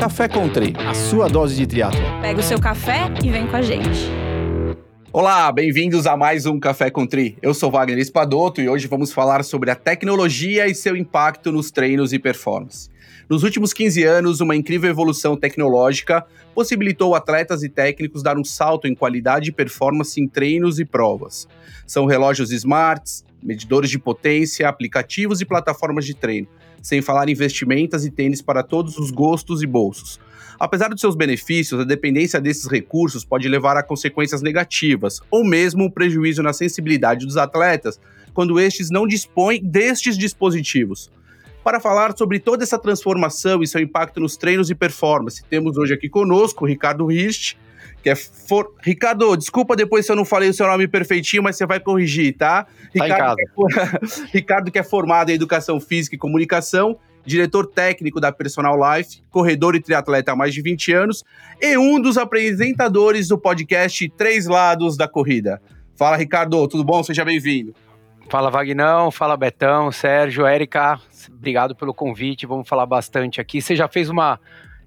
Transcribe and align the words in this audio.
Café 0.00 0.26
Country, 0.28 0.72
a 0.78 0.94
sua 0.94 1.28
dose 1.28 1.54
de 1.54 1.66
triatlo. 1.66 2.00
Pega 2.22 2.40
o 2.40 2.42
seu 2.42 2.58
café 2.58 3.12
e 3.22 3.28
vem 3.28 3.46
com 3.46 3.54
a 3.54 3.60
gente. 3.60 4.00
Olá, 5.12 5.52
bem-vindos 5.52 6.06
a 6.06 6.16
mais 6.16 6.46
um 6.46 6.58
Café 6.58 6.90
Country. 6.90 7.36
Eu 7.42 7.52
sou 7.52 7.70
Wagner 7.70 7.98
Espadoto 7.98 8.62
e 8.62 8.68
hoje 8.70 8.88
vamos 8.88 9.12
falar 9.12 9.44
sobre 9.44 9.70
a 9.70 9.74
tecnologia 9.74 10.66
e 10.66 10.74
seu 10.74 10.96
impacto 10.96 11.52
nos 11.52 11.70
treinos 11.70 12.14
e 12.14 12.18
performance. 12.18 12.88
Nos 13.28 13.42
últimos 13.42 13.74
15 13.74 14.02
anos, 14.04 14.40
uma 14.40 14.56
incrível 14.56 14.88
evolução 14.88 15.36
tecnológica 15.36 16.24
possibilitou 16.54 17.14
atletas 17.14 17.62
e 17.62 17.68
técnicos 17.68 18.22
dar 18.22 18.38
um 18.38 18.44
salto 18.44 18.88
em 18.88 18.94
qualidade 18.94 19.50
e 19.50 19.52
performance 19.52 20.18
em 20.18 20.26
treinos 20.26 20.78
e 20.78 20.84
provas. 20.86 21.46
São 21.86 22.06
relógios 22.06 22.52
smarts, 22.52 23.22
medidores 23.42 23.90
de 23.90 23.98
potência, 23.98 24.66
aplicativos 24.66 25.42
e 25.42 25.44
plataformas 25.44 26.06
de 26.06 26.14
treino, 26.14 26.48
sem 26.82 27.02
falar 27.02 27.28
em 27.28 27.34
vestimentas 27.34 28.04
e 28.04 28.10
tênis 28.10 28.42
para 28.42 28.62
todos 28.62 28.98
os 28.98 29.10
gostos 29.10 29.62
e 29.62 29.66
bolsos. 29.66 30.20
Apesar 30.58 30.88
dos 30.88 31.00
seus 31.00 31.14
benefícios, 31.14 31.80
a 31.80 31.84
dependência 31.84 32.38
desses 32.40 32.66
recursos 32.66 33.24
pode 33.24 33.48
levar 33.48 33.76
a 33.78 33.82
consequências 33.82 34.42
negativas, 34.42 35.20
ou 35.30 35.42
mesmo 35.42 35.84
um 35.84 35.90
prejuízo 35.90 36.42
na 36.42 36.52
sensibilidade 36.52 37.24
dos 37.24 37.38
atletas, 37.38 37.98
quando 38.34 38.60
estes 38.60 38.90
não 38.90 39.06
dispõem 39.06 39.62
destes 39.62 40.18
dispositivos. 40.18 41.10
Para 41.64 41.80
falar 41.80 42.16
sobre 42.16 42.38
toda 42.38 42.62
essa 42.62 42.78
transformação 42.78 43.62
e 43.62 43.66
seu 43.66 43.80
impacto 43.80 44.20
nos 44.20 44.36
treinos 44.36 44.70
e 44.70 44.74
performance, 44.74 45.42
temos 45.48 45.76
hoje 45.76 45.94
aqui 45.94 46.08
conosco 46.08 46.64
o 46.64 46.68
Ricardo 46.68 47.06
Rist, 47.06 47.56
que 48.02 48.10
é 48.10 48.16
for... 48.16 48.74
Ricardo, 48.82 49.36
desculpa 49.36 49.76
depois 49.76 50.06
se 50.06 50.12
eu 50.12 50.16
não 50.16 50.24
falei 50.24 50.48
o 50.48 50.54
seu 50.54 50.66
nome 50.66 50.88
perfeitinho, 50.88 51.42
mas 51.42 51.56
você 51.56 51.66
vai 51.66 51.80
corrigir, 51.80 52.36
tá? 52.36 52.64
tá 52.64 53.04
Ricardo, 53.04 53.36
que 53.36 53.42
é... 53.42 54.26
Ricardo, 54.32 54.70
que 54.70 54.78
é 54.78 54.82
formado 54.82 55.30
em 55.30 55.34
Educação 55.34 55.80
Física 55.80 56.16
e 56.16 56.18
Comunicação, 56.18 56.98
diretor 57.24 57.66
técnico 57.66 58.20
da 58.20 58.32
Personal 58.32 58.76
Life, 58.76 59.22
corredor 59.30 59.74
e 59.74 59.80
triatleta 59.80 60.32
há 60.32 60.36
mais 60.36 60.54
de 60.54 60.62
20 60.62 60.92
anos 60.92 61.24
e 61.60 61.76
um 61.76 62.00
dos 62.00 62.16
apresentadores 62.16 63.28
do 63.28 63.38
podcast 63.38 64.08
Três 64.16 64.46
Lados 64.46 64.96
da 64.96 65.06
Corrida. 65.06 65.60
Fala, 65.96 66.16
Ricardo, 66.16 66.66
tudo 66.66 66.82
bom? 66.82 67.02
Seja 67.02 67.24
bem-vindo. 67.24 67.74
Fala 68.30 68.48
Vagnão, 68.48 69.10
fala 69.10 69.36
Betão, 69.36 69.90
Sérgio, 69.90 70.46
Érica, 70.46 71.00
obrigado 71.28 71.74
pelo 71.74 71.92
convite, 71.92 72.46
vamos 72.46 72.68
falar 72.68 72.86
bastante 72.86 73.40
aqui. 73.40 73.60
Você 73.60 73.74
já 73.74 73.88
fez 73.88 74.08
uma 74.08 74.38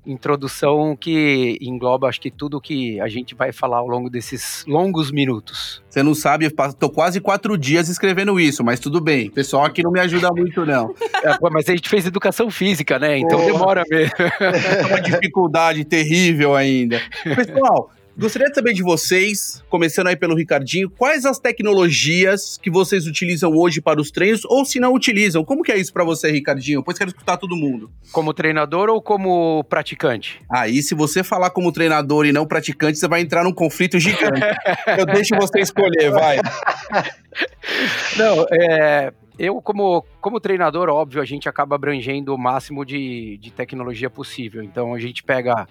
introdução 0.06 0.96
que 0.96 1.58
engloba, 1.62 2.08
acho 2.08 2.20
que 2.20 2.32
tudo 2.32 2.60
que 2.60 3.00
a 3.00 3.08
gente 3.08 3.34
vai 3.36 3.52
falar 3.52 3.78
ao 3.78 3.88
longo 3.88 4.10
desses 4.10 4.66
longos 4.68 5.12
minutos. 5.12 5.82
Você 5.90 6.04
não 6.04 6.14
sabe, 6.14 6.46
estou 6.46 6.90
quase 6.90 7.22
quatro 7.22 7.58
dias 7.58 7.90
escrevendo 7.90 8.40
isso, 8.40 8.64
mas 8.64 8.80
tudo 8.80 9.00
bem. 9.00 9.28
O 9.28 9.32
pessoal 9.32 9.66
aqui 9.66 9.84
não 9.84 9.92
me 9.92 10.00
ajuda 10.00 10.30
muito, 10.32 10.66
não. 10.66 10.94
É, 11.24 11.38
mas 11.50 11.70
a 11.70 11.72
gente 11.72 11.88
fez 11.88 12.06
educação 12.06 12.52
física, 12.52 13.00
né? 13.00 13.18
Então 13.18 13.42
oh. 13.42 13.46
demora 13.46 13.84
mesmo. 13.90 14.14
É 14.20 14.86
uma 14.86 15.00
dificuldade 15.00 15.86
terrível 15.86 16.54
ainda. 16.54 17.00
Pessoal, 17.24 17.90
Gostaria 18.16 18.48
de 18.48 18.54
saber 18.54 18.74
de 18.74 18.84
vocês, 18.84 19.64
começando 19.68 20.06
aí 20.06 20.16
pelo 20.16 20.36
Ricardinho, 20.36 20.88
quais 20.88 21.26
as 21.26 21.40
tecnologias 21.40 22.60
que 22.62 22.70
vocês 22.70 23.08
utilizam 23.08 23.52
hoje 23.52 23.82
para 23.82 24.00
os 24.00 24.12
treinos 24.12 24.46
ou 24.46 24.64
se 24.64 24.80
não 24.80 24.94
utilizam? 24.94 25.44
Como 25.44 25.64
que 25.64 25.72
é 25.72 25.78
isso 25.78 25.92
para 25.92 26.04
você, 26.04 26.30
Ricardinho? 26.30 26.84
Pois 26.84 26.96
quero 26.96 27.10
escutar 27.10 27.38
todo 27.38 27.56
mundo. 27.56 27.92
Como 28.12 28.32
treinador 28.32 28.88
ou 28.90 29.02
como 29.02 29.64
praticante? 29.64 30.40
Aí, 30.48 30.84
se 30.84 30.94
você 30.94 31.24
falar 31.24 31.50
como 31.50 31.72
treinador 31.72 32.28
e 32.28 32.32
não 32.32 32.46
praticante, 32.46 33.00
você 33.00 33.08
vai 33.08 33.20
entrar 33.20 33.44
num 33.44 33.54
conflito 33.54 34.00
gigante. 34.00 34.42
Eu 34.96 35.08
deixo 35.08 35.36
você 35.36 35.62
escolher, 35.62 36.12
vai. 36.12 36.38
Não, 38.16 38.46
é, 38.52 39.12
eu, 39.40 39.60
como, 39.60 40.06
como 40.22 40.40
treinador, 40.40 40.90
óbvio, 40.90 41.20
a 41.20 41.26
gente 41.26 41.50
acaba 41.50 41.76
abrangendo 41.76 42.36
o 42.36 42.38
máximo 42.38 42.86
de, 42.86 43.38
de 43.38 43.52
tecnologia 43.52 44.10
possível. 44.10 44.62
Então, 44.62 44.94
a 44.94 45.00
gente 45.00 45.24
pega 45.24 45.68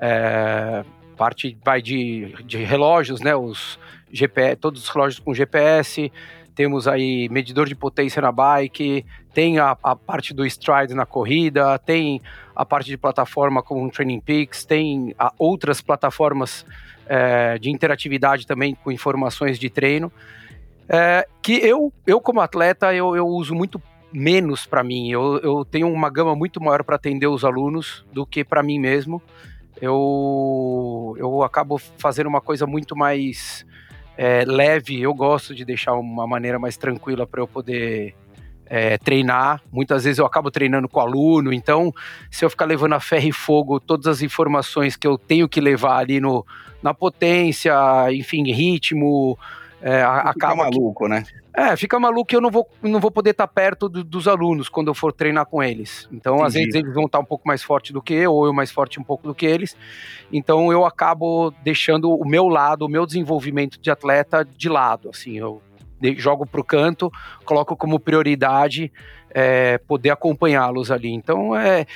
é, 0.00 0.84
parte 1.16 1.56
vai 1.64 1.80
de, 1.80 2.34
de 2.44 2.58
relógios, 2.58 3.20
né? 3.20 3.34
Os 3.34 3.78
GPS, 4.12 4.56
todos 4.56 4.82
os 4.84 4.88
relógios 4.88 5.18
com 5.18 5.34
GPS, 5.34 6.12
temos 6.54 6.88
aí 6.88 7.28
medidor 7.28 7.68
de 7.68 7.74
potência 7.74 8.20
na 8.22 8.32
bike, 8.32 9.04
tem 9.34 9.58
a, 9.58 9.76
a, 9.82 9.94
parte 9.94 10.32
do 10.32 10.44
stride 10.46 10.94
na 10.94 11.04
corrida, 11.04 11.78
tem 11.78 12.22
a 12.54 12.64
parte 12.64 12.86
de 12.86 12.96
plataforma 12.96 13.62
como 13.62 13.84
o 13.84 13.90
Training 13.90 14.20
Peaks, 14.20 14.64
tem 14.64 15.14
a, 15.18 15.32
outras 15.38 15.82
plataformas 15.82 16.64
é, 17.06 17.58
de 17.58 17.70
interatividade 17.70 18.46
também 18.46 18.74
com 18.74 18.90
informações 18.90 19.58
de 19.58 19.68
treino, 19.68 20.10
é, 20.88 21.28
que 21.42 21.54
eu, 21.54 21.92
eu 22.06 22.20
como 22.20 22.40
atleta, 22.40 22.94
eu, 22.94 23.14
eu 23.14 23.26
uso 23.26 23.54
muito 23.54 23.80
menos 24.10 24.64
para 24.64 24.82
mim, 24.82 25.10
eu, 25.10 25.38
eu 25.40 25.64
tenho 25.64 25.92
uma 25.92 26.08
gama 26.08 26.34
muito 26.34 26.58
maior 26.58 26.82
para 26.82 26.96
atender 26.96 27.26
os 27.26 27.44
alunos 27.44 28.02
do 28.10 28.24
que 28.24 28.42
para 28.42 28.62
mim 28.62 28.78
mesmo, 28.78 29.20
eu, 29.80 31.14
eu 31.18 31.42
acabo 31.42 31.78
fazendo 31.98 32.28
uma 32.28 32.40
coisa 32.40 32.66
muito 32.66 32.96
mais 32.96 33.66
é, 34.16 34.44
leve. 34.44 35.00
Eu 35.00 35.14
gosto 35.14 35.54
de 35.54 35.64
deixar 35.64 35.94
uma 35.94 36.26
maneira 36.26 36.58
mais 36.58 36.76
tranquila 36.76 37.26
para 37.26 37.40
eu 37.40 37.46
poder 37.46 38.14
é, 38.66 38.98
treinar. 38.98 39.62
Muitas 39.70 40.04
vezes 40.04 40.18
eu 40.18 40.26
acabo 40.26 40.50
treinando 40.50 40.88
com 40.88 40.98
o 40.98 41.02
aluno, 41.02 41.52
então 41.52 41.92
se 42.30 42.44
eu 42.44 42.50
ficar 42.50 42.64
levando 42.64 42.94
a 42.94 43.00
ferro 43.00 43.28
e 43.28 43.32
fogo 43.32 43.78
todas 43.78 44.06
as 44.06 44.22
informações 44.22 44.96
que 44.96 45.06
eu 45.06 45.16
tenho 45.16 45.48
que 45.48 45.60
levar 45.60 45.98
ali 45.98 46.20
no, 46.20 46.44
na 46.82 46.92
potência, 46.92 47.74
enfim, 48.12 48.50
ritmo, 48.52 49.38
é, 49.80 50.02
acaba 50.02 50.64
maluco, 50.64 51.04
que, 51.04 51.10
né? 51.10 51.24
É, 51.56 51.74
fica 51.74 51.98
maluco 51.98 52.26
que 52.26 52.36
eu 52.36 52.40
não 52.40 52.50
vou, 52.50 52.68
não 52.82 53.00
vou 53.00 53.10
poder 53.10 53.30
estar 53.30 53.48
perto 53.48 53.88
do, 53.88 54.04
dos 54.04 54.28
alunos 54.28 54.68
quando 54.68 54.88
eu 54.88 54.94
for 54.94 55.10
treinar 55.10 55.46
com 55.46 55.62
eles. 55.62 56.06
Então, 56.12 56.34
Entendi. 56.34 56.46
às 56.46 56.54
vezes, 56.54 56.74
eles 56.74 56.92
vão 56.92 57.06
estar 57.06 57.18
um 57.18 57.24
pouco 57.24 57.48
mais 57.48 57.62
forte 57.62 57.94
do 57.94 58.02
que 58.02 58.12
eu, 58.12 58.30
ou 58.30 58.44
eu 58.44 58.52
mais 58.52 58.70
forte 58.70 59.00
um 59.00 59.02
pouco 59.02 59.26
do 59.26 59.34
que 59.34 59.46
eles. 59.46 59.74
Então, 60.30 60.70
eu 60.70 60.84
acabo 60.84 61.50
deixando 61.64 62.12
o 62.12 62.28
meu 62.28 62.46
lado, 62.46 62.84
o 62.84 62.88
meu 62.90 63.06
desenvolvimento 63.06 63.80
de 63.80 63.90
atleta 63.90 64.44
de 64.44 64.68
lado. 64.68 65.08
Assim, 65.08 65.38
eu 65.38 65.62
jogo 66.18 66.44
para 66.44 66.60
o 66.60 66.64
canto, 66.64 67.10
coloco 67.46 67.74
como 67.74 67.98
prioridade 67.98 68.92
é, 69.30 69.78
poder 69.78 70.10
acompanhá-los 70.10 70.90
ali. 70.90 71.10
Então, 71.10 71.56
é, 71.56 71.86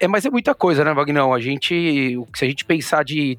é. 0.00 0.08
Mas 0.08 0.24
é 0.24 0.30
muita 0.30 0.54
coisa, 0.54 0.84
né, 0.84 0.94
Vagnão? 0.94 1.34
A 1.34 1.40
gente. 1.40 2.16
Se 2.34 2.44
a 2.44 2.48
gente 2.48 2.64
pensar 2.64 3.04
de 3.04 3.38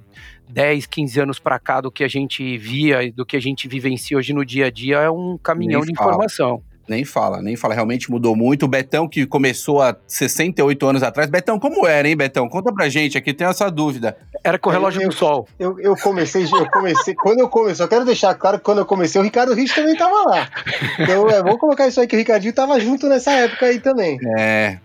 10, 0.52 0.86
15 0.86 1.20
anos 1.20 1.40
para 1.40 1.60
cá 1.60 1.82
do 1.82 1.92
que 1.92 2.04
a 2.04 2.08
gente 2.08 2.58
via 2.58 3.04
e 3.04 3.12
do 3.12 3.26
que 3.26 3.38
a 3.38 3.42
gente 3.42 3.68
vivencia 3.68 4.18
hoje 4.18 4.34
no 4.34 4.46
dia 4.46 4.68
a 4.68 4.72
dia 4.72 4.98
é 4.98 5.10
um 5.10 5.38
caminhão 5.38 5.82
de 5.82 5.92
informação. 5.92 6.62
Nem 6.88 7.06
fala, 7.06 7.42
nem 7.42 7.56
fala, 7.56 7.74
realmente 7.74 8.12
mudou 8.12 8.36
muito. 8.36 8.66
O 8.66 8.68
Betão, 8.68 9.08
que 9.08 9.26
começou 9.26 9.82
há 9.82 9.96
68 10.06 10.86
anos 10.86 11.04
atrás. 11.04 11.30
Betão, 11.30 11.58
como 11.58 11.88
era, 11.88 12.06
hein, 12.06 12.18
Betão? 12.18 12.50
Conta 12.50 12.74
pra 12.74 12.90
gente 12.90 13.18
aqui, 13.18 13.34
tem 13.34 13.48
essa 13.48 13.70
dúvida. 13.70 14.18
Era 14.44 14.60
com 14.60 14.70
o 14.70 14.74
relógio 14.74 15.02
eu, 15.02 15.08
do 15.08 15.16
sol. 15.16 15.48
Eu, 15.58 15.80
eu 15.80 15.96
comecei, 15.96 16.44
eu 16.44 16.70
comecei, 16.70 17.16
quando 17.16 17.40
eu 17.40 17.48
comecei, 17.48 17.86
eu 17.86 17.88
quero 17.88 18.04
deixar 18.04 18.36
claro 18.36 18.58
que 18.58 18.66
quando 18.66 18.80
eu 18.80 18.86
comecei, 18.86 19.22
o 19.22 19.24
Ricardo 19.24 19.54
Rich 19.54 19.74
também 19.74 19.96
tava 19.96 20.30
lá. 20.30 20.50
Então, 21.00 21.30
é, 21.30 21.42
vamos 21.42 21.60
colocar 21.60 21.88
isso 21.88 22.02
aí, 22.02 22.08
que 22.08 22.16
o 22.16 22.20
Ricardinho 22.20 22.54
tava 22.54 22.78
junto 22.80 23.08
nessa 23.08 23.32
época 23.32 23.68
aí 23.68 23.80
também. 23.80 24.20
É. 24.38 24.78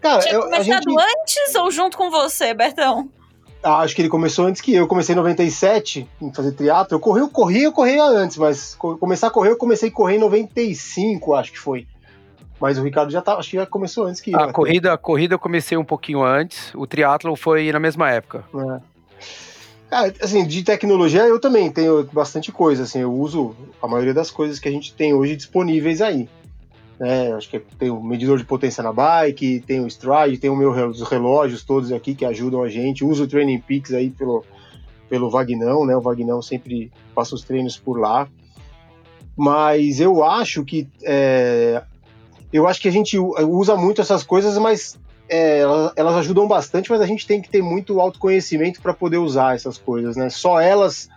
Cara, 0.00 0.20
Tinha 0.20 0.34
eu, 0.34 0.42
começado 0.42 0.66
gente... 0.68 1.02
antes 1.02 1.54
ou 1.56 1.70
junto 1.70 1.96
com 1.96 2.10
você, 2.10 2.54
Betão? 2.54 3.08
Acho 3.62 3.94
que 3.94 4.02
ele 4.02 4.08
começou 4.08 4.46
antes 4.46 4.60
que 4.60 4.74
eu. 4.74 4.82
Eu 4.82 4.88
comecei 4.88 5.14
em 5.14 5.16
97 5.16 6.08
em 6.20 6.32
fazer 6.32 6.52
triatlo. 6.52 6.96
Eu 6.96 7.00
corri, 7.00 7.20
eu 7.20 7.28
corri, 7.28 7.62
eu 7.62 7.72
corria 7.72 8.02
antes, 8.04 8.36
mas 8.36 8.74
começar 8.74 9.26
a 9.26 9.30
correr, 9.30 9.50
eu 9.50 9.56
comecei 9.56 9.90
a 9.90 9.92
correr 9.92 10.16
em 10.16 10.20
95, 10.20 11.34
acho 11.34 11.52
que 11.52 11.58
foi. 11.58 11.86
Mas 12.60 12.78
o 12.78 12.82
Ricardo 12.82 13.10
já 13.10 13.22
tá, 13.22 13.36
acho 13.36 13.50
que 13.50 13.56
já 13.56 13.66
começou 13.66 14.06
antes 14.06 14.20
que 14.20 14.32
eu. 14.32 14.38
A 14.38 14.52
corrida, 14.52 14.92
a 14.92 14.98
corrida 14.98 15.34
eu 15.34 15.38
comecei 15.38 15.76
um 15.76 15.84
pouquinho 15.84 16.22
antes. 16.22 16.74
O 16.74 16.86
triatlo 16.86 17.34
foi 17.36 17.70
na 17.72 17.80
mesma 17.80 18.10
época. 18.10 18.44
É. 18.54 18.80
Ah, 19.90 20.12
assim, 20.22 20.46
de 20.46 20.62
tecnologia 20.62 21.22
eu 21.22 21.40
também 21.40 21.70
tenho 21.70 22.04
bastante 22.12 22.52
coisa, 22.52 22.84
assim, 22.84 23.00
eu 23.00 23.12
uso 23.12 23.56
a 23.82 23.88
maioria 23.88 24.14
das 24.14 24.30
coisas 24.30 24.60
que 24.60 24.68
a 24.68 24.70
gente 24.70 24.94
tem 24.94 25.12
hoje 25.12 25.34
disponíveis 25.34 26.00
aí. 26.00 26.28
Né? 27.00 27.32
Acho 27.32 27.48
que 27.48 27.58
tem 27.58 27.90
o 27.90 28.02
medidor 28.02 28.36
de 28.36 28.44
potência 28.44 28.82
na 28.82 28.92
bike, 28.92 29.64
tem 29.66 29.80
o 29.80 29.86
stride, 29.86 30.36
tem 30.36 30.50
o 30.50 30.54
meu, 30.54 30.70
os 30.70 31.00
relógios 31.00 31.64
todos 31.64 31.90
aqui 31.90 32.14
que 32.14 32.26
ajudam 32.26 32.62
a 32.62 32.68
gente. 32.68 33.02
Uso 33.02 33.24
o 33.24 33.26
Training 33.26 33.58
Peaks 33.58 33.94
aí 33.94 34.10
pelo, 34.10 34.44
pelo 35.08 35.30
Vagnão, 35.30 35.86
né? 35.86 35.96
O 35.96 36.02
Vagnão 36.02 36.42
sempre 36.42 36.92
passa 37.14 37.34
os 37.34 37.42
treinos 37.42 37.78
por 37.78 37.98
lá. 37.98 38.28
Mas 39.34 39.98
eu 39.98 40.22
acho 40.22 40.62
que 40.62 40.86
é, 41.02 41.82
eu 42.52 42.68
acho 42.68 42.78
que 42.82 42.88
a 42.88 42.92
gente 42.92 43.16
usa 43.18 43.74
muito 43.76 44.02
essas 44.02 44.22
coisas, 44.22 44.58
mas 44.58 44.98
é, 45.26 45.60
elas 45.96 46.16
ajudam 46.16 46.46
bastante, 46.46 46.90
mas 46.90 47.00
a 47.00 47.06
gente 47.06 47.26
tem 47.26 47.40
que 47.40 47.48
ter 47.48 47.62
muito 47.62 47.98
autoconhecimento 47.98 48.82
para 48.82 48.92
poder 48.92 49.16
usar 49.16 49.54
essas 49.54 49.78
coisas, 49.78 50.16
né? 50.16 50.28
Só 50.28 50.60
elas 50.60 51.08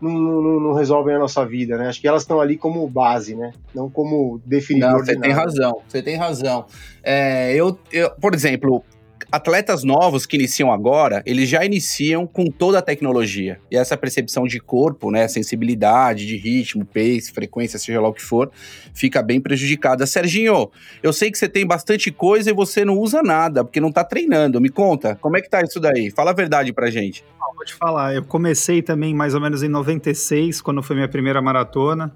não, 0.00 0.12
não, 0.12 0.60
não, 0.60 0.72
resolvem 0.74 1.14
a 1.14 1.18
nossa 1.18 1.44
vida, 1.44 1.76
né? 1.76 1.88
Acho 1.88 2.00
que 2.00 2.06
elas 2.08 2.22
estão 2.22 2.40
ali 2.40 2.56
como 2.56 2.86
base, 2.88 3.34
né? 3.34 3.52
Não 3.74 3.90
como 3.90 4.40
definidor. 4.44 4.92
Não, 4.92 4.98
você 4.98 5.16
tem 5.16 5.32
razão, 5.32 5.82
você 5.86 6.02
tem 6.02 6.16
razão. 6.16 6.66
É, 7.02 7.54
eu, 7.54 7.78
eu, 7.92 8.10
por 8.12 8.34
exemplo, 8.34 8.84
atletas 9.30 9.84
novos 9.84 10.26
que 10.26 10.36
iniciam 10.36 10.72
agora, 10.72 11.22
eles 11.26 11.48
já 11.48 11.64
iniciam 11.64 12.26
com 12.26 12.46
toda 12.46 12.78
a 12.78 12.82
tecnologia. 12.82 13.60
E 13.70 13.76
essa 13.76 13.96
percepção 13.96 14.44
de 14.44 14.58
corpo, 14.58 15.10
né, 15.10 15.28
sensibilidade, 15.28 16.26
de 16.26 16.36
ritmo, 16.36 16.84
pace, 16.84 17.32
frequência, 17.32 17.78
seja 17.78 18.00
lá 18.00 18.08
o 18.08 18.12
que 18.12 18.22
for, 18.22 18.50
fica 18.94 19.22
bem 19.22 19.40
prejudicada. 19.40 20.06
Serginho, 20.06 20.70
eu 21.02 21.12
sei 21.12 21.30
que 21.30 21.38
você 21.38 21.48
tem 21.48 21.66
bastante 21.66 22.10
coisa 22.10 22.50
e 22.50 22.54
você 22.54 22.84
não 22.84 22.98
usa 22.98 23.22
nada, 23.22 23.62
porque 23.62 23.80
não 23.80 23.92
tá 23.92 24.02
treinando. 24.02 24.60
Me 24.60 24.70
conta, 24.70 25.14
como 25.16 25.36
é 25.36 25.40
que 25.40 25.50
tá 25.50 25.60
isso 25.62 25.78
daí? 25.78 26.10
Fala 26.10 26.30
a 26.30 26.34
verdade 26.34 26.72
pra 26.72 26.90
gente. 26.90 27.24
Ah, 27.40 27.52
vou 27.54 27.64
te 27.64 27.74
falar, 27.74 28.14
eu 28.14 28.24
comecei 28.24 28.82
também 28.82 29.14
mais 29.14 29.34
ou 29.34 29.40
menos 29.40 29.62
em 29.62 29.68
96, 29.68 30.60
quando 30.60 30.82
foi 30.82 30.96
minha 30.96 31.08
primeira 31.08 31.42
maratona. 31.42 32.14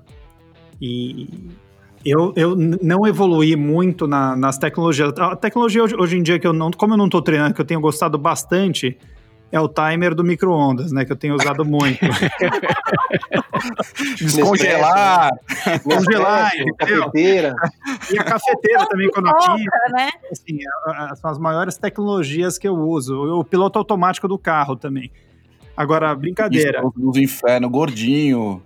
E 0.80 1.28
eu, 2.04 2.32
eu 2.36 2.56
não 2.56 3.06
evoluí 3.06 3.56
muito 3.56 4.06
na, 4.06 4.36
nas 4.36 4.58
tecnologias. 4.58 5.12
A 5.18 5.36
tecnologia 5.36 5.82
hoje, 5.82 5.96
hoje, 5.96 6.18
em 6.18 6.22
dia 6.22 6.38
que 6.38 6.46
eu 6.46 6.52
não, 6.52 6.70
como 6.70 6.94
eu 6.94 6.98
não 6.98 7.06
estou 7.06 7.22
treinando, 7.22 7.54
que 7.54 7.60
eu 7.60 7.64
tenho 7.64 7.80
gostado 7.80 8.18
bastante, 8.18 8.98
é 9.52 9.60
o 9.60 9.68
timer 9.68 10.14
do 10.14 10.24
micro-ondas, 10.24 10.90
né? 10.92 11.04
Que 11.04 11.12
eu 11.12 11.16
tenho 11.16 11.34
usado 11.34 11.62
muito. 11.64 12.00
Descongelar. 14.16 15.30
Congelar, 15.84 16.50
cafeteira. 16.78 17.54
E 18.10 18.18
a 18.18 18.24
cafeteira 18.24 18.86
também, 18.86 19.10
quando 19.10 19.28
aqui. 19.28 19.64
Né? 19.92 20.08
Assim, 20.30 20.58
são 21.16 21.30
as 21.30 21.38
maiores 21.38 21.76
tecnologias 21.76 22.56
que 22.56 22.66
eu 22.66 22.74
uso. 22.74 23.14
O 23.38 23.44
piloto 23.44 23.78
automático 23.78 24.26
do 24.26 24.38
carro 24.38 24.74
também. 24.74 25.12
Agora, 25.76 26.14
brincadeira. 26.14 26.82
Do 26.96 27.18
inferno, 27.18 27.68
gordinho. 27.68 28.62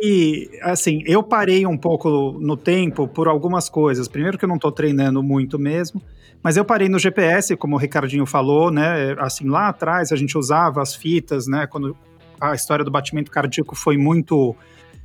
E, 0.00 0.50
assim, 0.62 1.02
eu 1.06 1.22
parei 1.22 1.66
um 1.66 1.76
pouco 1.76 2.38
no 2.40 2.56
tempo 2.56 3.06
por 3.08 3.28
algumas 3.28 3.68
coisas. 3.68 4.08
Primeiro 4.08 4.38
que 4.38 4.44
eu 4.44 4.48
não 4.48 4.56
estou 4.56 4.72
treinando 4.72 5.22
muito 5.22 5.58
mesmo, 5.58 6.02
mas 6.42 6.56
eu 6.56 6.64
parei 6.64 6.88
no 6.88 6.98
GPS, 6.98 7.56
como 7.56 7.76
o 7.76 7.78
Ricardinho 7.78 8.26
falou, 8.26 8.70
né? 8.70 9.14
Assim, 9.18 9.48
lá 9.48 9.68
atrás 9.68 10.12
a 10.12 10.16
gente 10.16 10.36
usava 10.36 10.82
as 10.82 10.94
fitas, 10.94 11.46
né? 11.46 11.66
Quando 11.66 11.96
a 12.40 12.54
história 12.54 12.84
do 12.84 12.90
batimento 12.90 13.30
cardíaco 13.30 13.74
foi 13.76 13.96
muito... 13.96 14.56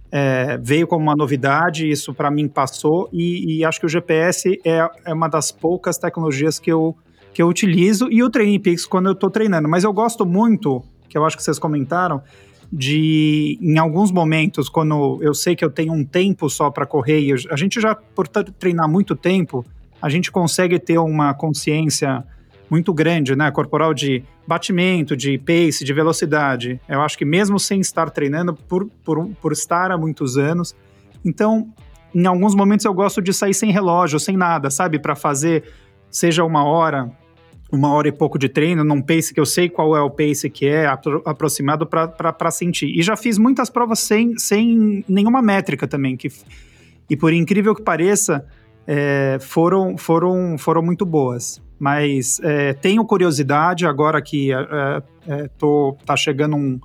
É, 0.10 0.58
veio 0.58 0.88
como 0.88 1.04
uma 1.04 1.16
novidade, 1.18 1.90
isso 1.90 2.14
para 2.14 2.32
mim 2.32 2.48
passou, 2.48 3.10
e, 3.12 3.58
e, 3.58 3.66
acho 3.66 3.78
que 3.78 3.86
o 3.86 3.90
GPS 3.90 4.58
é, 4.64 4.90
é 5.04 5.14
uma 5.14 5.28
das 5.28 5.52
poucas 5.52 5.98
tecnologias 5.98 6.60
que 6.60 6.72
eu, 6.72 6.96
que 7.34 7.42
eu 7.42 7.48
utilizo, 7.50 8.08
e 8.10 8.24
o 8.24 8.30
Training 8.30 8.62
Peaks 8.62 8.86
quando 8.86 9.08
eu 9.08 9.12
estou 9.12 9.30
treinando. 9.30 9.68
Mas 9.68 9.84
eu 9.84 9.92
gosto 9.92 10.26
muito 10.26 10.82
que 11.10 11.18
eu 11.18 11.26
acho 11.26 11.36
que 11.36 11.44
vocês 11.44 11.60
comentaram, 11.60 12.22
de 12.72 13.58
em 13.62 13.78
alguns 13.78 14.12
momentos, 14.12 14.70
quando 14.70 15.20
eu 15.22 15.34
sei 15.34 15.56
que 15.56 15.64
eu 15.64 15.70
tenho 15.70 15.94
um 15.94 16.04
tempo 16.04 16.50
só 16.50 16.70
para 16.70 16.86
correr, 16.86 17.22
e 17.22 17.34
a 17.50 17.56
gente 17.56 17.80
já, 17.80 17.96
por 17.96 18.28
treinar 18.28 18.90
muito 18.90 19.16
tempo, 19.16 19.66
a 20.02 20.10
gente 20.10 20.32
consegue 20.32 20.78
ter 20.78 20.98
uma 20.98 21.34
consciência 21.34 22.24
muito 22.70 22.94
grande, 22.94 23.36
né, 23.36 23.50
corporal 23.50 23.94
de 23.94 24.24
batimento, 24.46 25.16
de 25.16 25.38
pace, 25.38 25.86
de 25.86 25.94
velocidade. 25.94 26.80
Eu 26.88 27.02
acho 27.02 27.18
que 27.18 27.24
mesmo 27.24 27.58
sem 27.58 27.80
estar 27.80 28.10
treinando, 28.10 28.54
por, 28.54 28.90
por, 29.04 29.28
por 29.42 29.52
estar 29.54 29.92
há 29.92 29.98
muitos 29.98 30.38
anos, 30.38 30.76
então, 31.24 31.74
em 32.14 32.26
alguns 32.26 32.54
momentos 32.56 32.86
eu 32.86 32.94
gosto 32.94 33.22
de 33.22 33.34
sair 33.34 33.54
sem 33.54 33.72
relógio, 33.72 34.20
sem 34.20 34.36
nada, 34.36 34.70
sabe, 34.70 35.00
para 35.00 35.16
fazer 35.16 35.64
seja 36.10 36.44
uma 36.44 36.64
hora, 36.64 37.12
uma 37.72 37.92
hora 37.92 38.08
e 38.08 38.12
pouco 38.12 38.40
de 38.40 38.48
treino, 38.48 38.84
num 38.84 39.02
pace 39.02 39.34
que 39.34 39.40
eu 39.40 39.46
sei 39.46 39.68
qual 39.70 39.96
é 39.96 40.02
o 40.02 40.10
pace 40.10 40.50
que 40.50 40.66
é 40.66 40.86
apro 40.86 41.22
aproximado 41.26 41.86
para 41.86 42.52
sentir. 42.52 42.88
E 42.98 43.02
já 43.02 43.16
fiz 43.16 43.38
muitas 43.38 43.70
provas 43.70 44.00
sem, 44.00 44.38
sem 44.38 45.04
nenhuma 45.08 45.42
métrica 45.42 45.88
também, 45.88 46.16
que, 46.16 46.30
e 47.10 47.18
por 47.18 47.34
incrível 47.34 47.76
que 47.76 47.82
pareça, 47.82 48.46
é, 48.86 49.38
foram, 49.42 49.98
foram, 49.98 50.58
foram 50.58 50.82
muito 50.82 51.06
boas. 51.06 51.62
Mas 51.80 52.40
é, 52.42 52.74
tenho 52.74 53.06
curiosidade, 53.06 53.86
agora 53.86 54.22
que 54.22 54.52
é, 54.52 55.04
é 55.28 55.48
tô, 55.58 55.96
tá 56.06 56.16
chegando 56.16 56.56
um, 56.56 56.80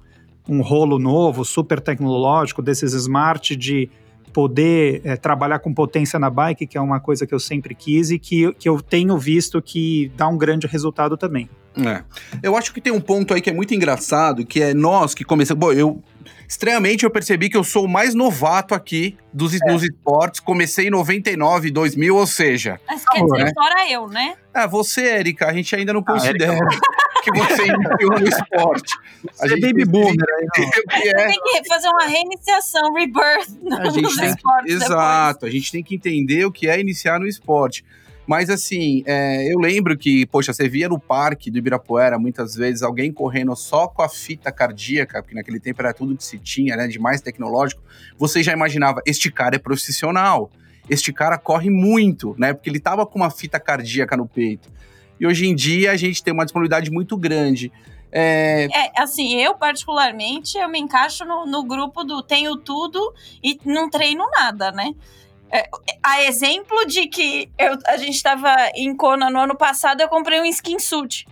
um 0.49 0.61
rolo 0.61 0.99
novo, 0.99 1.44
super 1.44 1.81
tecnológico, 1.81 2.61
desses 2.61 2.93
smart 2.93 3.56
de 3.56 3.88
poder 4.32 5.00
é, 5.05 5.17
trabalhar 5.17 5.58
com 5.58 5.73
potência 5.73 6.19
na 6.19 6.31
bike, 6.31 6.67
que 6.67 6.79
é 6.79 6.81
uma 6.81 7.00
coisa 7.00 7.26
que 7.26 7.34
eu 7.34 7.40
sempre 7.40 7.75
quis 7.75 8.11
e 8.11 8.19
que, 8.19 8.52
que 8.55 8.69
eu 8.69 8.81
tenho 8.81 9.17
visto 9.19 9.61
que 9.61 10.11
dá 10.17 10.29
um 10.29 10.38
grande 10.38 10.67
resultado 10.67 11.17
também. 11.17 11.49
É. 11.76 12.02
Eu 12.43 12.56
acho 12.56 12.73
que 12.73 12.81
tem 12.81 12.93
um 12.93 13.00
ponto 13.00 13.32
aí 13.32 13.40
que 13.40 13.49
é 13.49 13.52
muito 13.52 13.75
engraçado, 13.75 14.44
que 14.44 14.61
é 14.61 14.75
nós 14.75 15.14
que 15.14 15.25
começamos. 15.25 15.61
Bom, 15.61 15.73
eu. 15.73 16.02
Estranhamente, 16.53 17.03
eu 17.03 17.11
percebi 17.11 17.49
que 17.49 17.57
eu 17.57 17.65
sou 17.65 17.87
o 17.87 17.89
mais 17.89 18.15
novato 18.15 18.75
aqui 18.75 19.17
dos, 19.33 19.55
é. 19.55 19.59
dos 19.73 19.83
esportes. 19.83 20.39
Comecei 20.39 20.89
em 20.89 20.91
99, 20.91 21.71
2000, 21.71 22.15
ou 22.15 22.27
seja. 22.27 22.79
Mas 22.87 23.03
quer 23.09 23.25
dizer, 23.25 23.45
né? 23.45 23.53
fora 23.55 23.91
eu, 23.91 24.07
né? 24.07 24.35
Ah, 24.53 24.67
você, 24.67 25.01
Erika, 25.01 25.47
a 25.49 25.53
gente 25.55 25.75
ainda 25.75 25.95
não 25.95 26.01
ah, 26.01 26.13
considera. 26.13 26.59
que 27.25 27.33
você 27.33 27.63
iniciou 27.63 28.21
no 28.21 28.29
esporte. 28.29 28.93
A 29.41 29.49
gente 29.49 29.65
é 29.65 29.67
baby 29.67 29.87
boomer. 29.87 30.27
Aí, 30.39 30.47
que 30.55 31.09
é... 31.09 31.27
Tem 31.27 31.41
que 31.43 31.67
fazer 31.67 31.89
uma 31.89 32.05
reiniciação, 32.05 32.93
rebirth 32.93 33.49
a 33.81 33.89
gente 33.89 34.15
tem 34.15 34.35
que, 34.35 34.73
Exato, 34.73 35.35
depois. 35.41 35.55
a 35.55 35.57
gente 35.57 35.73
tem 35.73 35.83
que 35.83 35.95
entender 35.95 36.45
o 36.45 36.53
que 36.53 36.69
é 36.69 36.79
iniciar 36.79 37.19
no 37.19 37.27
esporte. 37.27 37.83
Mas 38.32 38.49
assim, 38.49 39.02
é, 39.05 39.52
eu 39.52 39.58
lembro 39.58 39.94
que, 39.94 40.25
poxa, 40.25 40.55
você 40.55 40.67
via 40.67 40.88
no 40.88 40.99
parque 40.99 41.50
do 41.50 41.58
Ibirapuera 41.58 42.19
muitas 42.19 42.55
vezes 42.55 42.82
alguém 42.82 43.12
correndo 43.12 43.55
só 43.55 43.87
com 43.87 44.00
a 44.00 44.08
fita 44.08 44.50
cardíaca, 44.50 45.23
porque 45.23 45.34
naquele 45.34 45.61
tempo 45.61 45.82
era 45.82 45.93
tudo 45.93 46.17
que 46.17 46.25
se 46.25 46.38
tinha, 46.38 46.75
né, 46.75 46.88
de 46.88 46.99
mais 46.99 47.20
tecnológico. 47.20 47.82
Você 48.17 48.43
já 48.43 48.55
imaginava, 48.55 49.02
este 49.05 49.31
cara 49.31 49.56
é 49.56 49.58
profissional, 49.58 50.50
este 50.88 51.12
cara 51.12 51.37
corre 51.37 51.69
muito, 51.69 52.34
né, 52.38 52.55
porque 52.55 52.70
ele 52.70 52.81
tava 52.81 53.05
com 53.05 53.19
uma 53.19 53.31
fita 53.31 53.61
cardíaca 53.61 54.17
no 54.17 54.26
peito. 54.26 54.67
E 55.20 55.26
hoje 55.26 55.46
em 55.46 55.55
dia 55.55 55.90
a 55.90 55.96
gente 55.99 56.25
tem 56.25 56.32
uma 56.32 56.46
disponibilidade 56.46 56.90
muito 56.90 57.19
grande. 57.19 57.70
É... 58.11 58.64
é... 58.64 58.93
assim, 58.96 59.37
eu 59.43 59.56
particularmente, 59.56 60.56
eu 60.56 60.70
me 60.70 60.79
encaixo 60.81 61.26
no, 61.26 61.44
no 61.44 61.64
grupo 61.64 62.02
do 62.02 62.23
tenho 62.23 62.56
tudo 62.56 63.12
e 63.44 63.61
não 63.67 63.90
treino 63.90 64.25
nada, 64.31 64.73
né? 64.73 64.94
É, 65.53 65.69
a 66.03 66.23
exemplo 66.23 66.87
de 66.87 67.07
que 67.07 67.51
eu, 67.59 67.77
a 67.87 67.97
gente 67.97 68.15
estava 68.15 68.55
em 68.75 68.97
Kona 68.97 69.31
no 69.31 69.41
ano 69.41 69.57
passado, 69.57 70.01
eu 70.01 70.09
comprei 70.09 70.41
um 70.41 70.47
skin 70.47 70.79
suit 70.79 71.27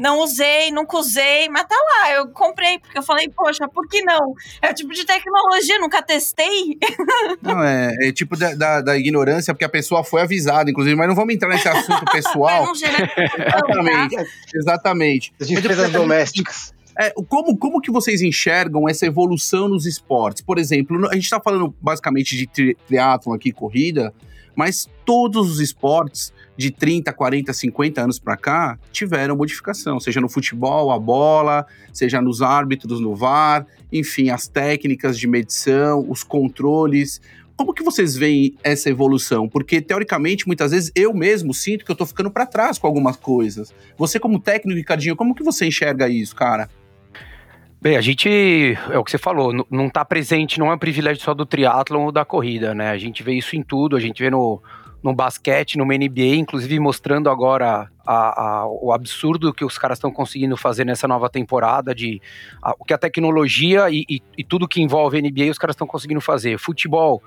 não 0.00 0.20
usei, 0.20 0.70
nunca 0.72 0.96
usei, 0.96 1.50
mas 1.50 1.64
tá 1.64 1.76
lá, 1.76 2.12
eu 2.12 2.28
comprei, 2.28 2.78
porque 2.78 2.96
eu 2.96 3.02
falei, 3.02 3.28
poxa, 3.28 3.68
por 3.68 3.86
que 3.86 4.02
não? 4.02 4.34
É 4.62 4.70
o 4.70 4.74
tipo 4.74 4.94
de 4.94 5.04
tecnologia, 5.04 5.78
nunca 5.78 6.00
testei. 6.00 6.78
Não, 7.42 7.62
é, 7.62 7.94
é 8.00 8.12
tipo 8.12 8.36
da, 8.36 8.54
da, 8.54 8.80
da, 8.80 8.96
ignorância, 8.96 9.52
porque 9.52 9.64
a 9.64 9.68
pessoa 9.68 10.02
foi 10.02 10.22
avisada, 10.22 10.70
inclusive, 10.70 10.96
mas 10.96 11.08
não 11.08 11.14
vamos 11.14 11.34
entrar 11.34 11.48
nesse 11.48 11.68
assunto 11.68 12.04
pessoal. 12.10 12.64
não 12.64 12.74
gerar 12.74 13.10
exatamente, 13.16 14.16
tá? 14.16 14.24
exatamente. 14.54 15.32
As 15.40 15.48
despesas 15.48 15.90
domésticas. 15.90 16.72
É, 17.00 17.14
como, 17.30 17.56
como 17.56 17.80
que 17.80 17.90
vocês 17.90 18.20
enxergam 18.20 18.86
essa 18.86 19.06
evolução 19.06 19.66
nos 19.68 19.86
esportes? 19.86 20.42
Por 20.42 20.58
exemplo, 20.58 21.08
a 21.08 21.14
gente 21.14 21.24
está 21.24 21.40
falando 21.40 21.74
basicamente 21.80 22.36
de 22.36 22.46
tri 22.46 22.76
triatlon 22.86 23.32
aqui, 23.32 23.52
corrida, 23.52 24.12
mas 24.54 24.86
todos 25.06 25.50
os 25.50 25.60
esportes 25.60 26.30
de 26.58 26.70
30, 26.70 27.10
40, 27.10 27.54
50 27.54 28.02
anos 28.02 28.18
para 28.18 28.36
cá 28.36 28.78
tiveram 28.92 29.34
modificação, 29.34 29.98
seja 29.98 30.20
no 30.20 30.28
futebol, 30.28 30.90
a 30.90 30.98
bola, 30.98 31.64
seja 31.90 32.20
nos 32.20 32.42
árbitros 32.42 33.00
no 33.00 33.14
VAR, 33.16 33.66
enfim, 33.90 34.28
as 34.28 34.46
técnicas 34.46 35.18
de 35.18 35.26
medição, 35.26 36.04
os 36.06 36.22
controles. 36.22 37.18
Como 37.56 37.72
que 37.72 37.82
vocês 37.82 38.14
veem 38.14 38.56
essa 38.62 38.90
evolução? 38.90 39.48
Porque 39.48 39.80
teoricamente, 39.80 40.46
muitas 40.46 40.70
vezes 40.70 40.92
eu 40.94 41.14
mesmo 41.14 41.54
sinto 41.54 41.82
que 41.82 41.90
eu 41.90 41.96
tô 41.96 42.04
ficando 42.04 42.30
para 42.30 42.44
trás 42.44 42.78
com 42.78 42.86
algumas 42.86 43.16
coisas. 43.16 43.72
Você 43.96 44.20
como 44.20 44.38
técnico, 44.38 44.76
Ricardinho, 44.76 45.16
como 45.16 45.34
que 45.34 45.42
você 45.42 45.64
enxerga 45.64 46.06
isso, 46.10 46.36
cara? 46.36 46.68
Bem, 47.82 47.96
a 47.96 48.00
gente, 48.02 48.28
é 48.90 48.98
o 48.98 49.02
que 49.02 49.10
você 49.10 49.16
falou, 49.16 49.54
não 49.70 49.86
está 49.86 50.04
presente, 50.04 50.58
não 50.58 50.70
é 50.70 50.74
um 50.74 50.78
privilégio 50.78 51.22
só 51.22 51.32
do 51.32 51.46
triatlon 51.46 52.04
ou 52.04 52.12
da 52.12 52.26
corrida, 52.26 52.74
né? 52.74 52.90
A 52.90 52.98
gente 52.98 53.22
vê 53.22 53.32
isso 53.32 53.56
em 53.56 53.62
tudo, 53.62 53.96
a 53.96 54.00
gente 54.00 54.22
vê 54.22 54.28
no, 54.28 54.62
no 55.02 55.14
basquete, 55.14 55.78
no 55.78 55.86
NBA, 55.86 56.36
inclusive 56.36 56.78
mostrando 56.78 57.30
agora 57.30 57.90
a, 58.06 58.42
a, 58.42 58.66
o 58.66 58.92
absurdo 58.92 59.54
que 59.54 59.64
os 59.64 59.78
caras 59.78 59.96
estão 59.96 60.12
conseguindo 60.12 60.58
fazer 60.58 60.84
nessa 60.84 61.08
nova 61.08 61.30
temporada, 61.30 61.94
de 61.94 62.20
o 62.78 62.84
que 62.84 62.92
a 62.92 62.98
tecnologia 62.98 63.88
e, 63.88 64.04
e, 64.10 64.22
e, 64.36 64.44
tudo 64.44 64.68
que 64.68 64.82
envolve 64.82 65.20
NBA 65.22 65.50
os 65.50 65.56
caras 65.56 65.74
estão 65.74 65.86
conseguindo 65.86 66.20
fazer. 66.20 66.58
Futebol 66.58 67.22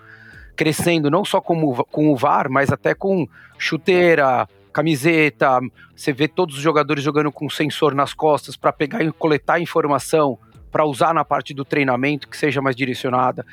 crescendo 0.56 1.10
não 1.10 1.26
só 1.26 1.42
com, 1.42 1.74
com 1.92 2.12
o 2.12 2.16
VAR, 2.16 2.48
mas 2.48 2.72
até 2.72 2.94
com 2.94 3.28
chuteira, 3.58 4.48
camiseta, 4.74 5.60
você 5.96 6.12
vê 6.12 6.28
todos 6.28 6.58
os 6.58 6.62
jogadores 6.62 7.04
jogando 7.04 7.32
com 7.32 7.50
sensor 7.50 7.94
nas 7.94 8.14
costas 8.14 8.58
para 8.58 8.74
pegar 8.74 9.04
e 9.04 9.12
coletar 9.12 9.60
informação 9.60 10.38
para 10.72 10.86
usar 10.86 11.14
na 11.14 11.24
parte 11.24 11.54
do 11.54 11.64
treinamento 11.64 12.28
que 12.28 12.36
seja 12.36 12.62
mais 12.62 12.76
direcionada. 12.76 13.46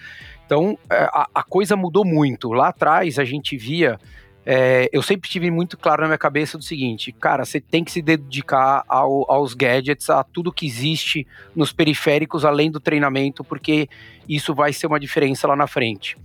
Então 0.46 0.78
é, 0.90 1.04
a, 1.12 1.28
a 1.34 1.42
coisa 1.42 1.76
mudou 1.76 2.04
muito. 2.04 2.50
Lá 2.52 2.68
atrás 2.68 3.18
a 3.18 3.24
gente 3.24 3.56
via 3.56 3.98
é, 4.44 4.88
eu 4.92 5.02
sempre 5.02 5.28
tive 5.28 5.50
muito 5.50 5.76
claro 5.76 6.02
na 6.02 6.08
minha 6.08 6.18
cabeça 6.18 6.56
do 6.56 6.64
seguinte, 6.64 7.12
cara, 7.12 7.44
você 7.44 7.60
tem 7.60 7.84
que 7.84 7.92
se 7.92 8.00
dedicar 8.00 8.82
ao, 8.88 9.30
aos 9.30 9.52
gadgets, 9.54 10.08
a 10.08 10.24
tudo 10.24 10.52
que 10.52 10.66
existe 10.66 11.26
nos 11.54 11.72
periféricos, 11.72 12.44
além 12.44 12.70
do 12.70 12.80
treinamento, 12.80 13.44
porque 13.44 13.88
isso 14.28 14.54
vai 14.54 14.72
ser 14.72 14.86
uma 14.86 14.98
diferença 14.98 15.46
lá 15.46 15.54
na 15.54 15.66
frente. 15.66 16.16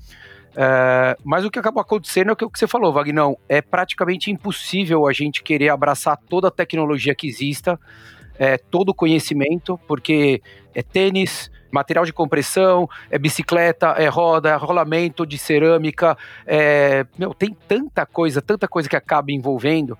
É, 0.56 1.18
mas 1.24 1.44
o 1.44 1.52
que 1.52 1.60
acaba 1.60 1.82
acontecendo 1.82 2.30
é 2.30 2.34
o 2.34 2.36
que 2.36 2.48
você 2.54 2.68
falou, 2.68 2.94
Vagnão. 2.94 3.38
É 3.48 3.62
praticamente 3.62 4.32
impossível 4.32 5.08
a 5.08 5.14
gente 5.14 5.44
querer 5.44 5.70
abraçar 5.70 6.18
toda 6.30 6.48
a 6.48 6.52
tecnologia 6.52 7.14
que 7.14 7.28
exista, 7.28 7.80
é, 8.40 8.58
todo 8.58 8.90
o 8.90 8.94
conhecimento, 8.94 9.80
porque 9.88 10.42
é 10.74 10.82
tênis, 10.82 11.52
material 11.72 12.06
de 12.06 12.14
compressão, 12.14 12.88
é 13.10 13.20
bicicleta, 13.20 13.88
é 13.98 14.08
roda, 14.08 14.50
é 14.50 14.56
rolamento 14.56 15.26
de 15.26 15.38
cerâmica, 15.38 16.18
é, 16.46 17.06
meu, 17.18 17.34
tem 17.34 17.56
tanta 17.68 18.06
coisa, 18.06 18.42
tanta 18.42 18.68
coisa 18.68 18.88
que 18.88 18.96
acaba 18.96 19.32
envolvendo 19.32 19.98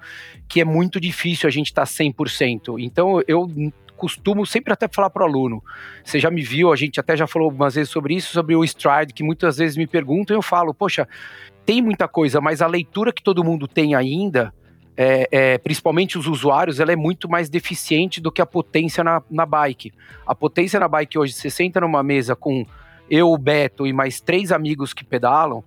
que 0.48 0.62
é 0.62 0.66
muito 0.66 1.00
difícil 1.00 1.48
a 1.48 1.52
gente 1.52 1.68
estar 1.68 1.86
tá 1.86 1.92
100%. 1.92 2.80
Então 2.80 3.22
eu 3.28 3.50
costumo 3.96 4.46
sempre 4.46 4.74
até 4.74 4.88
falar 4.88 5.10
para 5.10 5.24
o 5.24 5.26
aluno. 5.26 5.64
Você 6.04 6.20
já 6.20 6.30
me 6.30 6.42
viu, 6.42 6.72
a 6.72 6.76
gente 6.76 7.00
até 7.00 7.16
já 7.16 7.26
falou 7.26 7.48
algumas 7.48 7.76
vezes 7.76 7.90
sobre 7.90 8.16
isso, 8.16 8.32
sobre 8.32 8.56
o 8.56 8.64
Stride, 8.64 9.14
que 9.14 9.24
muitas 9.24 9.58
vezes 9.58 9.78
me 9.78 9.88
perguntam 9.88 10.36
e 10.36 10.38
eu 10.38 10.42
falo, 10.42 10.74
poxa, 10.74 11.08
tem 11.66 11.82
muita 11.82 12.08
coisa, 12.08 12.40
mas 12.40 12.62
a 12.62 12.68
leitura 12.68 13.12
que 13.12 13.24
todo 13.24 13.44
mundo 13.44 13.68
tem 13.68 13.96
ainda, 13.96 14.54
é, 14.98 15.28
é, 15.32 15.58
principalmente 15.58 16.18
os 16.18 16.28
usuários, 16.28 16.80
ela 16.80 16.92
é 16.92 16.96
muito 16.96 17.30
mais 17.30 17.50
deficiente 17.50 18.22
do 18.22 18.32
que 18.32 18.42
a 18.42 18.46
potência 18.46 19.04
na, 19.04 19.22
na 19.30 19.46
bike. 19.46 19.92
A 20.26 20.36
potência 20.36 20.80
na 20.80 20.88
bike 20.88 21.18
hoje, 21.18 21.34
você 21.34 21.50
senta 21.50 21.82
numa 21.82 22.04
mesa 22.04 22.36
com 22.36 22.66
eu, 23.10 23.32
o 23.32 23.38
Beto 23.38 23.86
e 23.86 23.94
mais 23.94 24.22
três 24.22 24.52
amigos 24.52 24.94
que 24.94 25.04
pedalam, 25.04 25.64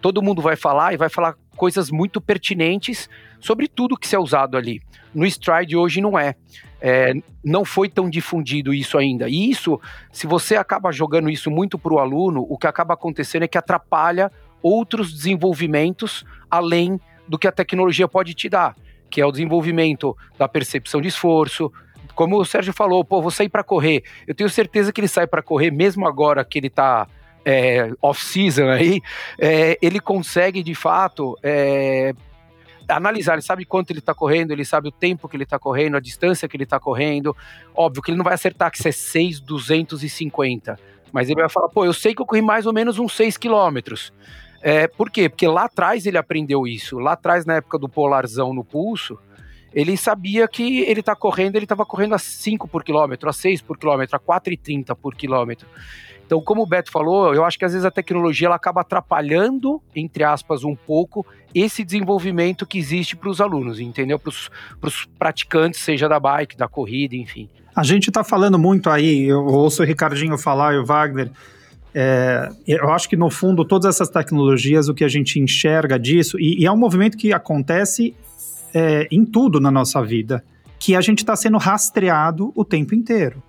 todo 0.00 0.22
mundo 0.22 0.42
vai 0.42 0.56
falar 0.56 0.94
e 0.94 0.96
vai 0.96 1.08
falar 1.08 1.36
coisas 1.56 1.90
muito 1.90 2.20
pertinentes 2.20 3.08
sobre 3.38 3.68
tudo 3.68 3.96
que 3.96 4.08
se 4.08 4.16
é 4.16 4.18
usado 4.18 4.56
ali. 4.56 4.80
No 5.14 5.26
Stride 5.26 5.76
hoje 5.76 6.00
não 6.00 6.18
é. 6.18 6.34
É. 6.82 7.14
não 7.44 7.64
foi 7.64 7.88
tão 7.88 8.10
difundido 8.10 8.74
isso 8.74 8.98
ainda. 8.98 9.28
E 9.28 9.48
isso, 9.48 9.80
se 10.10 10.26
você 10.26 10.56
acaba 10.56 10.90
jogando 10.90 11.30
isso 11.30 11.50
muito 11.50 11.78
para 11.78 11.94
o 11.94 12.00
aluno, 12.00 12.44
o 12.48 12.58
que 12.58 12.66
acaba 12.66 12.94
acontecendo 12.94 13.44
é 13.44 13.48
que 13.48 13.56
atrapalha 13.56 14.30
outros 14.60 15.12
desenvolvimentos 15.12 16.24
além 16.50 17.00
do 17.28 17.38
que 17.38 17.46
a 17.46 17.52
tecnologia 17.52 18.08
pode 18.08 18.34
te 18.34 18.48
dar, 18.48 18.74
que 19.08 19.20
é 19.20 19.26
o 19.26 19.30
desenvolvimento 19.30 20.16
da 20.36 20.48
percepção 20.48 21.00
de 21.00 21.08
esforço. 21.08 21.72
Como 22.16 22.36
o 22.36 22.44
Sérgio 22.44 22.72
falou, 22.72 23.04
pô, 23.04 23.22
vou 23.22 23.30
sair 23.30 23.48
para 23.48 23.62
correr. 23.62 24.02
Eu 24.26 24.34
tenho 24.34 24.50
certeza 24.50 24.92
que 24.92 25.00
ele 25.00 25.08
sai 25.08 25.26
para 25.26 25.40
correr, 25.40 25.70
mesmo 25.70 26.06
agora 26.06 26.44
que 26.44 26.58
ele 26.58 26.66
está 26.66 27.06
é, 27.44 27.92
off-season 28.02 28.68
aí, 28.68 29.00
é, 29.38 29.78
ele 29.80 30.00
consegue 30.00 30.62
de 30.62 30.74
fato 30.74 31.38
é, 31.42 32.12
analisar, 32.88 33.34
ele 33.34 33.42
sabe 33.42 33.64
quanto 33.64 33.90
ele 33.90 33.98
está 33.98 34.14
correndo, 34.14 34.52
ele 34.52 34.64
sabe 34.64 34.88
o 34.88 34.92
tempo 34.92 35.28
que 35.28 35.36
ele 35.36 35.44
está 35.44 35.58
correndo, 35.58 35.96
a 35.96 36.00
distância 36.00 36.48
que 36.48 36.56
ele 36.56 36.64
está 36.64 36.78
correndo. 36.78 37.36
Óbvio 37.74 38.02
que 38.02 38.10
ele 38.10 38.18
não 38.18 38.24
vai 38.24 38.34
acertar 38.34 38.70
que 38.70 38.78
isso 38.78 38.88
é 38.88 38.92
6,250, 38.92 40.78
mas 41.12 41.28
ele 41.28 41.40
vai 41.40 41.48
falar, 41.48 41.68
pô, 41.68 41.84
eu 41.84 41.92
sei 41.92 42.14
que 42.14 42.22
eu 42.22 42.26
corri 42.26 42.42
mais 42.42 42.66
ou 42.66 42.72
menos 42.72 42.98
uns 42.98 43.12
6 43.14 43.36
quilômetros. 43.36 44.12
É, 44.62 44.86
por 44.86 45.10
quê? 45.10 45.28
Porque 45.28 45.46
lá 45.46 45.64
atrás 45.64 46.06
ele 46.06 46.16
aprendeu 46.16 46.66
isso. 46.66 46.98
Lá 46.98 47.12
atrás, 47.12 47.44
na 47.44 47.56
época 47.56 47.78
do 47.78 47.88
polarzão 47.88 48.54
no 48.54 48.62
pulso, 48.62 49.18
ele 49.74 49.96
sabia 49.96 50.46
que 50.46 50.80
ele 50.82 51.00
está 51.00 51.16
correndo, 51.16 51.56
ele 51.56 51.64
estava 51.64 51.84
correndo 51.84 52.14
a 52.14 52.18
5 52.18 52.68
por 52.68 52.84
quilômetro, 52.84 53.28
a 53.28 53.32
6 53.32 53.62
por 53.62 53.76
quilômetro, 53.76 54.16
a 54.16 54.20
4,30 54.20 54.94
por 54.94 55.14
quilômetro. 55.14 55.66
Então, 56.32 56.40
como 56.40 56.62
o 56.62 56.66
Beto 56.66 56.90
falou, 56.90 57.34
eu 57.34 57.44
acho 57.44 57.58
que 57.58 57.64
às 57.66 57.72
vezes 57.72 57.84
a 57.84 57.90
tecnologia 57.90 58.46
ela 58.46 58.56
acaba 58.56 58.80
atrapalhando, 58.80 59.82
entre 59.94 60.24
aspas, 60.24 60.64
um 60.64 60.74
pouco 60.74 61.26
esse 61.54 61.84
desenvolvimento 61.84 62.64
que 62.64 62.78
existe 62.78 63.14
para 63.14 63.28
os 63.28 63.38
alunos, 63.38 63.78
entendeu? 63.78 64.18
Para 64.18 64.30
os 64.30 65.06
praticantes, 65.18 65.80
seja 65.80 66.08
da 66.08 66.18
bike, 66.18 66.56
da 66.56 66.66
corrida, 66.66 67.14
enfim. 67.14 67.50
A 67.76 67.82
gente 67.82 68.08
está 68.08 68.24
falando 68.24 68.58
muito 68.58 68.88
aí, 68.88 69.24
eu 69.24 69.44
ouço 69.44 69.82
o 69.82 69.84
Ricardinho 69.84 70.38
falar 70.38 70.72
e 70.72 70.78
o 70.78 70.86
Wagner. 70.86 71.30
É, 71.94 72.48
eu 72.66 72.90
acho 72.90 73.10
que 73.10 73.16
no 73.16 73.28
fundo 73.28 73.62
todas 73.62 73.94
essas 73.94 74.08
tecnologias, 74.08 74.88
o 74.88 74.94
que 74.94 75.04
a 75.04 75.08
gente 75.08 75.38
enxerga 75.38 75.98
disso, 75.98 76.40
e, 76.40 76.62
e 76.62 76.64
é 76.64 76.72
um 76.72 76.78
movimento 76.78 77.18
que 77.18 77.30
acontece 77.34 78.16
é, 78.72 79.06
em 79.10 79.26
tudo 79.26 79.60
na 79.60 79.70
nossa 79.70 80.02
vida, 80.02 80.42
que 80.78 80.96
a 80.96 81.02
gente 81.02 81.18
está 81.18 81.36
sendo 81.36 81.58
rastreado 81.58 82.54
o 82.56 82.64
tempo 82.64 82.94
inteiro 82.94 83.42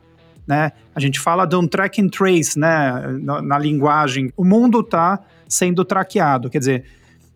né? 0.47 0.71
A 0.93 0.99
gente 0.99 1.19
fala 1.19 1.45
de 1.45 1.55
um 1.55 1.67
track 1.67 2.01
and 2.01 2.09
trace, 2.09 2.57
né? 2.57 3.17
Na, 3.21 3.41
na 3.41 3.57
linguagem. 3.57 4.31
O 4.35 4.43
mundo 4.43 4.81
está 4.81 5.19
sendo 5.47 5.85
traqueado, 5.85 6.49
quer 6.49 6.59
dizer, 6.59 6.83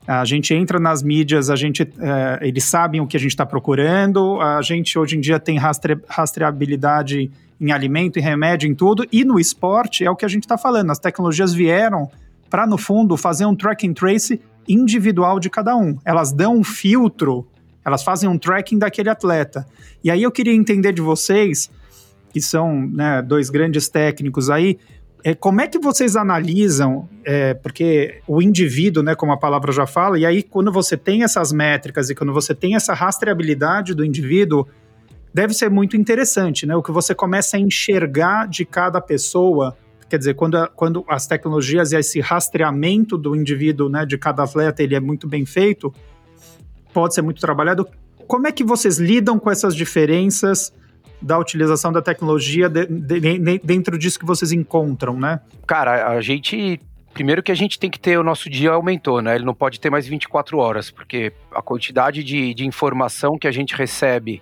a 0.08 0.24
gente 0.24 0.54
entra 0.54 0.80
nas 0.80 1.04
mídias, 1.04 1.50
a 1.50 1.56
gente, 1.56 1.84
é, 1.84 2.40
eles 2.42 2.64
sabem 2.64 3.02
o 3.02 3.06
que 3.06 3.18
a 3.18 3.20
gente 3.20 3.32
está 3.32 3.46
procurando, 3.46 4.40
a 4.40 4.62
gente 4.62 4.98
hoje 4.98 5.18
em 5.18 5.20
dia 5.20 5.38
tem 5.38 5.58
rastre, 5.58 6.00
rastreabilidade 6.08 7.30
em 7.60 7.72
alimento, 7.72 8.18
em 8.18 8.22
remédio, 8.22 8.70
em 8.70 8.74
tudo, 8.74 9.06
e 9.12 9.26
no 9.26 9.38
esporte 9.38 10.06
é 10.06 10.10
o 10.10 10.16
que 10.16 10.24
a 10.24 10.28
gente 10.28 10.44
está 10.44 10.58
falando, 10.58 10.92
as 10.92 11.00
tecnologias 11.00 11.54
vieram 11.54 12.10
para, 12.50 12.66
no 12.66 12.78
fundo, 12.78 13.18
fazer 13.18 13.46
um 13.46 13.56
track 13.56 13.86
and 13.86 13.94
trace 13.94 14.40
individual 14.68 15.40
de 15.40 15.50
cada 15.50 15.76
um. 15.76 15.98
Elas 16.06 16.32
dão 16.32 16.58
um 16.58 16.64
filtro, 16.64 17.46
elas 17.84 18.02
fazem 18.04 18.30
um 18.30 18.38
tracking 18.38 18.78
daquele 18.78 19.10
atleta. 19.10 19.68
E 20.04 20.10
aí 20.10 20.24
eu 20.24 20.32
queria 20.32 20.54
entender 20.54 20.94
de 20.94 21.02
vocês 21.02 21.70
que 22.38 22.42
são 22.42 22.88
né, 22.88 23.22
dois 23.22 23.50
grandes 23.50 23.90
técnicos 23.90 24.50
aí, 24.50 24.78
é, 25.24 25.34
como 25.34 25.60
é 25.60 25.68
que 25.68 25.80
vocês 25.80 26.16
analisam, 26.16 27.10
é, 27.26 27.54
porque 27.56 28.22
o 28.28 28.42
indivíduo, 28.42 29.02
né, 29.04 29.16
como 29.16 29.32
a 29.32 29.38
palavra 29.38 29.72
já 29.72 29.88
fala, 29.88 30.18
e 30.20 30.26
aí 30.26 30.44
quando 30.44 30.72
você 30.72 30.96
tem 30.96 31.24
essas 31.24 31.52
métricas 31.52 32.10
e 32.10 32.16
quando 32.16 32.32
você 32.32 32.54
tem 32.54 32.76
essa 32.76 32.94
rastreabilidade 32.94 33.94
do 33.96 34.06
indivíduo, 34.06 34.68
deve 35.34 35.54
ser 35.54 35.70
muito 35.70 35.98
interessante, 35.98 36.66
né? 36.66 36.76
O 36.76 36.82
que 36.82 36.92
você 36.92 37.14
começa 37.14 37.58
a 37.58 37.60
enxergar 37.60 38.48
de 38.48 38.66
cada 38.66 39.02
pessoa, 39.02 39.76
quer 40.10 40.18
dizer, 40.18 40.36
quando, 40.36 40.68
quando 40.76 41.04
as 41.08 41.28
tecnologias 41.28 41.92
e 41.92 41.98
esse 41.98 42.20
rastreamento 42.20 43.18
do 43.18 43.36
indivíduo, 43.36 43.90
né, 43.90 44.06
de 44.06 44.18
cada 44.18 44.44
atleta, 44.44 44.82
ele 44.82 44.96
é 44.96 45.00
muito 45.00 45.28
bem 45.28 45.46
feito, 45.46 45.94
pode 46.94 47.14
ser 47.14 47.22
muito 47.22 47.42
trabalhado. 47.42 47.88
Como 48.28 48.48
é 48.48 48.52
que 48.52 48.64
vocês 48.64 48.98
lidam 48.98 49.38
com 49.40 49.50
essas 49.50 49.76
diferenças? 49.76 50.74
Da 51.22 51.38
utilização 51.38 51.92
da 51.92 52.02
tecnologia 52.02 52.70
de, 52.70 52.86
de, 52.86 53.20
de, 53.20 53.60
dentro 53.64 53.98
disso 53.98 54.20
que 54.20 54.26
vocês 54.26 54.52
encontram, 54.52 55.20
né? 55.20 55.40
Cara, 55.66 56.10
a 56.10 56.22
gente 56.22 56.80
primeiro 57.14 57.42
que 57.42 57.52
a 57.52 57.56
gente 57.56 57.80
tem 57.80 57.90
que 57.90 58.00
ter 58.00 58.20
o 58.20 58.24
nosso 58.24 58.48
dia 58.48 58.72
aumentou, 58.72 59.24
né? 59.24 59.36
Ele 59.36 59.44
não 59.44 59.54
pode 59.54 59.80
ter 59.80 59.90
mais 59.90 60.06
24 60.08 60.60
horas, 60.60 60.92
porque 60.92 61.34
a 61.52 61.64
quantidade 61.64 62.24
de, 62.24 62.54
de 62.54 62.64
informação 62.64 63.40
que 63.40 63.48
a 63.48 63.52
gente 63.52 63.76
recebe 63.76 64.40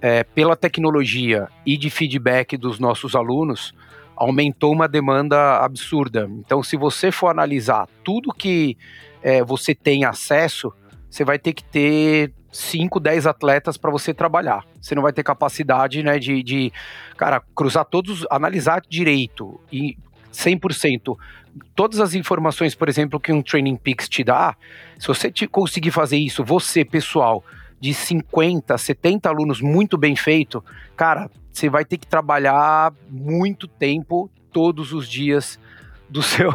é, 0.00 0.24
pela 0.24 0.56
tecnologia 0.56 1.48
e 1.66 1.76
de 1.76 1.90
feedback 1.90 2.56
dos 2.56 2.78
nossos 2.78 3.14
alunos 3.14 3.74
aumentou 4.16 4.72
uma 4.72 4.88
demanda 4.88 5.58
absurda. 5.58 6.26
Então, 6.38 6.62
se 6.62 6.74
você 6.76 7.12
for 7.12 7.28
analisar 7.28 7.86
tudo 8.02 8.32
que 8.32 8.78
é, 9.22 9.44
você 9.44 9.74
tem 9.74 10.06
acesso, 10.06 10.72
você 11.10 11.22
vai 11.22 11.38
ter 11.38 11.52
que 11.52 11.64
ter 11.64 12.32
5, 12.56 12.98
10 12.98 13.26
atletas 13.26 13.76
para 13.76 13.90
você 13.90 14.14
trabalhar. 14.14 14.64
Você 14.80 14.94
não 14.94 15.02
vai 15.02 15.12
ter 15.12 15.22
capacidade, 15.22 16.02
né, 16.02 16.18
de, 16.18 16.42
de, 16.42 16.72
cara, 17.16 17.42
cruzar 17.54 17.84
todos, 17.84 18.26
analisar 18.30 18.82
direito 18.88 19.60
e 19.70 19.96
100%. 20.32 21.16
Todas 21.74 22.00
as 22.00 22.14
informações, 22.14 22.74
por 22.74 22.88
exemplo, 22.88 23.18
que 23.18 23.32
um 23.32 23.42
Training 23.42 23.76
Peaks 23.76 24.08
te 24.08 24.22
dá, 24.22 24.56
se 24.98 25.06
você 25.06 25.32
conseguir 25.46 25.90
fazer 25.90 26.18
isso, 26.18 26.44
você, 26.44 26.84
pessoal, 26.84 27.44
de 27.80 27.92
50, 27.94 28.76
70 28.76 29.28
alunos 29.28 29.60
muito 29.60 29.96
bem 29.96 30.16
feito, 30.16 30.64
cara, 30.96 31.30
você 31.52 31.68
vai 31.68 31.84
ter 31.84 31.96
que 31.96 32.06
trabalhar 32.06 32.92
muito 33.08 33.66
tempo 33.66 34.30
todos 34.52 34.92
os 34.92 35.08
dias 35.08 35.58
do 36.08 36.22
seu, 36.22 36.52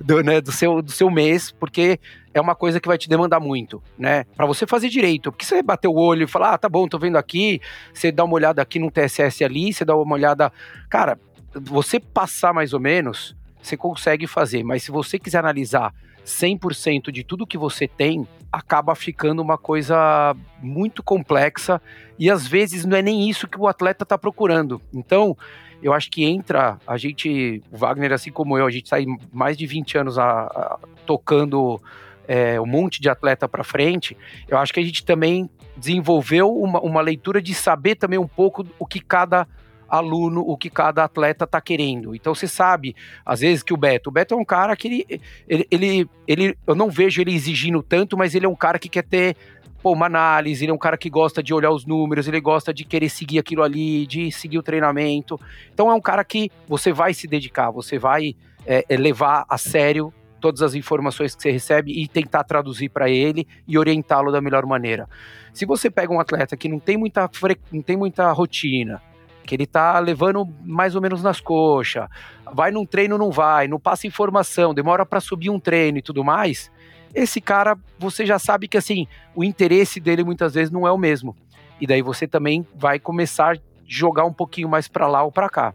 do, 0.00 0.22
né, 0.22 0.40
do 0.40 0.52
seu, 0.52 0.82
do 0.82 0.90
seu 0.90 1.10
mês, 1.10 1.50
porque 1.50 1.98
é 2.38 2.40
uma 2.40 2.54
coisa 2.54 2.78
que 2.78 2.88
vai 2.88 2.98
te 2.98 3.08
demandar 3.08 3.40
muito, 3.40 3.82
né? 3.98 4.24
Para 4.36 4.44
você 4.44 4.66
fazer 4.66 4.88
direito, 4.88 5.32
porque 5.32 5.44
você 5.44 5.62
bater 5.62 5.88
o 5.88 5.94
olho 5.94 6.24
e 6.24 6.26
falar, 6.26 6.54
ah, 6.54 6.58
tá 6.58 6.68
bom, 6.68 6.86
tô 6.86 6.98
vendo 6.98 7.16
aqui, 7.16 7.60
você 7.92 8.12
dá 8.12 8.24
uma 8.24 8.34
olhada 8.34 8.60
aqui 8.60 8.78
no 8.78 8.90
TSS 8.90 9.42
ali, 9.42 9.72
você 9.72 9.84
dá 9.84 9.96
uma 9.96 10.14
olhada, 10.14 10.52
cara, 10.90 11.18
você 11.54 11.98
passar 11.98 12.52
mais 12.52 12.74
ou 12.74 12.80
menos, 12.80 13.34
você 13.62 13.76
consegue 13.76 14.26
fazer, 14.26 14.62
mas 14.62 14.82
se 14.82 14.90
você 14.90 15.18
quiser 15.18 15.38
analisar 15.38 15.94
100% 16.26 17.10
de 17.10 17.24
tudo 17.24 17.46
que 17.46 17.56
você 17.56 17.88
tem, 17.88 18.26
acaba 18.52 18.94
ficando 18.94 19.40
uma 19.40 19.56
coisa 19.56 20.36
muito 20.60 21.02
complexa 21.02 21.80
e 22.18 22.30
às 22.30 22.46
vezes 22.46 22.84
não 22.84 22.96
é 22.96 23.02
nem 23.02 23.28
isso 23.28 23.48
que 23.48 23.58
o 23.58 23.66
atleta 23.66 24.02
está 24.02 24.18
procurando. 24.18 24.80
Então, 24.92 25.36
eu 25.82 25.92
acho 25.92 26.10
que 26.10 26.24
entra 26.24 26.78
a 26.86 26.96
gente, 26.96 27.62
o 27.70 27.76
Wagner, 27.76 28.12
assim 28.12 28.30
como 28.30 28.58
eu, 28.58 28.66
a 28.66 28.70
gente 28.70 28.84
está 28.84 28.96
aí 28.96 29.06
mais 29.32 29.56
de 29.56 29.66
20 29.66 29.98
anos 29.98 30.18
a, 30.18 30.42
a, 30.42 30.78
tocando 31.06 31.80
é, 32.26 32.60
um 32.60 32.66
monte 32.66 33.00
de 33.00 33.08
atleta 33.08 33.48
para 33.48 33.64
frente. 33.64 34.16
Eu 34.48 34.58
acho 34.58 34.72
que 34.72 34.80
a 34.80 34.84
gente 34.84 35.04
também 35.04 35.48
desenvolveu 35.76 36.54
uma, 36.54 36.80
uma 36.80 37.00
leitura 37.00 37.40
de 37.40 37.54
saber 37.54 37.96
também 37.96 38.18
um 38.18 38.26
pouco 38.26 38.66
o 38.78 38.86
que 38.86 39.00
cada 39.00 39.46
aluno, 39.88 40.40
o 40.40 40.56
que 40.56 40.68
cada 40.68 41.04
atleta 41.04 41.44
está 41.44 41.60
querendo. 41.60 42.14
Então 42.14 42.34
você 42.34 42.48
sabe, 42.48 42.94
às 43.24 43.40
vezes, 43.40 43.62
que 43.62 43.72
o 43.72 43.76
Beto. 43.76 44.10
O 44.10 44.12
Beto 44.12 44.34
é 44.34 44.36
um 44.36 44.44
cara 44.44 44.76
que 44.76 44.88
ele, 44.88 45.20
ele, 45.48 45.66
ele, 45.70 46.10
ele, 46.26 46.58
Eu 46.66 46.74
não 46.74 46.90
vejo 46.90 47.20
ele 47.20 47.34
exigindo 47.34 47.82
tanto, 47.82 48.16
mas 48.16 48.34
ele 48.34 48.46
é 48.46 48.48
um 48.48 48.56
cara 48.56 48.78
que 48.78 48.88
quer 48.88 49.04
ter 49.04 49.36
pô, 49.82 49.92
uma 49.92 50.06
análise, 50.06 50.64
ele 50.64 50.72
é 50.72 50.74
um 50.74 50.78
cara 50.78 50.96
que 50.96 51.08
gosta 51.08 51.42
de 51.42 51.54
olhar 51.54 51.70
os 51.70 51.86
números, 51.86 52.26
ele 52.26 52.40
gosta 52.40 52.74
de 52.74 52.84
querer 52.84 53.08
seguir 53.08 53.38
aquilo 53.38 53.62
ali, 53.62 54.06
de 54.06 54.32
seguir 54.32 54.58
o 54.58 54.62
treinamento. 54.62 55.38
Então 55.72 55.90
é 55.90 55.94
um 55.94 56.00
cara 56.00 56.24
que 56.24 56.50
você 56.66 56.92
vai 56.92 57.14
se 57.14 57.28
dedicar, 57.28 57.70
você 57.70 57.98
vai 57.98 58.34
é, 58.66 58.84
é 58.88 58.96
levar 58.96 59.44
a 59.48 59.56
sério 59.56 60.12
todas 60.40 60.62
as 60.62 60.74
informações 60.74 61.34
que 61.34 61.42
você 61.42 61.50
recebe 61.50 61.92
e 61.92 62.06
tentar 62.06 62.44
traduzir 62.44 62.88
para 62.88 63.08
ele 63.08 63.46
e 63.66 63.78
orientá-lo 63.78 64.30
da 64.30 64.40
melhor 64.40 64.66
maneira. 64.66 65.08
Se 65.52 65.64
você 65.64 65.90
pega 65.90 66.12
um 66.12 66.20
atleta 66.20 66.56
que 66.56 66.68
não 66.68 66.78
tem 66.78 66.96
muita, 66.96 67.28
não 67.72 67.82
tem 67.82 67.96
muita 67.96 68.30
rotina, 68.32 69.00
que 69.44 69.54
ele 69.54 69.66
tá 69.66 69.98
levando 69.98 70.46
mais 70.62 70.94
ou 70.94 71.00
menos 71.00 71.22
nas 71.22 71.40
coxas, 71.40 72.06
vai 72.52 72.70
num 72.70 72.84
treino, 72.84 73.16
não 73.16 73.30
vai, 73.30 73.68
não 73.68 73.78
passa 73.78 74.06
informação, 74.06 74.74
demora 74.74 75.06
para 75.06 75.20
subir 75.20 75.50
um 75.50 75.60
treino 75.60 75.98
e 75.98 76.02
tudo 76.02 76.22
mais, 76.22 76.70
esse 77.14 77.40
cara, 77.40 77.78
você 77.98 78.26
já 78.26 78.38
sabe 78.38 78.68
que 78.68 78.76
assim, 78.76 79.06
o 79.34 79.42
interesse 79.42 79.98
dele 80.00 80.22
muitas 80.22 80.52
vezes 80.52 80.70
não 80.70 80.86
é 80.86 80.92
o 80.92 80.98
mesmo. 80.98 81.34
E 81.80 81.86
daí 81.86 82.02
você 82.02 82.26
também 82.26 82.66
vai 82.74 82.98
começar 82.98 83.56
a 83.56 83.58
jogar 83.86 84.24
um 84.24 84.32
pouquinho 84.32 84.68
mais 84.68 84.88
para 84.88 85.06
lá 85.06 85.22
ou 85.22 85.32
para 85.32 85.48
cá. 85.48 85.74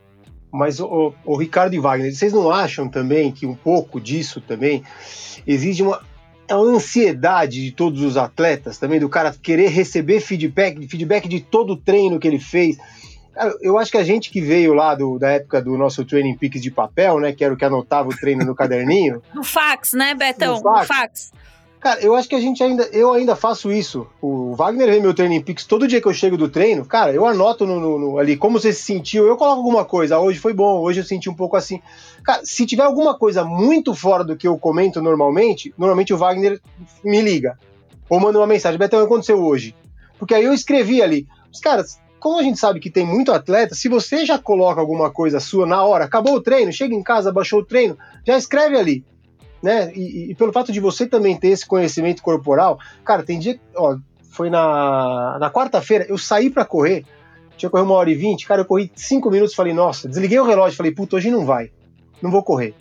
Mas 0.51 0.79
o, 0.79 1.13
o, 1.23 1.35
Ricardo 1.37 1.73
e 1.73 1.79
Wagner, 1.79 2.13
vocês 2.13 2.33
não 2.33 2.51
acham 2.51 2.89
também 2.89 3.31
que 3.31 3.45
um 3.45 3.55
pouco 3.55 4.01
disso 4.01 4.41
também 4.41 4.83
exige 5.47 5.81
uma, 5.81 6.01
é 6.47 6.55
uma 6.55 6.75
ansiedade 6.75 7.63
de 7.63 7.71
todos 7.71 8.01
os 8.01 8.17
atletas 8.17 8.77
também, 8.77 8.99
do 8.99 9.07
cara 9.07 9.33
querer 9.41 9.69
receber 9.69 10.19
feedback, 10.19 10.85
feedback 10.87 11.27
de 11.27 11.39
todo 11.39 11.73
o 11.73 11.77
treino 11.77 12.19
que 12.19 12.27
ele 12.27 12.39
fez. 12.39 12.77
Eu 13.61 13.77
acho 13.77 13.89
que 13.89 13.97
a 13.97 14.03
gente 14.03 14.29
que 14.29 14.41
veio 14.41 14.73
lá 14.73 14.93
do, 14.93 15.17
da 15.17 15.31
época 15.31 15.61
do 15.61 15.77
nosso 15.77 16.03
Training 16.03 16.37
Peaks 16.37 16.61
de 16.61 16.69
papel, 16.69 17.17
né? 17.19 17.31
Que 17.31 17.45
era 17.45 17.53
o 17.53 17.57
que 17.57 17.63
anotava 17.63 18.09
o 18.09 18.15
treino 18.15 18.43
no 18.43 18.53
caderninho. 18.53 19.21
No 19.33 19.43
fax, 19.43 19.93
né, 19.93 20.13
Betão? 20.13 20.55
No 20.55 20.61
fax. 20.61 20.87
fax. 20.87 21.31
Cara, 21.81 21.99
eu 21.99 22.15
acho 22.15 22.29
que 22.29 22.35
a 22.35 22.39
gente 22.39 22.63
ainda. 22.63 22.83
Eu 22.93 23.11
ainda 23.11 23.35
faço 23.35 23.71
isso. 23.71 24.05
O 24.21 24.53
Wagner 24.53 24.87
vê 24.87 24.99
meu 24.99 25.15
Training 25.15 25.41
Peaks 25.41 25.65
todo 25.65 25.87
dia 25.87 25.99
que 25.99 26.07
eu 26.07 26.13
chego 26.13 26.37
do 26.37 26.47
treino. 26.47 26.85
Cara, 26.85 27.11
eu 27.11 27.25
anoto 27.25 27.65
no, 27.65 27.79
no, 27.79 27.97
no, 27.97 28.19
ali 28.19 28.37
como 28.37 28.59
você 28.59 28.71
se 28.71 28.83
sentiu. 28.83 29.25
Eu 29.25 29.35
coloco 29.35 29.57
alguma 29.57 29.83
coisa. 29.83 30.15
Ah, 30.15 30.19
hoje 30.19 30.37
foi 30.37 30.53
bom, 30.53 30.79
hoje 30.79 30.99
eu 30.99 31.03
senti 31.03 31.27
um 31.27 31.33
pouco 31.33 31.57
assim. 31.57 31.81
Cara, 32.23 32.45
se 32.45 32.67
tiver 32.67 32.83
alguma 32.83 33.17
coisa 33.17 33.43
muito 33.43 33.95
fora 33.95 34.23
do 34.23 34.37
que 34.37 34.47
eu 34.47 34.59
comento 34.59 35.01
normalmente, 35.01 35.73
normalmente 35.75 36.13
o 36.13 36.17
Wagner 36.19 36.61
me 37.03 37.19
liga. 37.19 37.57
Ou 38.07 38.19
manda 38.19 38.37
uma 38.37 38.45
mensagem. 38.45 38.77
Betão, 38.77 38.99
aconteceu 38.99 39.43
hoje? 39.43 39.75
Porque 40.19 40.35
aí 40.35 40.43
eu 40.43 40.53
escrevi 40.53 41.01
ali. 41.01 41.27
Os 41.51 41.59
caras, 41.59 41.99
como 42.19 42.37
a 42.37 42.43
gente 42.43 42.59
sabe 42.59 42.79
que 42.79 42.91
tem 42.91 43.07
muito 43.07 43.31
atleta, 43.31 43.73
se 43.73 43.89
você 43.89 44.23
já 44.23 44.37
coloca 44.37 44.79
alguma 44.79 45.09
coisa 45.09 45.39
sua 45.39 45.65
na 45.65 45.83
hora, 45.83 46.05
acabou 46.05 46.35
o 46.35 46.41
treino, 46.41 46.71
chega 46.71 46.93
em 46.93 47.01
casa, 47.01 47.31
baixou 47.31 47.61
o 47.61 47.65
treino, 47.65 47.97
já 48.23 48.37
escreve 48.37 48.77
ali. 48.77 49.03
Né? 49.61 49.91
E, 49.93 50.31
e 50.31 50.35
pelo 50.35 50.51
fato 50.51 50.71
de 50.71 50.79
você 50.79 51.05
também 51.05 51.37
ter 51.37 51.49
esse 51.49 51.65
conhecimento 51.65 52.23
corporal, 52.23 52.79
cara, 53.05 53.23
tem 53.23 53.37
dia. 53.37 53.59
Ó, 53.75 53.97
foi 54.31 54.49
na, 54.49 55.37
na 55.39 55.51
quarta-feira, 55.51 56.05
eu 56.07 56.17
saí 56.17 56.49
para 56.49 56.65
correr, 56.65 57.05
tinha 57.57 57.69
correr 57.69 57.83
uma 57.83 57.95
hora 57.95 58.09
e 58.09 58.15
vinte, 58.15 58.47
cara, 58.47 58.61
eu 58.61 58.65
corri 58.65 58.91
cinco 58.95 59.29
minutos 59.29 59.53
falei, 59.53 59.73
nossa, 59.73 60.07
desliguei 60.07 60.39
o 60.39 60.45
relógio, 60.45 60.77
falei, 60.77 60.91
puta, 60.91 61.17
hoje 61.17 61.29
não 61.29 61.45
vai, 61.45 61.69
não 62.21 62.31
vou 62.31 62.41
correr. 62.41 62.73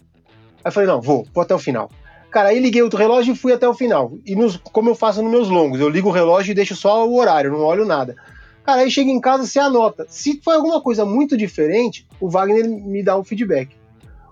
Aí 0.64 0.70
falei, 0.70 0.88
não, 0.88 1.00
vou, 1.00 1.26
vou 1.34 1.42
até 1.42 1.54
o 1.54 1.58
final. 1.58 1.90
Cara, 2.30 2.50
aí 2.50 2.60
liguei 2.60 2.80
o 2.82 2.88
relógio 2.88 3.34
e 3.34 3.36
fui 3.36 3.52
até 3.52 3.68
o 3.68 3.74
final. 3.74 4.12
E 4.24 4.36
nos, 4.36 4.56
como 4.56 4.90
eu 4.90 4.94
faço 4.94 5.20
nos 5.20 5.30
meus 5.30 5.48
longos, 5.48 5.80
eu 5.80 5.88
ligo 5.88 6.08
o 6.08 6.12
relógio 6.12 6.52
e 6.52 6.54
deixo 6.54 6.76
só 6.76 7.06
o 7.06 7.16
horário, 7.16 7.50
não 7.50 7.64
olho 7.64 7.84
nada. 7.84 8.14
Cara, 8.62 8.82
aí 8.82 8.90
chega 8.90 9.10
em 9.10 9.20
casa, 9.20 9.46
você 9.46 9.58
anota. 9.58 10.06
Se 10.08 10.40
foi 10.44 10.54
alguma 10.54 10.80
coisa 10.80 11.04
muito 11.04 11.36
diferente, 11.36 12.06
o 12.20 12.28
Wagner 12.30 12.68
me 12.68 13.02
dá 13.02 13.18
um 13.18 13.24
feedback. 13.24 13.76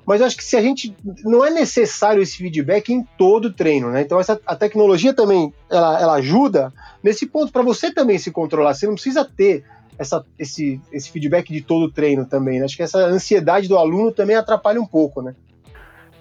Mas 0.08 0.22
eu 0.22 0.26
acho 0.26 0.38
que 0.38 0.44
se 0.44 0.56
a 0.56 0.62
gente. 0.62 0.96
Não 1.22 1.44
é 1.44 1.50
necessário 1.50 2.22
esse 2.22 2.38
feedback 2.38 2.90
em 2.90 3.06
todo 3.18 3.52
treino, 3.52 3.90
né? 3.90 4.00
Então 4.00 4.18
essa, 4.18 4.40
a 4.46 4.56
tecnologia 4.56 5.12
também 5.12 5.52
ela, 5.70 6.00
ela 6.00 6.14
ajuda 6.14 6.72
nesse 7.02 7.26
ponto 7.26 7.52
para 7.52 7.60
você 7.60 7.92
também 7.92 8.16
se 8.16 8.30
controlar. 8.30 8.72
Você 8.72 8.86
não 8.86 8.94
precisa 8.94 9.22
ter 9.22 9.64
essa, 9.98 10.24
esse, 10.38 10.80
esse 10.90 11.10
feedback 11.10 11.52
de 11.52 11.60
todo 11.60 11.92
treino 11.92 12.24
também. 12.24 12.58
Né? 12.58 12.64
Acho 12.64 12.74
que 12.74 12.82
essa 12.82 13.00
ansiedade 13.00 13.68
do 13.68 13.76
aluno 13.76 14.10
também 14.10 14.34
atrapalha 14.34 14.80
um 14.80 14.86
pouco, 14.86 15.20
né? 15.20 15.34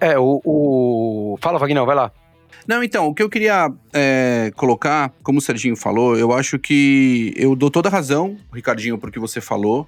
É, 0.01 0.20
o. 0.20 0.41
o... 0.44 1.38
Fala, 1.39 1.58
Wagner, 1.58 1.86
vai 1.86 1.96
lá. 1.96 2.12
Não, 2.67 2.84
então, 2.84 3.08
o 3.08 3.15
que 3.15 3.24
eu 3.24 3.29
queria 3.29 3.72
é, 3.94 4.51
colocar, 4.58 5.13
como 5.24 5.39
o 5.39 5.41
Serginho 5.41 5.77
falou, 5.77 6.17
eu 6.17 6.34
acho 6.34 6.60
que 6.60 7.34
eu 7.38 7.56
dou 7.56 7.72
toda 7.72 7.88
a 7.88 7.91
razão, 7.91 8.36
Ricardinho, 8.53 8.98
porque 8.98 9.17
você 9.17 9.39
falou. 9.39 9.88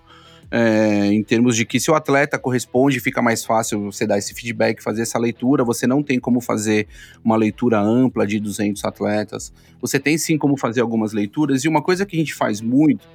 É, 0.51 1.05
em 1.05 1.21
termos 1.21 1.55
de 1.55 1.63
que 1.63 1.79
se 1.79 1.91
o 1.91 1.95
atleta 1.95 2.39
corresponde, 2.39 2.99
fica 2.99 3.21
mais 3.21 3.45
fácil 3.45 3.91
você 3.91 4.07
dar 4.07 4.17
esse 4.17 4.33
feedback, 4.33 4.81
fazer 4.81 5.03
essa 5.03 5.19
leitura. 5.19 5.63
Você 5.63 5.85
não 5.85 6.01
tem 6.01 6.19
como 6.19 6.41
fazer 6.41 6.87
uma 7.23 7.35
leitura 7.35 7.79
ampla 7.79 8.25
de 8.25 8.39
200 8.39 8.83
atletas. 8.83 9.53
Você 9.79 9.99
tem 9.99 10.17
sim 10.17 10.37
como 10.37 10.57
fazer 10.57 10.81
algumas 10.81 11.13
leituras. 11.13 11.63
E 11.63 11.67
uma 11.67 11.83
coisa 11.83 12.05
que 12.05 12.15
a 12.15 12.19
gente 12.19 12.33
faz 12.33 12.61
muito 12.61 13.07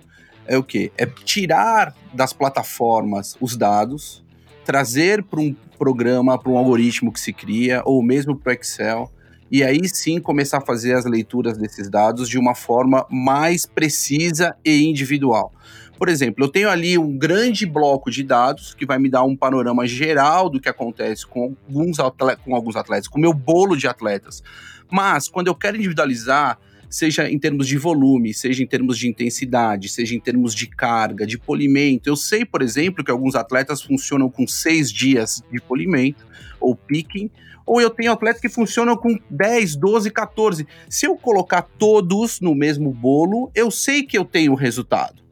é 0.47 0.57
o 0.57 0.63
quê? 0.63 0.93
É 0.97 1.07
tirar 1.07 1.95
das 2.13 2.33
plataformas 2.33 3.37
os 3.41 3.57
dados, 3.57 4.25
trazer 4.65 5.23
para 5.23 5.41
um 5.41 5.55
programa, 5.79 6.39
para 6.39 6.53
um 6.53 6.59
algoritmo 6.59 7.13
que 7.13 7.21
se 7.21 7.33
cria, 7.33 7.83
ou 7.85 8.03
mesmo 8.03 8.37
para 8.37 8.53
o 8.53 8.55
Excel, 8.55 9.11
e 9.51 9.63
aí 9.63 9.89
sim 9.89 10.21
começar 10.21 10.59
a 10.59 10.61
fazer 10.61 10.95
as 10.95 11.05
leituras 11.05 11.57
desses 11.59 11.89
dados 11.89 12.29
de 12.29 12.39
uma 12.39 12.55
forma 12.55 13.07
mais 13.11 13.67
precisa 13.67 14.57
e 14.65 14.85
individual. 14.85 15.53
Por 15.99 16.09
exemplo, 16.09 16.45
eu 16.45 16.49
tenho 16.49 16.69
ali 16.69 16.99
um 16.99 17.17
grande 17.17 17.65
bloco 17.65 18.11
de 18.11 18.23
dados 18.23 18.75
que 18.75 18.85
vai 18.85 18.99
me 18.99 19.09
dar 19.09 19.23
um 19.23 19.37
panorama 19.37 19.87
geral 19.87 20.51
do 20.51 20.61
que 20.61 20.69
acontece 20.69 21.27
com 21.27 21.55
alguns, 21.69 21.99
atletas, 22.01 22.45
com 22.45 22.55
alguns 22.55 22.77
atletas, 22.77 23.09
com 23.09 23.19
o 23.19 23.21
meu 23.21 23.33
bolo 23.33 23.77
de 23.77 23.87
atletas. 23.87 24.43
Mas 24.91 25.29
quando 25.29 25.47
eu 25.47 25.55
quero 25.55 25.77
individualizar, 25.77 26.59
seja 26.95 27.29
em 27.29 27.39
termos 27.39 27.67
de 27.67 27.77
volume, 27.77 28.33
seja 28.33 28.63
em 28.63 28.67
termos 28.67 28.99
de 28.99 29.09
intensidade, 29.09 29.89
seja 29.89 30.15
em 30.15 30.21
termos 30.21 30.55
de 30.55 30.67
carga, 30.67 31.27
de 31.27 31.39
polimento. 31.39 32.09
Eu 32.09 32.17
sei, 32.17 32.45
por 32.45 32.63
exemplo, 32.63 33.05
que 33.05 33.11
alguns 33.11 33.35
atletas 33.35 33.83
funcionam 33.83 34.31
com 34.31 34.47
seis 34.47 34.93
dias 34.93 35.43
de 35.51 35.61
polimento 35.61 36.25
ou 36.61 36.77
picking, 36.77 37.31
ou 37.67 37.81
eu 37.81 37.91
tenho 37.91 38.13
atletas 38.13 38.41
que 38.41 38.49
funcionam 38.49 38.97
com 38.97 39.19
10, 39.31 39.77
12, 39.77 40.11
14. 40.11 40.67
Se 40.89 41.07
eu 41.07 41.17
colocar 41.17 41.63
todos 41.63 42.41
no 42.41 42.55
mesmo 42.55 42.93
bolo, 42.93 43.51
eu 43.55 43.71
sei 43.71 44.03
que 44.03 44.19
eu 44.19 44.25
tenho 44.25 44.55
resultado. 44.55 45.24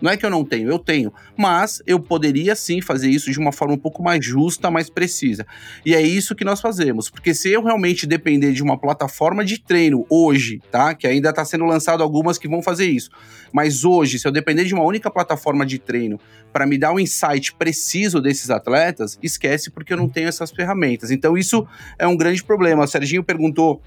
Não 0.00 0.10
é 0.10 0.16
que 0.16 0.24
eu 0.24 0.30
não 0.30 0.44
tenho, 0.44 0.70
eu 0.70 0.78
tenho. 0.78 1.12
Mas 1.36 1.82
eu 1.86 1.98
poderia 1.98 2.54
sim 2.54 2.80
fazer 2.80 3.10
isso 3.10 3.30
de 3.30 3.38
uma 3.38 3.52
forma 3.52 3.74
um 3.74 3.78
pouco 3.78 4.02
mais 4.02 4.24
justa, 4.24 4.70
mais 4.70 4.88
precisa. 4.88 5.46
E 5.84 5.94
é 5.94 6.00
isso 6.00 6.34
que 6.34 6.44
nós 6.44 6.60
fazemos. 6.60 7.10
Porque 7.10 7.34
se 7.34 7.50
eu 7.50 7.62
realmente 7.62 8.06
depender 8.06 8.52
de 8.52 8.62
uma 8.62 8.78
plataforma 8.78 9.44
de 9.44 9.58
treino 9.60 10.06
hoje, 10.08 10.60
tá? 10.70 10.94
Que 10.94 11.06
ainda 11.06 11.30
está 11.30 11.44
sendo 11.44 11.64
lançado 11.64 12.02
algumas 12.02 12.38
que 12.38 12.48
vão 12.48 12.62
fazer 12.62 12.86
isso. 12.86 13.10
Mas 13.52 13.84
hoje, 13.84 14.18
se 14.18 14.26
eu 14.26 14.32
depender 14.32 14.64
de 14.64 14.74
uma 14.74 14.84
única 14.84 15.10
plataforma 15.10 15.64
de 15.64 15.78
treino 15.78 16.20
para 16.52 16.66
me 16.66 16.78
dar 16.78 16.92
um 16.92 16.98
insight 16.98 17.54
preciso 17.54 18.20
desses 18.20 18.50
atletas, 18.50 19.18
esquece 19.22 19.70
porque 19.70 19.92
eu 19.92 19.96
não 19.96 20.08
tenho 20.08 20.28
essas 20.28 20.50
ferramentas. 20.50 21.10
Então 21.10 21.36
isso 21.36 21.66
é 21.98 22.06
um 22.06 22.16
grande 22.16 22.42
problema. 22.42 22.84
O 22.84 22.86
Serginho 22.86 23.24
perguntou 23.24 23.82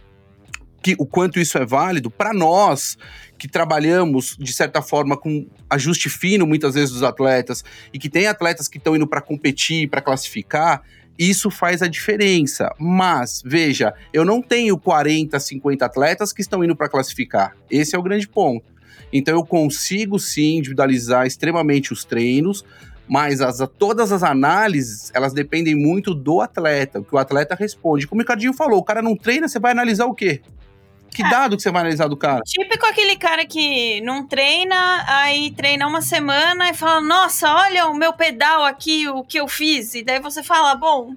que, 0.82 0.96
o 0.98 1.06
quanto 1.06 1.39
isso 1.39 1.58
é 1.58 1.65
válido 1.65 2.10
para 2.10 2.34
nós 2.34 2.98
que 3.38 3.48
trabalhamos 3.48 4.36
de 4.39 4.54
certa 4.54 4.82
forma 4.82 5.17
com 5.17 5.48
ajuste 5.70 6.10
fino 6.10 6.46
muitas 6.46 6.76
vezes 6.76 6.91
dos 6.91 7.04
atletas 7.04 7.63
e 7.94 8.00
que 8.00 8.10
tem 8.10 8.28
atletas 8.28 8.67
que 8.67 8.78
estão 8.78 8.96
indo 8.96 9.08
para 9.08 9.22
competir, 9.22 9.89
para 9.89 10.02
classificar, 10.02 10.84
isso 11.17 11.50
faz 11.50 11.82
a 11.82 11.88
diferença. 11.88 12.74
Mas 12.80 13.41
veja, 13.46 13.94
eu 14.13 14.26
não 14.26 14.41
tenho 14.41 14.78
40, 14.78 15.39
50 15.39 15.86
atletas 15.86 16.34
que 16.34 16.41
estão 16.41 16.63
indo 16.63 16.76
para 16.76 16.89
classificar. 16.89 17.56
Esse 17.70 17.96
é 17.96 18.00
o 18.00 18.04
grande 18.04 18.28
ponto. 18.28 18.72
Então 19.13 19.36
eu 19.36 19.46
consigo 19.46 20.17
sim 20.20 20.58
individualizar 20.58 21.28
extremamente 21.28 21.91
os 21.91 22.06
treinos, 22.06 22.63
mas 23.08 23.41
as, 23.41 23.58
todas 23.78 24.12
as 24.12 24.24
análises, 24.24 25.12
elas 25.13 25.34
dependem 25.34 25.76
muito 25.76 26.13
do 26.13 26.39
atleta, 26.41 27.00
o 27.00 27.04
que 27.04 27.13
o 27.13 27.17
atleta 27.17 27.56
responde. 27.56 28.08
Como 28.08 28.22
o 28.22 28.24
Ricardinho 28.24 28.54
falou, 28.54 28.80
o 28.80 28.84
cara 28.84 29.02
não 29.02 29.15
treina, 29.15 29.48
você 29.48 29.60
vai 29.60 29.72
analisar 29.74 30.06
o 30.06 30.13
quê? 30.13 30.41
Que 31.13 31.24
é. 31.24 31.30
dado 31.30 31.58
que 31.58 31.62
você 31.62 31.69
vai 31.69 31.82
analisar 31.82 32.08
do 32.08 32.15
cara? 32.15 32.41
Típico 32.45 32.86
aquele 32.86 33.15
cara 33.17 33.45
que 33.45 34.00
não 34.02 34.26
treina, 34.26 35.04
aí 35.08 35.52
treina 35.52 35.86
uma 35.86 36.02
semana 36.02 36.69
e 36.69 36.74
fala: 36.74 37.02
Nossa, 37.02 37.54
olha 37.54 37.88
o 37.88 37.93
meu 37.93 38.13
pedal 38.13 38.63
aqui, 38.63 39.08
o 39.10 39.24
que 39.24 39.39
eu 39.39 39.47
fiz. 39.47 39.93
E 39.93 40.04
daí 40.04 40.19
você 40.19 40.41
fala: 40.41 40.74
Bom. 40.76 41.13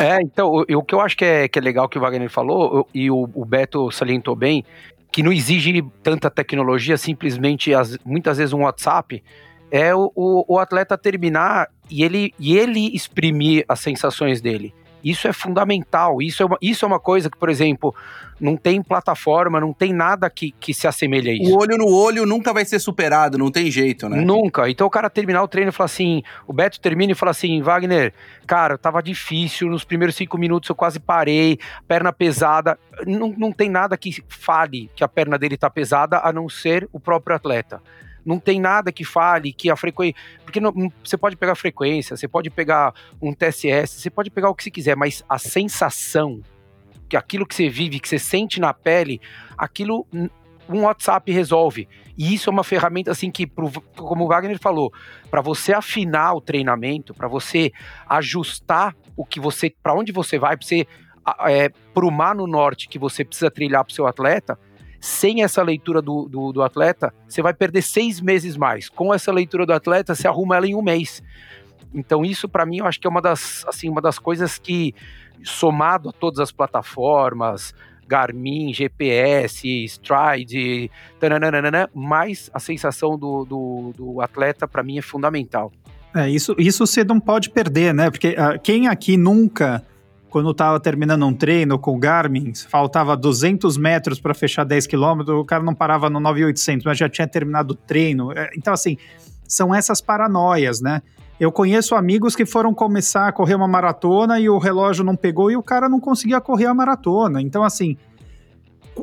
é, 0.00 0.20
então, 0.22 0.48
o, 0.48 0.60
o, 0.60 0.82
que 0.82 0.94
eu 0.94 1.00
acho 1.00 1.16
que 1.16 1.24
é, 1.24 1.48
que 1.48 1.58
é 1.58 1.62
legal 1.62 1.88
que 1.88 1.98
o 1.98 2.00
Wagner 2.00 2.30
falou, 2.30 2.88
e 2.94 3.10
o, 3.10 3.28
o 3.34 3.44
Beto 3.44 3.90
salientou 3.90 4.34
bem, 4.34 4.64
que 5.12 5.22
não 5.22 5.32
exige 5.32 5.84
tanta 6.02 6.30
tecnologia, 6.30 6.96
simplesmente 6.96 7.72
as, 7.72 7.96
muitas 8.04 8.38
vezes 8.38 8.52
um 8.52 8.62
WhatsApp, 8.62 9.22
é 9.70 9.94
o, 9.94 10.10
o, 10.14 10.54
o 10.54 10.58
atleta 10.58 10.98
terminar 10.98 11.68
e 11.90 12.02
ele, 12.02 12.34
e 12.38 12.56
ele 12.56 12.94
exprimir 12.94 13.64
as 13.68 13.80
sensações 13.80 14.40
dele. 14.40 14.74
Isso 15.04 15.28
é 15.28 15.32
fundamental. 15.32 16.22
Isso 16.22 16.42
é 16.42 16.46
uma, 16.46 16.58
isso 16.62 16.84
é 16.84 16.88
uma 16.88 16.98
coisa 16.98 17.28
que, 17.28 17.36
por 17.36 17.50
exemplo, 17.50 17.94
não 18.40 18.56
tem 18.56 18.82
plataforma, 18.82 19.60
não 19.60 19.72
tem 19.72 19.92
nada 19.92 20.28
que, 20.30 20.50
que 20.52 20.72
se 20.72 20.86
assemelhe 20.86 21.30
a 21.30 21.34
isso. 21.34 21.54
O 21.54 21.60
olho 21.60 21.76
no 21.76 21.88
olho 21.88 22.24
nunca 22.24 22.52
vai 22.52 22.64
ser 22.64 22.78
superado, 22.78 23.38
não 23.38 23.50
tem 23.50 23.70
jeito, 23.70 24.08
né? 24.08 24.20
Nunca. 24.20 24.68
Então 24.68 24.86
o 24.86 24.90
cara 24.90 25.10
terminar 25.10 25.42
o 25.42 25.48
treino 25.48 25.68
e 25.68 25.72
falar 25.72 25.86
assim: 25.86 26.22
o 26.46 26.52
Beto 26.52 26.80
termina 26.80 27.12
e 27.12 27.14
fala 27.14 27.30
assim, 27.30 27.60
Wagner, 27.60 28.12
cara, 28.46 28.78
tava 28.78 29.02
difícil, 29.02 29.68
nos 29.68 29.84
primeiros 29.84 30.16
cinco 30.16 30.38
minutos 30.38 30.68
eu 30.68 30.74
quase 30.74 30.98
parei, 30.98 31.58
perna 31.86 32.12
pesada. 32.12 32.78
Não, 33.06 33.34
não 33.36 33.52
tem 33.52 33.68
nada 33.68 33.96
que 33.96 34.22
fale 34.28 34.90
que 34.96 35.04
a 35.04 35.08
perna 35.08 35.38
dele 35.38 35.56
tá 35.56 35.68
pesada, 35.68 36.20
a 36.24 36.32
não 36.32 36.48
ser 36.48 36.88
o 36.92 36.98
próprio 36.98 37.36
atleta. 37.36 37.82
Não 38.24 38.38
tem 38.38 38.60
nada 38.60 38.90
que 38.90 39.04
fale 39.04 39.52
que 39.52 39.70
a 39.70 39.76
frequência. 39.76 40.20
Porque 40.44 40.60
não, 40.60 40.72
você 41.02 41.16
pode 41.16 41.36
pegar 41.36 41.54
frequência, 41.54 42.16
você 42.16 42.28
pode 42.28 42.50
pegar 42.50 42.94
um 43.20 43.32
TSS, 43.32 44.00
você 44.00 44.10
pode 44.10 44.30
pegar 44.30 44.50
o 44.50 44.54
que 44.54 44.64
você 44.64 44.70
quiser, 44.70 44.96
mas 44.96 45.24
a 45.28 45.38
sensação, 45.38 46.40
que 47.08 47.16
aquilo 47.16 47.46
que 47.46 47.54
você 47.54 47.68
vive, 47.68 48.00
que 48.00 48.08
você 48.08 48.18
sente 48.18 48.60
na 48.60 48.72
pele, 48.72 49.20
aquilo 49.56 50.06
um 50.68 50.82
WhatsApp 50.82 51.30
resolve. 51.30 51.88
E 52.16 52.32
isso 52.34 52.48
é 52.48 52.52
uma 52.52 52.64
ferramenta 52.64 53.10
assim 53.10 53.30
que, 53.30 53.46
como 53.96 54.24
o 54.24 54.28
Wagner 54.28 54.58
falou, 54.58 54.92
para 55.30 55.40
você 55.40 55.72
afinar 55.72 56.34
o 56.34 56.40
treinamento, 56.40 57.12
para 57.12 57.28
você 57.28 57.72
ajustar 58.08 58.96
o 59.16 59.24
que 59.24 59.40
você, 59.40 59.74
para 59.82 59.94
onde 59.94 60.12
você 60.12 60.38
vai, 60.38 60.56
para 60.56 60.66
você 60.66 60.86
é, 61.46 61.70
para 61.92 62.06
o 62.06 62.10
mar 62.10 62.34
no 62.34 62.46
norte 62.46 62.88
que 62.88 62.98
você 62.98 63.24
precisa 63.24 63.50
trilhar 63.50 63.84
para 63.84 63.90
o 63.90 63.94
seu 63.94 64.06
atleta, 64.06 64.58
sem 65.04 65.42
essa 65.42 65.62
leitura 65.62 66.00
do, 66.00 66.26
do, 66.26 66.50
do, 66.50 66.62
atleta, 66.62 67.12
você 67.28 67.42
vai 67.42 67.52
perder 67.52 67.82
seis 67.82 68.22
meses 68.22 68.56
mais. 68.56 68.88
Com 68.88 69.12
essa 69.12 69.30
leitura 69.30 69.66
do 69.66 69.74
atleta, 69.74 70.14
você 70.14 70.26
arruma 70.26 70.56
ela 70.56 70.66
em 70.66 70.74
um 70.74 70.80
mês. 70.80 71.22
Então, 71.94 72.24
isso 72.24 72.48
para 72.48 72.64
mim, 72.64 72.78
eu 72.78 72.86
acho 72.86 72.98
que 72.98 73.06
é 73.06 73.10
uma 73.10 73.20
das, 73.20 73.66
assim, 73.68 73.90
uma 73.90 74.00
das 74.00 74.18
coisas 74.18 74.56
que, 74.56 74.94
somado 75.42 76.08
a 76.08 76.12
todas 76.12 76.40
as 76.40 76.50
plataformas, 76.50 77.74
Garmin, 78.08 78.72
GPS, 78.72 79.68
Stride, 79.84 80.90
tananana, 81.20 81.90
mais 81.94 82.50
a 82.54 82.58
sensação 82.58 83.18
do, 83.18 83.44
do, 83.44 83.92
do 83.94 84.20
atleta, 84.22 84.66
para 84.66 84.82
mim, 84.82 84.96
é 84.96 85.02
fundamental. 85.02 85.70
É, 86.14 86.30
isso, 86.30 86.54
isso 86.56 86.86
você 86.86 87.04
não 87.04 87.20
pode 87.20 87.50
perder, 87.50 87.92
né? 87.92 88.10
Porque 88.10 88.28
uh, 88.28 88.58
quem 88.62 88.88
aqui 88.88 89.18
nunca, 89.18 89.84
quando 90.34 90.50
estava 90.50 90.80
terminando 90.80 91.24
um 91.24 91.32
treino 91.32 91.78
com 91.78 91.94
o 91.94 91.96
Garmin, 91.96 92.52
faltava 92.68 93.16
200 93.16 93.76
metros 93.76 94.18
para 94.18 94.34
fechar 94.34 94.64
10 94.64 94.88
quilômetros, 94.88 95.38
o 95.38 95.44
cara 95.44 95.62
não 95.62 95.72
parava 95.72 96.10
no 96.10 96.18
9,800, 96.18 96.84
mas 96.84 96.98
já 96.98 97.08
tinha 97.08 97.28
terminado 97.28 97.72
o 97.72 97.76
treino. 97.76 98.32
É, 98.32 98.50
então, 98.56 98.74
assim, 98.74 98.96
são 99.46 99.72
essas 99.72 100.00
paranoias, 100.00 100.80
né? 100.80 101.02
Eu 101.38 101.52
conheço 101.52 101.94
amigos 101.94 102.34
que 102.34 102.44
foram 102.44 102.74
começar 102.74 103.28
a 103.28 103.32
correr 103.32 103.54
uma 103.54 103.68
maratona 103.68 104.40
e 104.40 104.48
o 104.48 104.58
relógio 104.58 105.04
não 105.04 105.14
pegou 105.14 105.52
e 105.52 105.56
o 105.56 105.62
cara 105.62 105.88
não 105.88 106.00
conseguia 106.00 106.40
correr 106.40 106.66
a 106.66 106.74
maratona. 106.74 107.40
Então, 107.40 107.62
assim, 107.62 107.96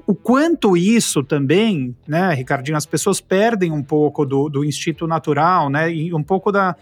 o 0.05 0.13
quanto 0.13 0.75
isso 0.75 1.23
também, 1.23 1.95
né, 2.05 2.33
Ricardinho, 2.33 2.75
as 2.75 2.85
pessoas 2.85 3.21
perdem 3.21 3.71
um 3.71 3.81
pouco 3.81 4.25
do, 4.25 4.49
do 4.49 4.65
instinto 4.65 5.07
natural, 5.07 5.69
né, 5.69 5.93
e 5.93 6.13
um 6.13 6.23
pouco 6.23 6.51
da, 6.51 6.75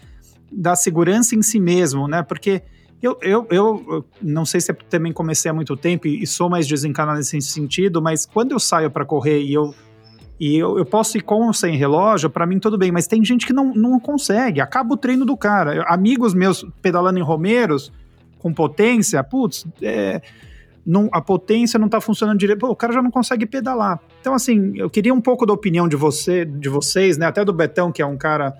da 0.50 0.74
segurança 0.74 1.36
em 1.36 1.42
si 1.42 1.60
mesmo, 1.60 2.08
né, 2.08 2.24
porque 2.24 2.64
eu, 3.02 3.18
eu, 3.22 3.46
eu 3.50 4.04
não 4.20 4.44
sei 4.44 4.60
se 4.60 4.70
eu 4.70 4.76
também 4.88 5.12
comecei 5.12 5.50
há 5.50 5.54
muito 5.54 5.76
tempo 5.76 6.06
e, 6.06 6.22
e 6.22 6.26
sou 6.26 6.50
mais 6.50 6.66
desencanado 6.66 7.18
nesse 7.18 7.40
sentido, 7.40 8.02
mas 8.02 8.26
quando 8.26 8.52
eu 8.52 8.58
saio 8.58 8.90
para 8.90 9.04
correr 9.04 9.40
e 9.42 9.54
eu 9.54 9.74
e 10.38 10.56
eu, 10.56 10.78
eu 10.78 10.86
posso 10.86 11.18
ir 11.18 11.20
com 11.20 11.46
ou 11.46 11.52
sem 11.52 11.76
relógio, 11.76 12.30
para 12.30 12.46
mim 12.46 12.58
tudo 12.58 12.78
bem, 12.78 12.90
mas 12.90 13.06
tem 13.06 13.22
gente 13.22 13.46
que 13.46 13.52
não, 13.52 13.74
não 13.74 14.00
consegue, 14.00 14.58
acaba 14.58 14.94
o 14.94 14.96
treino 14.96 15.26
do 15.26 15.36
cara. 15.36 15.82
Amigos 15.82 16.32
meus 16.32 16.66
pedalando 16.80 17.18
em 17.18 17.22
Romeiros, 17.22 17.92
com 18.38 18.54
potência, 18.54 19.22
putz, 19.22 19.66
é, 19.82 20.22
não, 20.84 21.10
a 21.12 21.20
potência 21.20 21.78
não 21.78 21.88
tá 21.88 22.00
funcionando 22.00 22.38
direito, 22.38 22.58
Pô, 22.58 22.68
o 22.68 22.76
cara 22.76 22.92
já 22.92 23.02
não 23.02 23.10
consegue 23.10 23.46
pedalar. 23.46 24.00
Então, 24.20 24.34
assim, 24.34 24.72
eu 24.76 24.88
queria 24.88 25.12
um 25.12 25.20
pouco 25.20 25.44
da 25.44 25.52
opinião 25.52 25.86
de 25.86 25.96
você, 25.96 26.44
de 26.44 26.68
vocês, 26.68 27.18
né? 27.18 27.26
Até 27.26 27.44
do 27.44 27.52
Betão, 27.52 27.92
que 27.92 28.00
é 28.02 28.06
um 28.06 28.16
cara. 28.16 28.54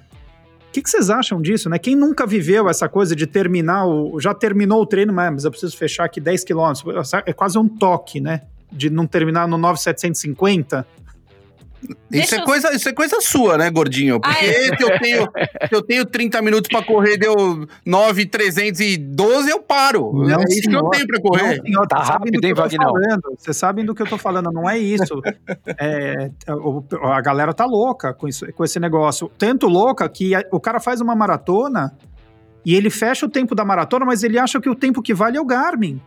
O 0.70 0.72
que, 0.72 0.82
que, 0.82 0.88
vocês 0.88 1.10
acham 1.10 1.42
disso, 1.42 1.68
né? 1.68 1.80
Quem 1.80 1.96
nunca 1.96 2.24
viveu 2.24 2.68
essa 2.68 2.88
coisa 2.88 3.16
de 3.16 3.26
terminar 3.26 3.86
o. 3.86 4.20
Já 4.20 4.32
terminou 4.32 4.80
o 4.80 4.86
treino, 4.86 5.12
mas 5.12 5.44
eu 5.44 5.50
preciso 5.50 5.76
fechar 5.76 6.04
aqui 6.04 6.20
10 6.20 6.44
quilômetros. 6.44 7.12
É 7.26 7.32
quase 7.32 7.58
um 7.58 7.68
toque, 7.68 8.20
né? 8.20 8.42
De 8.70 8.88
não 8.88 9.04
terminar 9.04 9.48
no 9.48 9.58
9,750. 9.58 10.86
Isso 12.10 12.34
é, 12.34 12.44
coisa, 12.44 12.74
isso 12.74 12.88
é 12.88 12.92
coisa 12.92 13.20
sua, 13.20 13.56
né, 13.56 13.70
gordinho? 13.70 14.20
Porque 14.20 14.44
Ai. 14.44 14.76
se 14.76 14.82
eu 14.82 14.98
tenho, 14.98 15.28
se 15.68 15.74
eu 15.74 15.82
tenho 15.82 16.04
30 16.04 16.42
minutos 16.42 16.68
pra 16.68 16.82
correr, 16.82 17.16
deu 17.16 17.66
9,312, 17.86 19.50
eu 19.50 19.60
paro. 19.60 20.12
Não, 20.12 20.40
é 20.40 20.44
isso 20.48 20.64
senhor, 20.64 20.80
que 20.80 20.86
eu 20.86 20.90
tenho 20.90 21.06
pra 21.06 21.20
correr. 21.20 21.56
Não, 21.56 21.64
senhor, 21.64 21.86
tá 21.86 22.02
rápido, 22.02 22.44
hein, 22.44 22.54
Wagner? 22.54 22.88
Vocês 23.38 23.56
sabem 23.56 23.84
do 23.84 23.94
que 23.94 24.02
eu 24.02 24.06
tô 24.06 24.18
falando, 24.18 24.50
não 24.52 24.68
é 24.68 24.78
isso. 24.78 25.20
é, 25.78 26.30
a 27.02 27.20
galera 27.20 27.54
tá 27.54 27.64
louca 27.64 28.12
com, 28.12 28.28
isso, 28.28 28.50
com 28.52 28.64
esse 28.64 28.78
negócio. 28.78 29.30
Tanto 29.38 29.66
louca 29.66 30.08
que 30.08 30.32
o 30.50 30.60
cara 30.60 30.80
faz 30.80 31.00
uma 31.00 31.14
maratona 31.14 31.96
e 32.64 32.74
ele 32.74 32.90
fecha 32.90 33.24
o 33.24 33.28
tempo 33.28 33.54
da 33.54 33.64
maratona, 33.64 34.04
mas 34.04 34.22
ele 34.22 34.38
acha 34.38 34.60
que 34.60 34.68
o 34.68 34.74
tempo 34.74 35.00
que 35.00 35.14
vale 35.14 35.38
é 35.38 35.40
o 35.40 35.46
Garmin. 35.46 36.00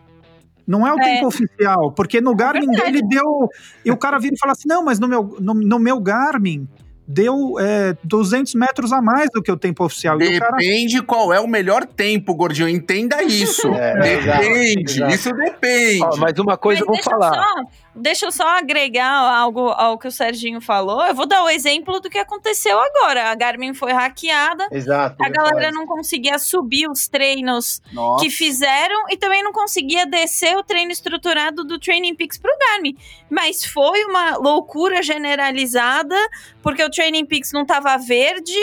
Não 0.65 0.87
é 0.87 0.93
o 0.93 0.99
é. 0.99 1.03
tempo 1.03 1.27
oficial, 1.27 1.91
porque 1.91 2.21
no 2.21 2.31
é 2.31 2.35
Garmin 2.35 2.75
é 2.75 2.81
dele 2.81 3.01
deu. 3.07 3.49
E 3.83 3.91
o 3.91 3.97
cara 3.97 4.17
vira 4.17 4.35
e 4.35 4.39
fala 4.39 4.53
assim: 4.53 4.67
não, 4.67 4.83
mas 4.83 4.99
no 4.99 5.07
meu, 5.07 5.35
no, 5.39 5.53
no 5.53 5.79
meu 5.79 5.99
Garmin 5.99 6.67
deu 7.07 7.55
é, 7.59 7.95
200 8.03 8.55
metros 8.55 8.93
a 8.93 9.01
mais 9.01 9.29
do 9.33 9.41
que 9.41 9.51
o 9.51 9.57
tempo 9.57 9.83
oficial. 9.83 10.17
Depende 10.17 10.95
cara... 10.95 11.05
qual 11.05 11.33
é 11.33 11.39
o 11.39 11.47
melhor 11.47 11.85
tempo, 11.85 12.33
Gordinho. 12.33 12.69
Entenda 12.69 13.21
isso. 13.21 13.71
É, 13.83 14.21
depende. 14.21 14.97
Exato, 14.97 15.13
Isso 15.13 15.33
depende. 15.33 16.03
Oh, 16.03 16.17
mas 16.17 16.37
uma 16.37 16.57
coisa 16.57 16.85
mas 16.85 16.87
eu 16.87 16.93
vou 16.93 17.03
falar. 17.03 17.33
Só, 17.33 17.92
deixa 17.95 18.25
eu 18.25 18.31
só 18.31 18.57
agregar 18.57 19.11
algo 19.11 19.69
ao 19.69 19.97
que 19.97 20.07
o 20.07 20.11
Serginho 20.11 20.59
falou. 20.59 21.05
Eu 21.05 21.15
vou 21.15 21.25
dar 21.25 21.43
o 21.43 21.49
exemplo 21.49 21.99
do 21.99 22.09
que 22.09 22.17
aconteceu 22.17 22.79
agora. 22.79 23.29
A 23.29 23.35
Garmin 23.35 23.73
foi 23.73 23.91
hackeada. 23.91 24.67
Exato. 24.71 25.15
A 25.21 25.29
galera 25.29 25.71
não 25.71 25.85
conseguia 25.85 26.37
subir 26.39 26.89
os 26.89 27.07
treinos 27.07 27.81
Nossa. 27.91 28.23
que 28.23 28.29
fizeram 28.29 29.09
e 29.09 29.17
também 29.17 29.43
não 29.43 29.51
conseguia 29.51 30.05
descer 30.05 30.57
o 30.57 30.63
treino 30.63 30.91
estruturado 30.91 31.63
do 31.63 31.79
Training 31.79 32.15
Peaks 32.15 32.37
pro 32.37 32.51
Garmin. 32.57 32.97
Mas 33.29 33.63
foi 33.65 34.03
uma 34.05 34.37
loucura 34.37 35.01
generalizada, 35.01 36.15
porque 36.61 36.83
o 36.83 36.89
Training 36.89 37.25
Peaks 37.25 37.51
não 37.51 37.61
estava 37.61 37.97
verde, 37.97 38.57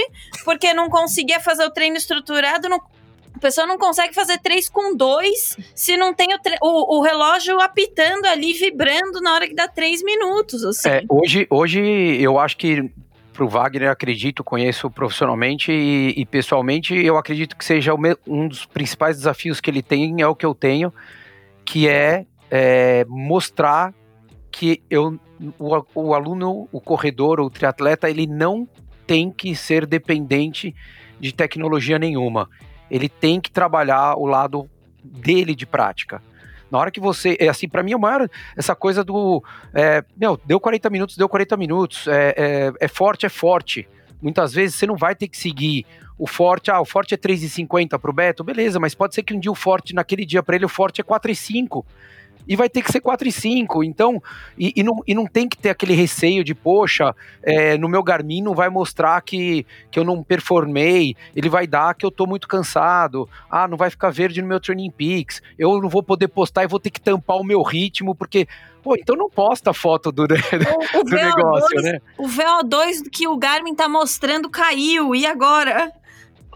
porque 0.44 0.72
não 0.74 0.88
conseguia 0.88 1.40
fazer 1.40 1.64
o 1.64 1.70
treino 1.70 1.96
estruturado, 1.96 2.68
não, 2.68 2.80
a 3.40 3.48
pessoa 3.48 3.66
não 3.66 3.78
consegue 3.78 4.14
fazer 4.14 4.38
3 4.38 4.68
com 4.68 4.94
2 4.94 5.56
se 5.74 5.96
não 5.96 6.12
tem 6.12 6.28
o, 6.34 6.38
o, 6.62 6.98
o, 6.98 7.02
relógio 7.02 7.58
apitando 7.58 8.26
ali, 8.26 8.52
vibrando 8.52 9.20
na 9.22 9.34
hora 9.34 9.48
que 9.48 9.54
dá 9.54 9.66
3 9.66 10.04
minutos. 10.04 10.62
Assim. 10.62 10.88
É, 10.90 11.02
hoje, 11.08 11.46
hoje 11.48 11.80
eu 12.20 12.38
acho 12.38 12.58
que 12.58 12.90
pro 13.32 13.48
Wagner, 13.48 13.88
acredito, 13.88 14.44
conheço 14.44 14.90
profissionalmente 14.90 15.72
e, 15.72 16.12
e 16.20 16.26
pessoalmente, 16.26 16.94
eu 16.94 17.16
acredito 17.16 17.56
que 17.56 17.64
seja 17.64 17.94
um 18.26 18.46
dos 18.46 18.66
principais 18.66 19.16
desafios 19.16 19.58
que 19.58 19.70
ele 19.70 19.82
tem, 19.82 20.20
é 20.20 20.26
o 20.26 20.36
que 20.36 20.44
eu 20.44 20.54
tenho, 20.54 20.92
que 21.64 21.88
é, 21.88 22.26
é 22.50 23.06
mostrar 23.08 23.94
que 24.52 24.82
eu 24.90 25.18
o, 25.58 25.84
o 25.94 26.14
aluno, 26.14 26.68
o 26.70 26.80
corredor, 26.82 27.40
o 27.40 27.48
triatleta, 27.48 28.10
ele 28.10 28.26
não 28.26 28.68
tem 29.06 29.30
que 29.30 29.54
ser 29.54 29.86
dependente 29.86 30.74
de 31.18 31.32
tecnologia 31.32 31.98
nenhuma. 31.98 32.46
Ele 32.90 33.08
tem 33.08 33.40
que 33.40 33.50
trabalhar 33.50 34.16
o 34.16 34.26
lado 34.26 34.68
dele 35.02 35.54
de 35.54 35.66
prática. 35.66 36.22
Na 36.70 36.78
hora 36.78 36.90
que 36.90 37.00
você. 37.00 37.36
É 37.40 37.48
assim, 37.48 37.68
para 37.68 37.82
mim, 37.82 37.92
é 37.92 37.96
maior 37.96 38.28
essa 38.56 38.74
coisa 38.74 39.02
do. 39.02 39.42
É, 39.74 40.04
meu, 40.16 40.40
deu 40.44 40.60
40 40.60 40.88
minutos, 40.88 41.16
deu 41.16 41.28
40 41.28 41.56
minutos. 41.56 42.06
É, 42.06 42.34
é, 42.36 42.72
é, 42.80 42.88
forte, 42.88 43.26
é 43.26 43.28
forte. 43.28 43.88
Muitas 44.22 44.52
vezes 44.52 44.76
você 44.76 44.86
não 44.86 44.96
vai 44.96 45.14
ter 45.14 45.28
que 45.28 45.36
seguir 45.36 45.84
o 46.18 46.26
forte. 46.26 46.70
Ah, 46.70 46.80
o 46.80 46.84
forte 46.84 47.14
é 47.14 47.16
3,50 47.16 47.98
pro 47.98 48.12
Beto, 48.12 48.44
beleza, 48.44 48.78
mas 48.78 48.94
pode 48.94 49.14
ser 49.14 49.22
que 49.22 49.34
um 49.34 49.40
dia 49.40 49.50
o 49.50 49.54
forte, 49.54 49.94
naquele 49.94 50.24
dia 50.24 50.42
para 50.42 50.54
ele, 50.54 50.66
o 50.66 50.68
forte 50.68 51.00
é 51.00 51.04
4,5 51.04 51.84
e 52.46 52.56
vai 52.56 52.68
ter 52.68 52.82
que 52.82 52.92
ser 52.92 53.00
4 53.00 53.28
e 53.28 53.32
5. 53.32 53.84
Então, 53.84 54.22
e, 54.58 54.72
e, 54.76 54.82
não, 54.82 55.02
e 55.06 55.14
não 55.14 55.26
tem 55.26 55.48
que 55.48 55.56
ter 55.56 55.70
aquele 55.70 55.94
receio 55.94 56.42
de, 56.44 56.54
poxa, 56.54 57.14
é, 57.42 57.76
no 57.78 57.88
meu 57.88 58.02
Garmin 58.02 58.42
não 58.42 58.54
vai 58.54 58.68
mostrar 58.68 59.20
que, 59.22 59.66
que 59.90 59.98
eu 59.98 60.04
não 60.04 60.22
performei, 60.22 61.16
ele 61.34 61.48
vai 61.48 61.66
dar 61.66 61.94
que 61.94 62.04
eu 62.04 62.10
tô 62.10 62.26
muito 62.26 62.48
cansado, 62.48 63.28
ah, 63.50 63.68
não 63.68 63.76
vai 63.76 63.90
ficar 63.90 64.10
verde 64.10 64.42
no 64.42 64.48
meu 64.48 64.60
Training 64.60 64.90
Peaks, 64.90 65.42
eu 65.58 65.80
não 65.80 65.88
vou 65.88 66.02
poder 66.02 66.28
postar 66.28 66.64
e 66.64 66.68
vou 66.68 66.80
ter 66.80 66.90
que 66.90 67.00
tampar 67.00 67.36
o 67.36 67.44
meu 67.44 67.62
ritmo, 67.62 68.14
porque 68.14 68.46
Pô, 68.82 68.96
então 68.96 69.14
não 69.14 69.28
posta 69.28 69.74
foto 69.74 70.10
do, 70.10 70.26
do, 70.26 70.34
o, 70.34 71.00
o 71.00 71.04
do 71.04 71.10
VO2, 71.10 71.36
negócio, 71.36 71.82
né? 71.82 72.00
O 72.16 72.26
VO2 72.26 73.10
que 73.12 73.28
o 73.28 73.36
Garmin 73.36 73.74
tá 73.74 73.88
mostrando 73.88 74.48
caiu, 74.48 75.14
e 75.14 75.26
agora? 75.26 75.92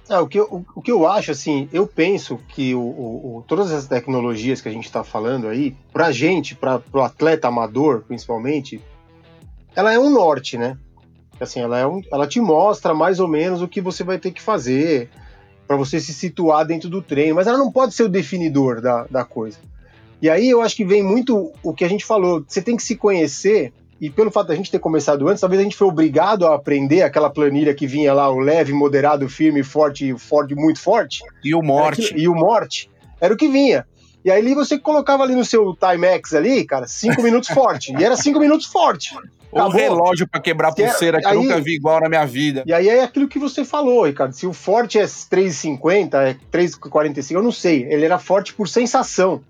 É, 0.08 0.18
o, 0.18 0.26
que 0.26 0.38
eu, 0.38 0.44
o, 0.44 0.64
o, 0.76 0.82
que 0.82 0.92
eu 0.92 1.06
acho, 1.06 1.30
assim, 1.30 1.68
eu 1.72 1.86
penso 1.86 2.38
que 2.48 2.74
o, 2.74 2.80
o 2.80 3.44
todas 3.46 3.72
as 3.72 3.86
tecnologias 3.86 4.60
que 4.60 4.68
a 4.68 4.72
gente 4.72 4.84
está 4.84 5.02
falando 5.02 5.48
aí, 5.48 5.74
pra 5.92 6.12
gente, 6.12 6.54
para 6.54 6.82
o 6.92 7.00
atleta 7.00 7.48
amador, 7.48 8.02
principalmente, 8.06 8.82
ela 9.74 9.92
é 9.92 9.98
um 9.98 10.10
norte, 10.10 10.58
né? 10.58 10.76
Assim, 11.40 11.60
ela, 11.60 11.78
é 11.78 11.86
um, 11.86 12.02
ela 12.12 12.26
te 12.26 12.40
mostra 12.40 12.94
mais 12.94 13.18
ou 13.18 13.26
menos 13.26 13.62
o 13.62 13.68
que 13.68 13.80
você 13.80 14.04
vai 14.04 14.18
ter 14.18 14.30
que 14.30 14.42
fazer 14.42 15.08
para 15.66 15.76
você 15.76 15.98
se 15.98 16.12
situar 16.12 16.66
dentro 16.66 16.90
do 16.90 17.00
treino, 17.00 17.36
mas 17.36 17.46
ela 17.46 17.58
não 17.58 17.72
pode 17.72 17.94
ser 17.94 18.02
o 18.02 18.08
definidor 18.08 18.82
da, 18.82 19.04
da 19.04 19.24
coisa. 19.24 19.58
E 20.20 20.28
aí 20.28 20.48
eu 20.48 20.60
acho 20.60 20.76
que 20.76 20.84
vem 20.84 21.02
muito 21.02 21.52
o 21.62 21.74
que 21.74 21.84
a 21.84 21.88
gente 21.88 22.04
falou, 22.04 22.44
você 22.46 22.60
tem 22.60 22.76
que 22.76 22.82
se 22.82 22.96
conhecer 22.96 23.72
e 24.00 24.10
pelo 24.10 24.30
fato 24.30 24.48
da 24.48 24.54
gente 24.54 24.70
ter 24.70 24.78
começado 24.78 25.28
antes, 25.28 25.40
talvez 25.40 25.60
a 25.60 25.64
gente 25.64 25.76
foi 25.76 25.88
obrigado 25.88 26.46
a 26.46 26.54
aprender 26.54 27.02
aquela 27.02 27.30
planilha 27.30 27.74
que 27.74 27.86
vinha 27.86 28.12
lá, 28.12 28.28
o 28.28 28.38
leve, 28.38 28.72
moderado, 28.72 29.28
firme, 29.28 29.62
forte, 29.62 30.16
forte, 30.18 30.54
muito 30.54 30.80
forte. 30.80 31.22
E 31.42 31.54
o 31.54 31.62
morte. 31.62 32.14
e 32.16 32.28
o 32.28 32.34
morte. 32.34 32.90
Era 33.20 33.32
o 33.32 33.36
que 33.36 33.48
vinha. 33.48 33.86
E 34.24 34.30
aí 34.30 34.54
você 34.54 34.78
colocava 34.78 35.22
ali 35.22 35.34
no 35.34 35.44
seu 35.44 35.76
Timex 35.76 36.34
ali, 36.34 36.64
cara, 36.64 36.86
cinco 36.86 37.20
minutos 37.22 37.48
forte. 37.50 37.94
E 37.96 38.02
era 38.02 38.16
cinco 38.16 38.40
minutos 38.40 38.66
forte. 38.66 39.14
Um 39.52 39.68
relógio 39.68 40.26
para 40.26 40.40
quebrar 40.40 40.74
pulseira 40.74 41.20
que, 41.20 41.26
aí, 41.26 41.36
eu 41.36 41.42
nunca 41.42 41.60
vi 41.60 41.76
igual 41.76 42.00
na 42.00 42.08
minha 42.08 42.26
vida. 42.26 42.64
E 42.66 42.72
aí 42.72 42.88
é 42.88 43.04
aquilo 43.04 43.28
que 43.28 43.38
você 43.38 43.64
falou, 43.64 44.04
Ricardo. 44.04 44.32
Se 44.32 44.46
o 44.46 44.52
forte 44.52 44.98
é 44.98 45.04
3,50, 45.04 46.14
é 46.14 46.36
3,45, 46.50 47.30
eu 47.32 47.42
não 47.42 47.52
sei. 47.52 47.84
Ele 47.88 48.04
era 48.04 48.18
forte 48.18 48.52
por 48.52 48.68
sensação. 48.68 49.42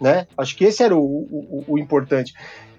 Né? 0.00 0.26
Acho 0.36 0.56
que 0.56 0.64
esse 0.64 0.82
era 0.82 0.96
o, 0.96 1.00
o, 1.00 1.64
o 1.68 1.78
importante. 1.78 2.32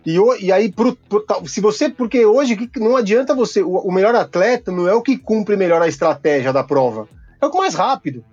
E, 0.05 0.17
e 0.41 0.51
aí, 0.51 0.71
pro, 0.71 0.95
pro, 0.95 1.25
se 1.45 1.61
você. 1.61 1.89
Porque 1.89 2.25
hoje 2.25 2.69
não 2.77 2.95
adianta 2.95 3.35
você. 3.35 3.61
O, 3.61 3.77
o 3.77 3.91
melhor 3.91 4.15
atleta 4.15 4.71
não 4.71 4.87
é 4.87 4.93
o 4.93 5.01
que 5.01 5.17
cumpre 5.17 5.57
melhor 5.57 5.81
a 5.81 5.87
estratégia 5.87 6.53
da 6.53 6.63
prova. 6.63 7.07
É 7.41 7.45
o 7.45 7.51
que 7.51 7.57
mais 7.57 7.75
rápido. 7.75 8.23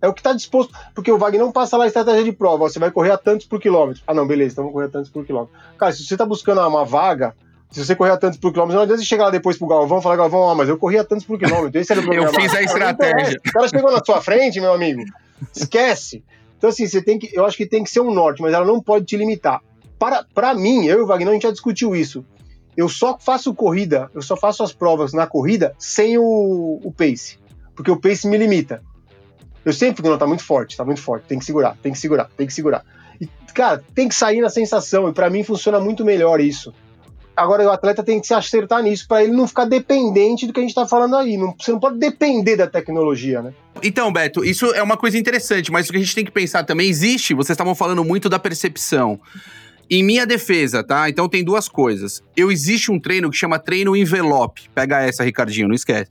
É 0.00 0.08
o 0.08 0.12
que 0.12 0.20
está 0.20 0.32
disposto. 0.32 0.74
Porque 0.94 1.12
o 1.12 1.18
Wagner 1.18 1.40
não 1.40 1.52
passa 1.52 1.76
lá 1.76 1.84
a 1.84 1.86
estratégia 1.86 2.24
de 2.24 2.32
prova. 2.32 2.68
Você 2.68 2.78
vai 2.78 2.90
correr 2.90 3.12
a 3.12 3.18
tantos 3.18 3.46
por 3.46 3.60
quilômetro. 3.60 4.02
Ah, 4.06 4.12
não, 4.12 4.26
beleza, 4.26 4.54
então 4.54 4.64
vamos 4.64 4.74
correr 4.74 4.86
a 4.86 4.90
tantos 4.90 5.10
por 5.10 5.24
quilômetro. 5.24 5.54
Cara, 5.78 5.92
se 5.92 6.04
você 6.04 6.14
está 6.14 6.26
buscando 6.26 6.60
uma 6.60 6.84
vaga, 6.84 7.36
se 7.70 7.84
você 7.84 7.94
correr 7.94 8.10
a 8.10 8.16
tantos 8.16 8.38
por 8.38 8.52
quilômetro, 8.52 8.76
não 8.76 8.82
adianta 8.82 9.00
você 9.00 9.06
chegar 9.06 9.24
lá 9.24 9.30
depois 9.30 9.56
pro 9.56 9.68
Galvão 9.68 10.00
e 10.00 10.02
falar, 10.02 10.16
Galvão, 10.16 10.50
ah, 10.50 10.54
mas 10.56 10.68
eu 10.68 10.76
corri 10.76 10.98
a 10.98 11.04
tantos 11.04 11.24
por 11.24 11.38
quilômetro. 11.38 11.80
Esse 11.80 11.92
era 11.92 12.00
o 12.00 12.04
problema. 12.04 12.28
eu 12.28 12.34
fiz 12.34 12.52
a 12.52 12.62
estratégia. 12.62 13.38
O 13.46 13.52
cara 13.52 13.68
chegou 13.68 13.92
na 13.92 14.04
sua 14.04 14.20
frente, 14.20 14.60
meu 14.60 14.72
amigo. 14.72 15.02
Esquece. 15.54 16.24
Então, 16.58 16.70
assim, 16.70 16.86
você 16.86 17.00
tem 17.00 17.18
que. 17.18 17.30
Eu 17.32 17.46
acho 17.46 17.56
que 17.56 17.66
tem 17.66 17.84
que 17.84 17.90
ser 17.90 18.00
um 18.00 18.12
norte, 18.12 18.42
mas 18.42 18.52
ela 18.52 18.64
não 18.64 18.80
pode 18.80 19.04
te 19.04 19.16
limitar. 19.16 19.60
Para, 20.02 20.26
para 20.34 20.52
mim, 20.52 20.86
eu 20.86 20.98
e 20.98 21.02
o 21.02 21.06
Wagner, 21.06 21.28
a 21.28 21.32
gente 21.34 21.44
já 21.44 21.52
discutiu 21.52 21.94
isso. 21.94 22.24
Eu 22.76 22.88
só 22.88 23.16
faço 23.16 23.54
corrida, 23.54 24.10
eu 24.12 24.20
só 24.20 24.36
faço 24.36 24.64
as 24.64 24.72
provas 24.72 25.12
na 25.12 25.28
corrida 25.28 25.76
sem 25.78 26.18
o, 26.18 26.80
o 26.82 26.90
pace. 26.90 27.38
Porque 27.76 27.88
o 27.88 27.96
pace 27.96 28.26
me 28.26 28.36
limita. 28.36 28.82
Eu 29.64 29.72
sempre 29.72 29.98
fico, 29.98 30.08
não, 30.08 30.18
tá 30.18 30.26
muito 30.26 30.42
forte, 30.42 30.76
tá 30.76 30.84
muito 30.84 31.00
forte, 31.00 31.26
tem 31.28 31.38
que 31.38 31.44
segurar, 31.44 31.76
tem 31.80 31.92
que 31.92 31.98
segurar, 32.00 32.28
tem 32.36 32.48
que 32.48 32.52
segurar. 32.52 32.84
E, 33.20 33.28
cara, 33.54 33.80
tem 33.94 34.08
que 34.08 34.14
sair 34.16 34.40
na 34.40 34.50
sensação, 34.50 35.08
e 35.08 35.12
para 35.12 35.30
mim 35.30 35.44
funciona 35.44 35.78
muito 35.78 36.04
melhor 36.04 36.40
isso. 36.40 36.74
Agora, 37.36 37.64
o 37.64 37.70
atleta 37.70 38.02
tem 38.02 38.20
que 38.20 38.26
se 38.26 38.34
acertar 38.34 38.82
nisso 38.82 39.06
para 39.06 39.22
ele 39.22 39.32
não 39.32 39.46
ficar 39.46 39.66
dependente 39.66 40.48
do 40.48 40.52
que 40.52 40.58
a 40.58 40.64
gente 40.64 40.74
tá 40.74 40.84
falando 40.84 41.14
aí. 41.14 41.36
Não, 41.36 41.54
você 41.56 41.70
não 41.70 41.78
pode 41.78 41.98
depender 41.98 42.56
da 42.56 42.66
tecnologia, 42.66 43.40
né? 43.40 43.54
Então, 43.80 44.12
Beto, 44.12 44.44
isso 44.44 44.66
é 44.74 44.82
uma 44.82 44.96
coisa 44.96 45.16
interessante, 45.16 45.70
mas 45.70 45.88
o 45.88 45.92
que 45.92 45.98
a 45.98 46.00
gente 46.00 46.14
tem 46.16 46.24
que 46.24 46.32
pensar 46.32 46.64
também, 46.64 46.88
existe, 46.88 47.34
vocês 47.34 47.54
estavam 47.54 47.76
falando 47.76 48.04
muito 48.04 48.28
da 48.28 48.40
percepção. 48.40 49.20
Em 49.94 50.02
minha 50.02 50.24
defesa, 50.24 50.82
tá? 50.82 51.10
Então 51.10 51.28
tem 51.28 51.44
duas 51.44 51.68
coisas. 51.68 52.22
Eu 52.34 52.50
existe 52.50 52.90
um 52.90 52.98
treino 52.98 53.30
que 53.30 53.36
chama 53.36 53.58
treino 53.58 53.94
envelope. 53.94 54.70
Pega 54.74 55.02
essa, 55.02 55.22
Ricardinho, 55.22 55.68
não 55.68 55.74
esquece. 55.74 56.08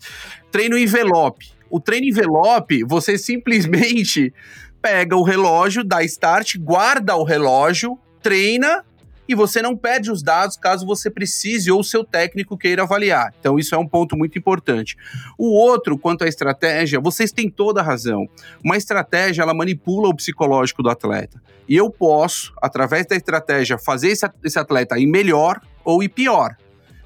Treino 0.51 0.77
envelope. 0.77 1.47
O 1.67 1.79
treino 1.79 2.05
envelope, 2.05 2.83
você 2.83 3.17
simplesmente 3.17 4.31
pega 4.79 5.15
o 5.15 5.23
relógio, 5.23 5.83
dá 5.83 6.03
start, 6.03 6.57
guarda 6.59 7.15
o 7.15 7.23
relógio, 7.23 7.97
treina 8.21 8.85
e 9.27 9.35
você 9.35 9.61
não 9.61 9.75
perde 9.75 10.11
os 10.11 10.21
dados 10.21 10.57
caso 10.57 10.85
você 10.85 11.09
precise 11.09 11.71
ou 11.71 11.83
seu 11.83 12.03
técnico 12.03 12.57
queira 12.57 12.83
avaliar. 12.83 13.33
Então, 13.39 13.57
isso 13.57 13.73
é 13.73 13.77
um 13.77 13.87
ponto 13.87 14.17
muito 14.17 14.37
importante. 14.37 14.97
O 15.37 15.53
outro, 15.53 15.97
quanto 15.97 16.23
à 16.23 16.27
estratégia, 16.27 16.99
vocês 16.99 17.31
têm 17.31 17.49
toda 17.49 17.79
a 17.81 17.83
razão. 17.83 18.27
Uma 18.63 18.77
estratégia, 18.77 19.41
ela 19.43 19.53
manipula 19.53 20.09
o 20.09 20.15
psicológico 20.15 20.83
do 20.83 20.89
atleta. 20.89 21.41
E 21.67 21.75
eu 21.75 21.89
posso, 21.89 22.53
através 22.61 23.05
da 23.05 23.15
estratégia, 23.15 23.77
fazer 23.77 24.09
esse 24.43 24.59
atleta 24.59 24.99
ir 24.99 25.07
melhor 25.07 25.61
ou 25.85 26.03
ir 26.03 26.09
pior 26.09 26.55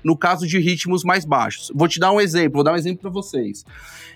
no 0.04 0.16
caso 0.16 0.46
de 0.46 0.60
ritmos 0.60 1.04
mais 1.04 1.26
baixos. 1.26 1.72
Vou 1.74 1.88
te 1.88 2.00
dar 2.00 2.12
um 2.12 2.22
exemplo, 2.22 2.54
vou 2.54 2.64
dar 2.64 2.74
um 2.74 2.76
exemplo 2.76 3.02
para 3.02 3.10
vocês. 3.10 3.66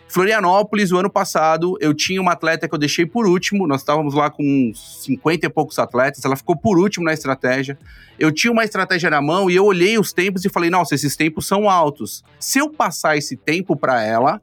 Florianópolis, 0.10 0.91
o 0.91 0.98
ano 0.98 1.10
passado, 1.10 1.78
eu 1.80 1.93
tinha 1.93 2.19
uma 2.19 2.32
atleta 2.32 2.67
que 2.67 2.74
eu 2.74 2.80
deixei 2.80 3.06
por 3.06 3.28
último, 3.28 3.67
nós 3.67 3.82
estávamos 3.82 4.15
lá 4.15 4.32
com 4.32 4.41
uns 4.43 5.04
50 5.04 5.45
e 5.45 5.50
poucos 5.50 5.78
atletas, 5.78 6.26
ela 6.26 6.36
ficou 6.36 6.58
por 6.58 6.80
último 6.80 7.06
na 7.06 7.13
estratégia. 7.13 7.78
Eu 8.17 8.32
tinha 8.32 8.52
uma 8.52 8.63
estratégia 8.63 9.08
na 9.12 9.22
mão 9.22 9.52
e 9.52 9.56
eu 9.56 9.63
olhei 9.63 10.00
os 10.00 10.12
tempos 10.12 10.43
e 10.43 10.50
falei: 10.50 10.72
nossa, 10.72 10.95
esses 10.95 11.15
tempos 11.15 11.45
são 11.45 11.69
altos. 11.69 12.24
Se 12.39 12.58
eu 12.58 12.72
passar 12.72 13.17
esse 13.17 13.38
tempo 13.38 13.76
para 13.76 14.04
ela, 14.04 14.41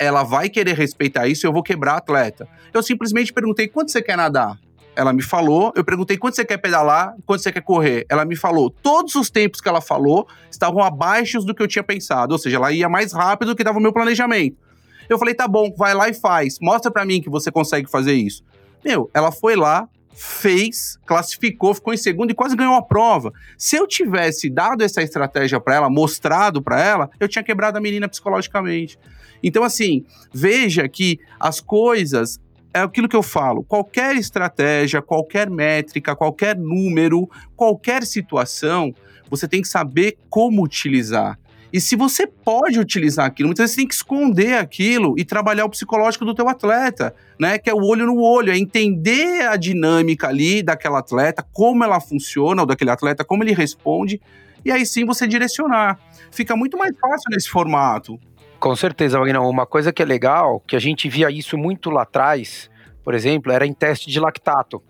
ela 0.00 0.24
vai 0.24 0.48
querer 0.48 0.76
respeitar 0.76 1.28
isso 1.28 1.46
e 1.46 1.48
eu 1.48 1.52
vou 1.52 1.62
quebrar 1.62 1.92
a 1.92 1.98
atleta. 1.98 2.48
Eu 2.74 2.82
simplesmente 2.82 3.32
perguntei: 3.32 3.68
quanto 3.68 3.92
você 3.92 4.02
quer 4.02 4.16
nadar? 4.16 4.58
Ela 4.96 5.12
me 5.12 5.22
falou. 5.22 5.72
Eu 5.76 5.84
perguntei 5.84 6.18
quanto 6.18 6.34
você 6.34 6.44
quer 6.44 6.56
pedalar, 6.56 7.14
quanto 7.24 7.40
você 7.40 7.52
quer 7.52 7.62
correr. 7.62 8.04
Ela 8.08 8.24
me 8.24 8.34
falou. 8.34 8.68
Todos 8.68 9.14
os 9.14 9.30
tempos 9.30 9.60
que 9.60 9.68
ela 9.68 9.80
falou 9.80 10.26
estavam 10.50 10.82
abaixo 10.82 11.38
do 11.38 11.54
que 11.54 11.62
eu 11.62 11.68
tinha 11.68 11.84
pensado. 11.84 12.32
Ou 12.32 12.38
seja, 12.38 12.56
ela 12.56 12.72
ia 12.72 12.88
mais 12.88 13.12
rápido 13.12 13.50
do 13.50 13.54
que 13.54 13.62
estava 13.62 13.78
o 13.78 13.80
meu 13.80 13.92
planejamento. 13.92 14.67
Eu 15.08 15.18
falei, 15.18 15.34
tá 15.34 15.48
bom, 15.48 15.72
vai 15.76 15.94
lá 15.94 16.08
e 16.08 16.14
faz. 16.14 16.58
Mostra 16.60 16.90
para 16.90 17.04
mim 17.04 17.20
que 17.20 17.30
você 17.30 17.50
consegue 17.50 17.90
fazer 17.90 18.12
isso. 18.12 18.42
Meu, 18.84 19.10
ela 19.14 19.32
foi 19.32 19.56
lá, 19.56 19.88
fez, 20.14 20.98
classificou, 21.06 21.74
ficou 21.74 21.94
em 21.94 21.96
segundo 21.96 22.30
e 22.30 22.34
quase 22.34 22.56
ganhou 22.56 22.74
a 22.74 22.82
prova. 22.82 23.32
Se 23.56 23.76
eu 23.76 23.86
tivesse 23.86 24.50
dado 24.50 24.82
essa 24.82 25.02
estratégia 25.02 25.60
para 25.60 25.76
ela, 25.76 25.90
mostrado 25.90 26.60
para 26.60 26.82
ela, 26.82 27.10
eu 27.20 27.28
tinha 27.28 27.42
quebrado 27.42 27.78
a 27.78 27.80
menina 27.80 28.08
psicologicamente. 28.08 28.98
Então, 29.42 29.62
assim, 29.62 30.04
veja 30.32 30.88
que 30.88 31.20
as 31.38 31.60
coisas 31.60 32.40
é 32.74 32.80
aquilo 32.80 33.08
que 33.08 33.16
eu 33.16 33.22
falo. 33.22 33.62
Qualquer 33.62 34.16
estratégia, 34.16 35.00
qualquer 35.00 35.48
métrica, 35.48 36.16
qualquer 36.16 36.56
número, 36.56 37.28
qualquer 37.56 38.04
situação, 38.04 38.92
você 39.30 39.46
tem 39.46 39.62
que 39.62 39.68
saber 39.68 40.18
como 40.28 40.62
utilizar. 40.62 41.38
E 41.72 41.80
se 41.80 41.96
você 41.96 42.26
pode 42.26 42.78
utilizar 42.78 43.26
aquilo, 43.26 43.48
muitas 43.48 43.64
vezes 43.64 43.74
você 43.74 43.80
tem 43.82 43.88
que 43.88 43.94
esconder 43.94 44.54
aquilo 44.54 45.14
e 45.18 45.24
trabalhar 45.24 45.66
o 45.66 45.70
psicológico 45.70 46.24
do 46.24 46.34
teu 46.34 46.48
atleta, 46.48 47.14
né? 47.38 47.58
Que 47.58 47.68
é 47.68 47.74
o 47.74 47.84
olho 47.84 48.06
no 48.06 48.20
olho, 48.20 48.50
é 48.50 48.56
entender 48.56 49.42
a 49.46 49.56
dinâmica 49.56 50.28
ali 50.28 50.62
daquela 50.62 51.00
atleta, 51.00 51.46
como 51.52 51.84
ela 51.84 52.00
funciona, 52.00 52.62
ou 52.62 52.66
daquele 52.66 52.90
atleta, 52.90 53.24
como 53.24 53.44
ele 53.44 53.52
responde, 53.52 54.20
e 54.64 54.72
aí 54.72 54.86
sim 54.86 55.04
você 55.04 55.26
direcionar. 55.26 55.98
Fica 56.30 56.56
muito 56.56 56.78
mais 56.78 56.96
fácil 56.98 57.30
nesse 57.30 57.50
formato. 57.50 58.18
Com 58.58 58.74
certeza, 58.74 59.18
Wagner. 59.18 59.42
Uma 59.42 59.66
coisa 59.66 59.92
que 59.92 60.02
é 60.02 60.04
legal, 60.04 60.60
que 60.66 60.74
a 60.74 60.80
gente 60.80 61.08
via 61.08 61.30
isso 61.30 61.56
muito 61.56 61.90
lá 61.90 62.02
atrás, 62.02 62.70
por 63.04 63.14
exemplo, 63.14 63.52
era 63.52 63.66
em 63.66 63.72
teste 63.72 64.10
de 64.10 64.18
lactato. 64.18 64.82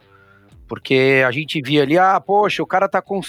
Porque 0.69 1.25
a 1.27 1.31
gente 1.31 1.61
via 1.63 1.83
ali, 1.83 1.99
ah, 1.99 2.21
poxa, 2.21 2.63
o 2.63 2.67
cara 2.67 2.89
tá, 2.89 3.01
com, 3.01 3.21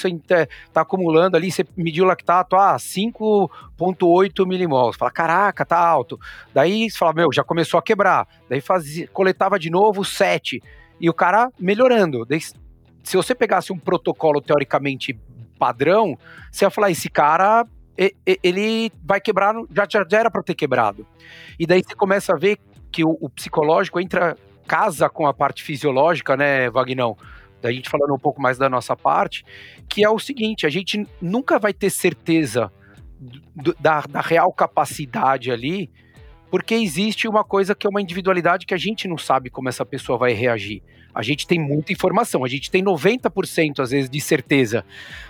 tá 0.74 0.82
acumulando 0.82 1.38
ali, 1.38 1.52
você 1.52 1.66
mediu 1.76 2.04
o 2.04 2.08
lactato, 2.08 2.56
ah, 2.56 2.76
5,8 2.76 4.46
milimols. 4.46 4.98
Fala, 4.98 5.10
caraca, 5.10 5.66
tá 5.66 5.78
alto. 5.78 6.20
Daí 6.54 6.90
você 6.90 6.98
fala, 6.98 7.14
meu, 7.14 7.32
já 7.32 7.44
começou 7.44 7.78
a 7.78 7.82
quebrar. 7.82 8.28
Daí 8.50 8.60
fazia, 8.60 9.08
coletava 9.08 9.58
de 9.58 9.70
novo 9.70 10.04
7. 10.04 10.62
E 11.00 11.10
o 11.10 11.14
cara 11.14 11.50
melhorando. 11.58 12.26
Daí, 12.26 12.42
se 12.42 13.16
você 13.16 13.34
pegasse 13.34 13.72
um 13.72 13.80
protocolo 13.80 14.42
teoricamente 14.42 15.18
padrão, 15.58 16.18
você 16.52 16.66
ia 16.66 16.70
falar, 16.70 16.92
esse 16.92 17.10
cara 17.10 17.66
ele 18.26 18.92
vai 19.04 19.20
quebrar, 19.20 19.54
já, 19.76 19.86
já 19.90 20.18
era 20.18 20.32
para 20.32 20.42
ter 20.42 20.56
quebrado. 20.56 21.06
E 21.60 21.68
daí 21.68 21.84
você 21.84 21.94
começa 21.94 22.34
a 22.34 22.38
ver 22.38 22.58
que 22.92 23.04
o, 23.04 23.18
o, 23.20 23.30
psicológico 23.30 24.00
entra, 24.00 24.38
casa 24.70 25.10
com 25.10 25.26
a 25.26 25.34
parte 25.34 25.64
fisiológica, 25.64 26.38
né, 26.38 26.70
Vagnão? 26.70 27.18
Da 27.60 27.72
gente 27.72 27.90
falando 27.90 28.14
um 28.14 28.20
pouco 28.20 28.40
mais 28.40 28.58
da 28.58 28.70
nossa 28.70 28.96
parte, 28.96 29.44
que 29.90 30.06
é 30.06 30.10
o 30.10 30.20
seguinte: 30.20 30.68
a 30.68 30.70
gente 30.70 31.06
nunca 31.20 31.58
vai 31.58 31.74
ter 31.74 31.90
certeza 31.90 32.72
do, 33.56 33.76
da, 33.80 34.02
da 34.02 34.22
real 34.22 34.54
capacidade 34.54 35.52
ali, 35.52 35.90
porque 36.52 36.76
existe 36.76 37.28
uma 37.28 37.44
coisa 37.44 37.74
que 37.74 37.88
é 37.88 37.90
uma 37.90 38.02
individualidade 38.02 38.66
que 38.66 38.74
a 38.74 38.78
gente 38.78 39.08
não 39.08 39.18
sabe 39.18 39.50
como 39.50 39.68
essa 39.68 39.84
pessoa 39.84 40.18
vai 40.18 40.34
reagir. 40.34 40.84
A 41.14 41.24
gente 41.24 41.48
tem 41.48 41.60
muita 41.60 41.92
informação, 41.92 42.46
a 42.46 42.48
gente 42.48 42.70
tem 42.70 42.84
90% 42.84 43.80
às 43.80 43.90
vezes 43.90 44.10
de 44.10 44.22
certeza, 44.22 44.86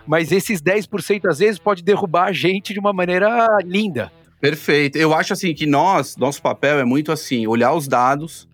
mas 0.05 0.31
esses 0.31 0.61
10% 0.61 1.21
às 1.27 1.39
vezes 1.39 1.57
pode 1.57 1.81
derrubar 1.81 2.25
a 2.25 2.33
gente 2.33 2.73
de 2.73 2.79
uma 2.79 2.91
maneira 2.91 3.47
linda. 3.63 4.11
Perfeito. 4.41 4.97
Eu 4.97 5.13
acho 5.13 5.33
assim 5.33 5.53
que 5.53 5.65
nós, 5.65 6.15
nosso 6.17 6.41
papel 6.41 6.79
é 6.79 6.85
muito 6.85 7.11
assim, 7.11 7.47
olhar 7.47 7.73
os 7.73 7.87
dados, 7.87 8.48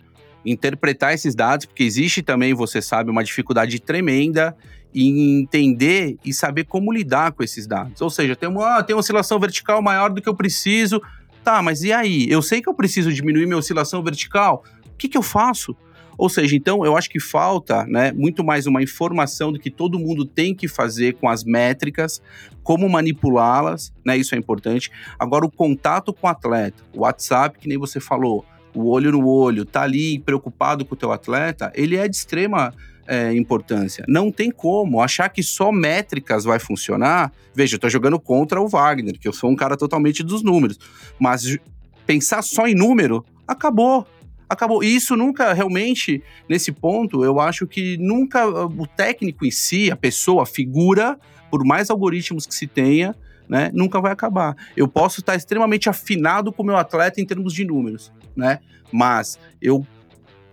interpretar 0.46 1.14
esses 1.14 1.34
dados, 1.34 1.66
porque 1.66 1.84
existe 1.84 2.22
também, 2.22 2.54
você 2.54 2.82
sabe, 2.82 3.10
uma 3.10 3.24
dificuldade 3.24 3.80
tremenda 3.80 4.56
em 4.94 5.42
entender 5.42 6.18
e 6.24 6.34
saber 6.34 6.66
como 6.66 6.94
lidar 6.94 7.34
com 7.34 7.44
esses 7.44 7.68
dados. 7.68 8.02
Ou 8.02 8.10
seja, 8.10 8.36
tem 8.36 8.48
uma, 8.48 8.82
tem 8.84 8.96
uma 8.96 9.02
oscilação 9.02 9.40
vertical 9.40 9.82
maior 9.82 10.10
do 10.10 10.22
que 10.22 10.30
eu 10.30 10.36
preciso. 10.36 11.02
Tá, 11.44 11.62
mas 11.62 11.84
e 11.84 11.92
aí? 11.92 12.28
Eu 12.30 12.42
sei 12.42 12.62
que 12.62 12.70
eu 12.70 12.74
preciso 12.74 13.12
diminuir 13.12 13.46
minha 13.46 13.58
oscilação 13.58 14.02
vertical. 14.02 14.64
O 14.86 14.98
que, 14.98 15.10
que 15.10 15.18
eu 15.18 15.22
faço? 15.22 15.76
Ou 16.18 16.30
seja, 16.30 16.56
então 16.56 16.86
eu 16.86 16.96
acho 16.96 17.10
que 17.10 17.20
falta 17.20 17.86
né, 17.86 18.12
muito 18.14 18.44
mais 18.44 18.66
uma 18.66 18.82
informação 18.82 19.52
do 19.52 19.60
que 19.60 19.70
todo 19.70 20.00
mundo 20.00 20.26
tem 20.26 20.56
que 20.56 20.68
fazer 20.68 21.16
com 21.16 21.28
as 21.28 21.44
métricas, 21.44 22.22
como 22.64 22.88
manipulá-las, 22.88 23.94
né? 24.04 24.18
Isso 24.18 24.34
é 24.34 24.38
importante. 24.38 24.90
Agora, 25.20 25.46
o 25.46 25.52
contato 25.52 26.14
com 26.14 26.26
o 26.26 26.30
atleta, 26.30 26.84
o 26.94 27.02
WhatsApp, 27.02 27.60
que 27.60 27.68
nem 27.68 27.78
você 27.78 28.00
falou, 28.00 28.46
o 28.76 28.88
olho 28.88 29.12
no 29.12 29.28
olho, 29.28 29.66
tá 29.66 29.82
ali 29.82 30.20
preocupado 30.20 30.86
com 30.86 30.94
o 30.94 30.98
teu 30.98 31.12
atleta, 31.12 31.72
ele 31.76 31.96
é 31.96 32.08
de 32.08 32.16
extrema 32.16 32.74
é, 33.08 33.34
importância. 33.34 34.04
Não 34.08 34.32
tem 34.32 34.52
como 34.52 35.02
achar 35.02 35.30
que 35.30 35.42
só 35.42 35.72
métricas 35.72 36.44
vai 36.44 36.60
funcionar. 36.60 37.32
Veja, 37.54 37.76
eu 37.76 37.80
tô 37.80 37.90
jogando 37.90 38.20
contra 38.20 38.62
o 38.62 38.68
Wagner, 38.68 39.20
que 39.20 39.28
eu 39.28 39.34
sou 39.34 39.50
um 39.50 39.56
cara 39.56 39.78
totalmente 39.78 40.24
dos 40.24 40.44
números. 40.44 40.80
Mas 41.20 41.58
pensar 42.06 42.42
só 42.42 42.68
em 42.68 42.76
número, 42.76 43.24
acabou 43.48 44.06
acabou. 44.48 44.84
E 44.84 44.96
isso 44.96 45.16
nunca, 45.16 45.54
realmente, 45.54 46.24
nesse 46.48 46.72
ponto, 46.72 47.24
eu 47.24 47.40
acho 47.40 47.66
que 47.66 47.98
nunca 47.98 48.48
o 48.48 48.88
técnico 48.88 49.46
em 49.46 49.52
si, 49.52 49.92
a 49.92 49.96
pessoa, 49.96 50.44
a 50.44 50.46
figura, 50.46 51.20
por 51.50 51.66
mais 51.66 51.90
algoritmos 51.90 52.46
que 52.46 52.54
se 52.54 52.68
tenha, 52.68 53.16
né, 53.50 53.72
nunca 53.74 54.00
vai 54.00 54.12
acabar. 54.12 54.56
Eu 54.76 54.88
posso 54.88 55.20
estar 55.20 55.36
extremamente 55.36 55.90
afinado 55.90 56.52
com 56.52 56.64
o 56.64 56.66
meu 56.66 56.78
atleta 56.78 57.22
em 57.22 57.26
termos 57.26 57.54
de 57.54 57.66
números, 57.66 58.12
né? 58.36 58.60
Mas 58.92 59.40
eu 59.62 59.86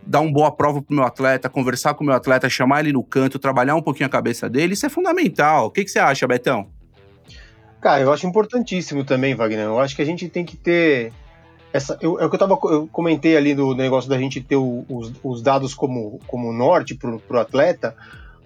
dar 0.05 0.21
uma 0.21 0.33
boa 0.33 0.51
prova 0.51 0.83
pro 0.83 0.95
meu 0.95 1.05
atleta, 1.05 1.49
conversar 1.49 1.95
com 1.95 2.03
o 2.03 2.07
meu 2.07 2.17
atleta, 2.17 2.49
chamar 2.49 2.81
ele 2.81 2.93
no 2.93 3.03
canto, 3.03 3.39
trabalhar 3.39 3.77
um 3.77 3.83
pouquinho 3.83 4.07
a 4.07 4.11
cabeça 4.11 4.51
dele, 4.51 4.75
isso 4.75 4.85
é 4.85 4.89
fundamental. 4.89 5.67
O 5.67 5.71
que, 5.71 5.85
que 5.85 5.91
você 5.91 5.99
acha, 5.99 6.27
Betão? 6.27 6.67
Cara, 7.81 8.03
eu 8.03 8.13
acho 8.13 8.27
importantíssimo 8.27 9.05
também, 9.05 9.35
Wagner. 9.35 9.65
Eu 9.65 9.79
acho 9.79 9.95
que 9.95 10.03
a 10.03 10.05
gente 10.05 10.29
tem 10.29 10.45
que 10.45 10.57
ter 10.57 11.13
essa, 11.73 11.97
eu, 12.01 12.21
é 12.21 12.27
o 12.27 12.29
que 12.29 12.35
eu, 12.37 12.39
tava, 12.39 12.59
eu 12.65 12.87
comentei 12.93 13.37
ali 13.37 13.55
do 13.55 13.75
negócio 13.75 14.09
da 14.09 14.19
gente 14.19 14.41
ter 14.41 14.57
o, 14.57 14.85
os, 14.89 15.13
os, 15.23 15.43
dados 15.43 15.75
como, 15.75 16.21
como 16.27 16.53
norte 16.53 16.95
para 16.95 17.11
o 17.11 17.41
atleta, 17.41 17.97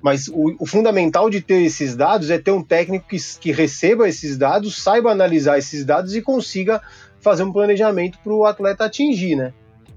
mas 0.01 0.29
o, 0.29 0.55
o, 0.61 0.67
fundamental 0.67 1.29
de 1.29 1.41
ter 1.41 1.61
esses 1.63 1.97
dados 1.97 2.31
é 2.31 2.39
ter 2.39 2.53
um 2.53 2.63
técnico 2.63 3.09
que, 3.09 3.17
que 3.41 3.51
receba 3.51 4.09
esses 4.09 4.39
dados, 4.39 4.81
saiba 4.81 5.11
analisar 5.11 5.59
esses 5.59 5.85
dados 5.85 6.15
e 6.15 6.23
consiga 6.23 6.81
fazer 7.27 7.43
um 7.43 7.51
planejamento 7.51 8.21
para 8.23 8.33
o 8.33 8.45
atleta 8.45 8.85
atingir, 8.85 9.35
né? 9.35 9.53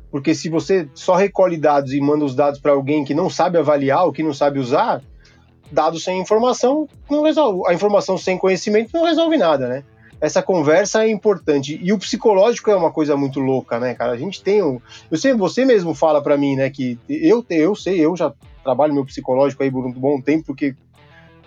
Porque 0.10 0.34
se 0.34 0.50
você 0.50 0.90
só 0.96 1.14
recolhe 1.14 1.58
dados 1.58 1.94
e 1.94 2.02
manda 2.02 2.26
os 2.26 2.34
dados 2.34 2.60
para 2.60 2.72
alguém 2.72 3.06
que 3.06 3.14
não 3.14 3.30
sabe 3.30 3.60
avaliar 3.60 4.04
ou 4.06 4.12
que 4.12 4.24
não 4.24 4.34
sabe 4.34 4.58
usar, 4.58 5.04
dados 5.72 6.04
sem 6.04 6.20
informação 6.20 6.88
não 7.08 7.22
resolve. 7.22 7.62
A 7.68 7.74
informação 7.76 8.18
sem 8.18 8.36
conhecimento 8.36 8.90
não 8.96 9.06
resolve 9.06 9.38
nada, 9.38 9.68
né? 9.68 9.84
Essa 10.20 10.42
conversa 10.42 11.04
é 11.04 11.12
importante. 11.12 11.80
E 11.80 11.94
o 11.94 12.00
psicológico 12.00 12.72
é 12.72 12.76
uma 12.76 12.92
coisa 12.92 13.16
muito 13.16 13.40
louca, 13.40 13.80
né, 13.80 13.94
cara? 13.94 14.14
A 14.14 14.18
gente 14.18 14.42
tem 14.42 14.64
um. 14.64 14.82
Eu 15.12 15.18
sei, 15.20 15.32
você 15.36 15.64
mesmo 15.66 15.94
fala 15.94 16.24
para 16.24 16.36
mim, 16.36 16.56
né, 16.56 16.72
que 16.72 16.98
eu, 17.08 17.46
eu 17.48 17.76
sei, 17.76 18.04
eu 18.04 18.18
já 18.18 18.34
trabalho 18.64 18.96
meu 18.96 19.06
psicológico 19.06 19.62
aí 19.62 19.70
por 19.70 19.86
um 19.86 19.92
bom 19.92 20.20
tempo, 20.20 20.46
porque 20.48 20.76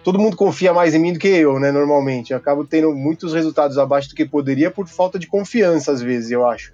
todo 0.03 0.19
mundo 0.19 0.37
confia 0.37 0.73
mais 0.73 0.95
em 0.95 0.99
mim 0.99 1.13
do 1.13 1.19
que 1.19 1.29
eu, 1.29 1.59
né, 1.59 1.71
normalmente. 1.71 2.33
Eu 2.33 2.37
acabo 2.37 2.65
tendo 2.65 2.93
muitos 2.93 3.33
resultados 3.33 3.79
abaixo 3.79 4.09
do 4.09 4.15
que 4.15 4.25
poderia 4.25 4.71
por 4.71 4.87
falta 4.89 5.19
de 5.19 5.27
confiança, 5.27 5.93
às 5.93 6.03
vezes, 6.03 6.31
eu 6.31 6.47
acho. 6.47 6.73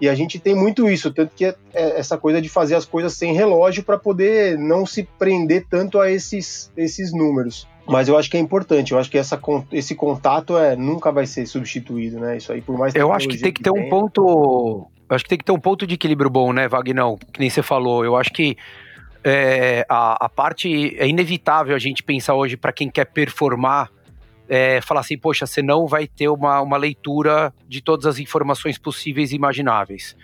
E 0.00 0.08
a 0.08 0.14
gente 0.14 0.38
tem 0.38 0.54
muito 0.54 0.88
isso, 0.88 1.12
tanto 1.12 1.34
que 1.36 1.44
é, 1.44 1.54
é 1.74 2.00
essa 2.00 2.16
coisa 2.16 2.40
de 2.40 2.48
fazer 2.48 2.74
as 2.74 2.86
coisas 2.86 3.12
sem 3.12 3.34
relógio 3.34 3.82
para 3.82 3.98
poder 3.98 4.56
não 4.58 4.86
se 4.86 5.02
prender 5.18 5.66
tanto 5.68 6.00
a 6.00 6.10
esses, 6.10 6.72
esses 6.74 7.12
números. 7.12 7.68
Mas 7.86 8.08
eu 8.08 8.16
acho 8.16 8.30
que 8.30 8.36
é 8.36 8.40
importante, 8.40 8.92
eu 8.92 8.98
acho 8.98 9.10
que 9.10 9.18
essa, 9.18 9.38
esse 9.72 9.94
contato 9.94 10.56
é, 10.56 10.74
nunca 10.74 11.12
vai 11.12 11.26
ser 11.26 11.44
substituído, 11.46 12.18
né? 12.18 12.38
Isso 12.38 12.52
aí, 12.52 12.62
por 12.62 12.78
mais 12.78 12.94
Eu 12.94 13.12
acho 13.12 13.28
que 13.28 13.36
tem 13.36 13.52
que 13.52 13.62
ter 13.62 13.70
um 13.70 13.88
ponto. 13.88 14.88
Eu 15.08 15.16
acho 15.16 15.24
que 15.24 15.28
tem 15.28 15.38
que 15.38 15.44
ter 15.44 15.52
um 15.52 15.58
ponto 15.58 15.86
de 15.86 15.96
equilíbrio 15.96 16.30
bom, 16.30 16.52
né, 16.52 16.68
Vagnão? 16.68 17.18
Que 17.32 17.40
nem 17.40 17.50
você 17.50 17.62
falou. 17.62 18.04
Eu 18.04 18.16
acho 18.16 18.30
que 18.30 18.56
é, 19.24 19.84
a, 19.88 20.26
a 20.26 20.28
parte 20.28 20.96
é 20.98 21.06
inevitável 21.06 21.74
a 21.74 21.78
gente 21.78 22.02
pensar 22.02 22.34
hoje 22.34 22.56
para 22.56 22.72
quem 22.72 22.90
quer 22.90 23.06
performar 23.06 23.90
é, 24.52 24.80
falar 24.80 25.02
assim, 25.02 25.16
poxa, 25.16 25.46
você 25.46 25.62
não 25.62 25.86
vai 25.86 26.08
ter 26.08 26.28
uma, 26.28 26.60
uma 26.60 26.76
leitura 26.76 27.54
de 27.68 27.80
todas 27.80 28.04
as 28.04 28.18
informações 28.18 28.76
possíveis 28.76 29.30
e 29.30 29.36
imagináveis. 29.36 30.16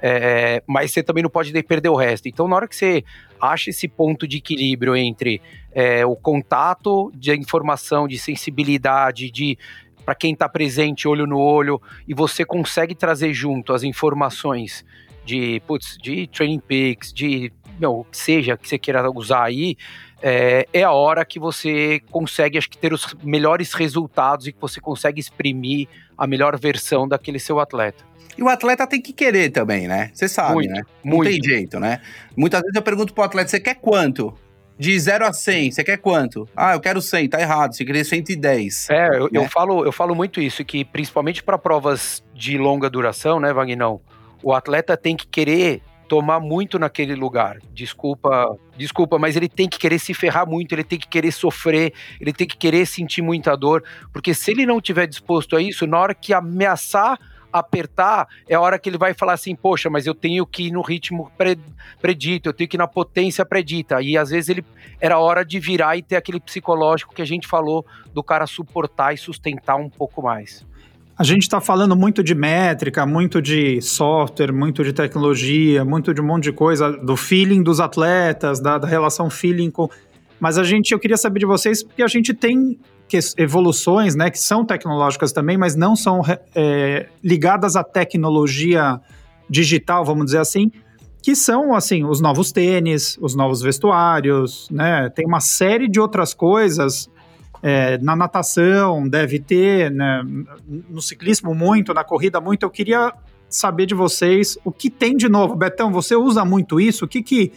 É, 0.00 0.62
mas 0.68 0.92
você 0.92 1.02
também 1.02 1.20
não 1.20 1.30
pode 1.30 1.52
perder 1.64 1.88
o 1.88 1.96
resto. 1.96 2.28
Então, 2.28 2.46
na 2.46 2.54
hora 2.54 2.68
que 2.68 2.76
você 2.76 3.02
acha 3.40 3.70
esse 3.70 3.88
ponto 3.88 4.26
de 4.26 4.36
equilíbrio 4.36 4.94
entre 4.94 5.42
é, 5.72 6.06
o 6.06 6.14
contato 6.14 7.10
de 7.12 7.34
informação, 7.34 8.06
de 8.06 8.20
sensibilidade, 8.20 9.32
de 9.32 9.58
para 10.04 10.14
quem 10.14 10.32
está 10.32 10.48
presente, 10.48 11.08
olho 11.08 11.26
no 11.26 11.38
olho, 11.38 11.82
e 12.06 12.14
você 12.14 12.44
consegue 12.44 12.94
trazer 12.94 13.32
junto 13.32 13.72
as 13.72 13.82
informações 13.82 14.84
de, 15.24 15.60
putz, 15.66 15.96
de 16.00 16.26
training 16.28 16.60
peaks, 16.60 17.12
de 17.12 17.52
meu, 17.82 18.06
seja 18.12 18.56
que 18.56 18.68
você 18.68 18.78
queira 18.78 19.10
usar 19.10 19.44
aí, 19.44 19.76
é, 20.22 20.66
é, 20.72 20.82
a 20.84 20.92
hora 20.92 21.24
que 21.24 21.38
você 21.38 22.00
consegue, 22.10 22.56
acho 22.56 22.70
que, 22.70 22.78
ter 22.78 22.92
os 22.92 23.14
melhores 23.22 23.72
resultados 23.74 24.46
e 24.46 24.52
que 24.52 24.60
você 24.60 24.80
consegue 24.80 25.20
exprimir 25.20 25.88
a 26.16 26.26
melhor 26.26 26.56
versão 26.58 27.08
daquele 27.08 27.40
seu 27.40 27.58
atleta. 27.58 28.04
E 28.38 28.42
o 28.42 28.48
atleta 28.48 28.86
tem 28.86 29.00
que 29.00 29.12
querer 29.12 29.50
também, 29.50 29.88
né? 29.88 30.10
Você 30.14 30.28
sabe, 30.28 30.54
muito, 30.54 30.70
né? 30.70 30.82
Não 31.04 31.16
muito. 31.16 31.30
tem 31.30 31.40
jeito, 31.42 31.80
né? 31.80 32.00
Muitas 32.36 32.60
vezes 32.62 32.76
eu 32.76 32.82
pergunto 32.82 33.12
pro 33.12 33.24
atleta, 33.24 33.50
você 33.50 33.60
quer 33.60 33.74
quanto? 33.74 34.32
De 34.78 34.98
0 34.98 35.26
a 35.26 35.32
100, 35.32 35.72
você 35.72 35.84
quer 35.84 35.98
quanto? 35.98 36.48
Ah, 36.56 36.72
eu 36.72 36.80
quero 36.80 37.02
100, 37.02 37.28
tá 37.28 37.40
errado, 37.40 37.74
você 37.74 37.84
queria 37.84 38.04
110. 38.04 38.88
É, 38.90 39.08
eu, 39.08 39.24
né? 39.24 39.30
eu, 39.32 39.48
falo, 39.48 39.84
eu 39.84 39.92
falo 39.92 40.14
muito 40.14 40.40
isso, 40.40 40.64
que 40.64 40.84
principalmente 40.84 41.42
para 41.42 41.58
provas 41.58 42.24
de 42.32 42.56
longa 42.56 42.88
duração, 42.88 43.38
né, 43.38 43.52
Vagnão? 43.52 44.00
O 44.42 44.52
atleta 44.54 44.96
tem 44.96 45.16
que 45.16 45.26
querer 45.26 45.82
tomar 46.08 46.40
muito 46.40 46.78
naquele 46.78 47.14
lugar. 47.14 47.58
Desculpa, 47.72 48.56
desculpa, 48.76 49.18
mas 49.18 49.36
ele 49.36 49.48
tem 49.48 49.68
que 49.68 49.78
querer 49.78 49.98
se 49.98 50.14
ferrar 50.14 50.46
muito, 50.48 50.72
ele 50.72 50.84
tem 50.84 50.98
que 50.98 51.08
querer 51.08 51.32
sofrer, 51.32 51.92
ele 52.20 52.32
tem 52.32 52.46
que 52.46 52.56
querer 52.56 52.86
sentir 52.86 53.22
muita 53.22 53.56
dor, 53.56 53.82
porque 54.12 54.34
se 54.34 54.50
ele 54.50 54.66
não 54.66 54.80
tiver 54.80 55.06
disposto 55.06 55.56
a 55.56 55.62
isso, 55.62 55.86
na 55.86 55.98
hora 55.98 56.14
que 56.14 56.32
ameaçar 56.32 57.18
apertar, 57.52 58.26
é 58.48 58.54
a 58.54 58.60
hora 58.60 58.78
que 58.78 58.88
ele 58.88 58.96
vai 58.96 59.12
falar 59.12 59.34
assim, 59.34 59.54
poxa, 59.54 59.90
mas 59.90 60.06
eu 60.06 60.14
tenho 60.14 60.46
que 60.46 60.68
ir 60.68 60.70
no 60.72 60.80
ritmo 60.80 61.30
predito, 62.00 62.48
eu 62.48 62.52
tenho 62.52 62.68
que 62.68 62.76
ir 62.76 62.78
na 62.78 62.88
potência 62.88 63.44
predita. 63.44 64.00
E 64.00 64.16
às 64.16 64.30
vezes 64.30 64.48
ele 64.48 64.64
era 64.98 65.18
hora 65.18 65.44
de 65.44 65.60
virar 65.60 65.96
e 65.96 66.02
ter 66.02 66.16
aquele 66.16 66.40
psicológico 66.40 67.14
que 67.14 67.20
a 67.20 67.26
gente 67.26 67.46
falou 67.46 67.84
do 68.14 68.22
cara 68.22 68.46
suportar 68.46 69.12
e 69.12 69.18
sustentar 69.18 69.76
um 69.76 69.90
pouco 69.90 70.22
mais. 70.22 70.64
A 71.16 71.24
gente 71.24 71.42
está 71.42 71.60
falando 71.60 71.94
muito 71.94 72.22
de 72.24 72.34
métrica, 72.34 73.04
muito 73.04 73.42
de 73.42 73.80
software, 73.82 74.52
muito 74.52 74.82
de 74.82 74.92
tecnologia, 74.92 75.84
muito 75.84 76.14
de 76.14 76.20
um 76.20 76.26
monte 76.26 76.44
de 76.44 76.52
coisa, 76.52 76.90
do 76.90 77.16
feeling 77.16 77.62
dos 77.62 77.80
atletas, 77.80 78.60
da, 78.60 78.78
da 78.78 78.88
relação 78.88 79.28
feeling 79.28 79.70
com. 79.70 79.88
Mas 80.40 80.56
a 80.56 80.64
gente, 80.64 80.92
eu 80.92 80.98
queria 80.98 81.16
saber 81.16 81.40
de 81.40 81.46
vocês, 81.46 81.82
porque 81.82 82.02
a 82.02 82.06
gente 82.06 82.32
tem 82.32 82.78
que, 83.06 83.18
evoluções, 83.36 84.16
né, 84.16 84.30
que 84.30 84.38
são 84.38 84.64
tecnológicas 84.64 85.32
também, 85.32 85.58
mas 85.58 85.76
não 85.76 85.94
são 85.94 86.22
é, 86.54 87.06
ligadas 87.22 87.76
à 87.76 87.84
tecnologia 87.84 88.98
digital, 89.50 90.04
vamos 90.04 90.26
dizer 90.26 90.38
assim, 90.38 90.72
que 91.22 91.36
são 91.36 91.74
assim 91.74 92.04
os 92.04 92.20
novos 92.20 92.50
tênis, 92.50 93.18
os 93.20 93.36
novos 93.36 93.60
vestuários, 93.60 94.66
né? 94.70 95.10
Tem 95.10 95.26
uma 95.26 95.40
série 95.40 95.88
de 95.88 96.00
outras 96.00 96.32
coisas 96.34 97.08
é, 97.62 97.96
na 97.98 98.16
natação 98.16 99.08
deve 99.08 99.38
ter, 99.38 99.90
né, 99.90 100.22
no 100.66 101.00
ciclismo 101.00 101.54
muito, 101.54 101.94
na 101.94 102.02
corrida 102.02 102.40
muito. 102.40 102.64
Eu 102.64 102.70
queria 102.70 103.12
saber 103.48 103.86
de 103.86 103.94
vocês 103.94 104.58
o 104.64 104.72
que 104.72 104.90
tem 104.90 105.16
de 105.16 105.28
novo. 105.28 105.54
Betão, 105.54 105.92
você 105.92 106.16
usa 106.16 106.44
muito 106.44 106.80
isso? 106.80 107.04
O 107.04 107.08
que 107.08 107.22
que, 107.22 107.52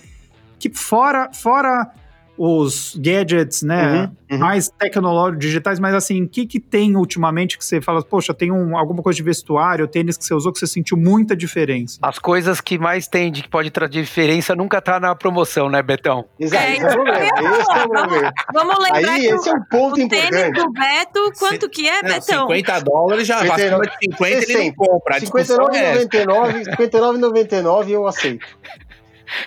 que 0.60 0.70
fora, 0.70 1.32
fora 1.34 1.90
os 2.38 2.96
gadgets, 2.96 3.62
né, 3.62 4.04
uhum, 4.30 4.36
uhum. 4.36 4.40
mais 4.40 4.70
tecnológicos, 4.70 5.40
digitais, 5.40 5.80
mas 5.80 5.94
assim, 5.94 6.24
o 6.24 6.28
que 6.28 6.46
que 6.46 6.60
tem 6.60 6.96
ultimamente 6.96 7.58
que 7.58 7.66
você 7.66 7.82
fala, 7.82 8.04
poxa, 8.04 8.34
tem 8.34 8.52
um, 8.52 8.78
alguma 8.78 9.02
coisa 9.02 9.18
de 9.18 9.24
vestuário, 9.24 9.88
tênis 9.88 10.18
que 10.18 10.26
você 10.26 10.34
usou 10.34 10.52
que 10.52 10.60
você 10.60 10.68
sentiu 10.68 10.98
muita 10.98 11.36
diferença? 11.36 12.00
As 12.02 12.20
coisas 12.20 12.60
que 12.60 12.78
mais 12.78 13.08
tem 13.08 13.32
de 13.32 13.44
que 13.44 13.50
pode 13.50 13.72
trazer 13.72 14.02
diferença 14.02 14.56
nunca 14.56 14.82
tá 14.82 15.00
na 15.00 15.16
promoção, 15.16 15.70
né, 15.70 15.82
Betão? 15.82 16.26
Exato, 16.40 16.64
é, 16.64 16.74
esse 16.74 16.84
é 16.84 16.88
o 16.88 16.94
problema. 16.94 17.26
Esse 17.26 17.72
é 17.72 17.84
o 17.84 17.90
problema. 17.90 18.34
Vamos, 18.54 18.76
lembrar 18.80 19.12
Aí, 19.12 19.26
esse 19.26 19.50
é 19.50 19.54
um 19.54 19.64
ponto 19.64 19.98
o 19.98 20.02
importante. 20.02 20.32
tênis 20.32 20.64
do 20.64 20.72
Beto, 20.72 21.32
quanto 21.40 21.70
que 21.70 21.88
é, 21.88 22.02
Betão? 22.02 22.48
50 22.48 22.80
dólares 22.82 23.28
já, 23.28 23.40
59, 23.40 23.90
50 24.12 24.36
60, 24.36 24.52
ele 24.52 24.68
não 24.68 24.76
compra. 24.76 25.20
59,99 25.20 26.76
59,99 26.76 27.90
eu 27.90 28.08
aceito. 28.08 28.46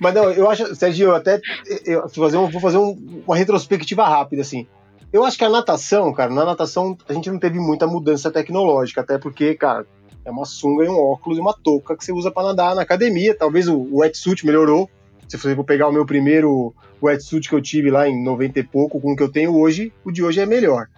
Mas 0.00 0.14
não, 0.14 0.30
eu 0.30 0.50
acho, 0.50 0.74
Sergio, 0.74 1.08
eu 1.08 1.14
até 1.14 1.40
eu 1.84 2.08
fazer 2.08 2.36
um, 2.36 2.48
vou 2.50 2.60
fazer 2.60 2.78
um, 2.78 3.22
uma 3.26 3.36
retrospectiva 3.36 4.06
rápida, 4.06 4.42
assim. 4.42 4.66
Eu 5.12 5.24
acho 5.24 5.38
que 5.38 5.44
a 5.44 5.48
natação, 5.48 6.12
cara, 6.12 6.32
na 6.32 6.44
natação 6.44 6.96
a 7.08 7.12
gente 7.12 7.30
não 7.30 7.38
teve 7.38 7.58
muita 7.58 7.86
mudança 7.86 8.30
tecnológica, 8.30 9.00
até 9.00 9.16
porque, 9.16 9.54
cara, 9.54 9.86
é 10.24 10.30
uma 10.30 10.44
sunga 10.44 10.84
e 10.84 10.88
um 10.88 10.98
óculos 10.98 11.38
e 11.38 11.40
uma 11.40 11.54
touca 11.54 11.96
que 11.96 12.04
você 12.04 12.12
usa 12.12 12.30
para 12.30 12.48
nadar 12.48 12.74
na 12.74 12.82
academia. 12.82 13.34
Talvez 13.34 13.66
o, 13.68 13.88
wetsuit 13.98 14.44
melhorou. 14.44 14.88
Se 15.26 15.38
você 15.38 15.54
for 15.54 15.64
pegar 15.64 15.88
o 15.88 15.92
meu 15.92 16.04
primeiro 16.04 16.74
wetsuit 17.02 17.48
que 17.48 17.54
eu 17.54 17.62
tive 17.62 17.90
lá 17.90 18.06
em 18.06 18.22
90 18.22 18.60
e 18.60 18.62
pouco 18.62 19.00
com 19.00 19.12
o 19.12 19.16
que 19.16 19.22
eu 19.22 19.32
tenho 19.32 19.56
hoje, 19.56 19.92
o 20.04 20.10
de 20.10 20.22
hoje 20.22 20.40
é 20.40 20.46
melhor. 20.46 20.88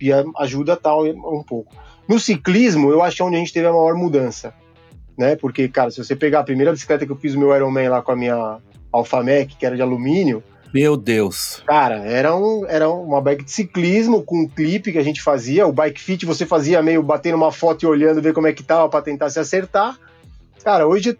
E 0.00 0.10
ajuda 0.38 0.76
tal 0.76 1.04
um 1.04 1.42
pouco. 1.42 1.74
No 2.08 2.18
ciclismo, 2.18 2.90
eu 2.90 3.02
acho 3.02 3.22
é 3.22 3.26
onde 3.26 3.36
a 3.36 3.38
gente 3.38 3.52
teve 3.52 3.66
a 3.66 3.72
maior 3.72 3.94
mudança 3.94 4.54
né? 5.18 5.34
Porque, 5.34 5.68
cara, 5.68 5.90
se 5.90 6.02
você 6.02 6.14
pegar 6.14 6.40
a 6.40 6.44
primeira 6.44 6.70
bicicleta 6.70 7.04
que 7.04 7.10
eu 7.10 7.16
fiz 7.16 7.34
o 7.34 7.38
meu 7.38 7.54
Ironman 7.54 7.88
lá 7.88 8.00
com 8.00 8.12
a 8.12 8.16
minha 8.16 8.58
Alpha 8.92 9.18
Mac, 9.18 9.48
que 9.58 9.66
era 9.66 9.74
de 9.74 9.82
alumínio. 9.82 10.42
Meu 10.72 10.96
Deus. 10.96 11.62
Cara, 11.66 11.96
era, 12.04 12.36
um, 12.36 12.64
era 12.66 12.88
uma 12.88 13.20
bike 13.20 13.44
de 13.44 13.50
ciclismo 13.50 14.22
com 14.22 14.42
um 14.42 14.48
clipe 14.48 14.92
que 14.92 14.98
a 14.98 15.02
gente 15.02 15.22
fazia. 15.22 15.66
O 15.66 15.72
bike 15.72 16.00
fit 16.00 16.24
você 16.24 16.46
fazia 16.46 16.82
meio 16.82 17.02
batendo 17.02 17.36
uma 17.36 17.50
foto 17.50 17.82
e 17.82 17.86
olhando, 17.86 18.22
ver 18.22 18.32
como 18.32 18.46
é 18.46 18.52
que 18.52 18.62
tava 18.62 18.88
para 18.88 19.02
tentar 19.02 19.30
se 19.30 19.40
acertar. 19.40 19.98
Cara, 20.62 20.86
hoje. 20.86 21.18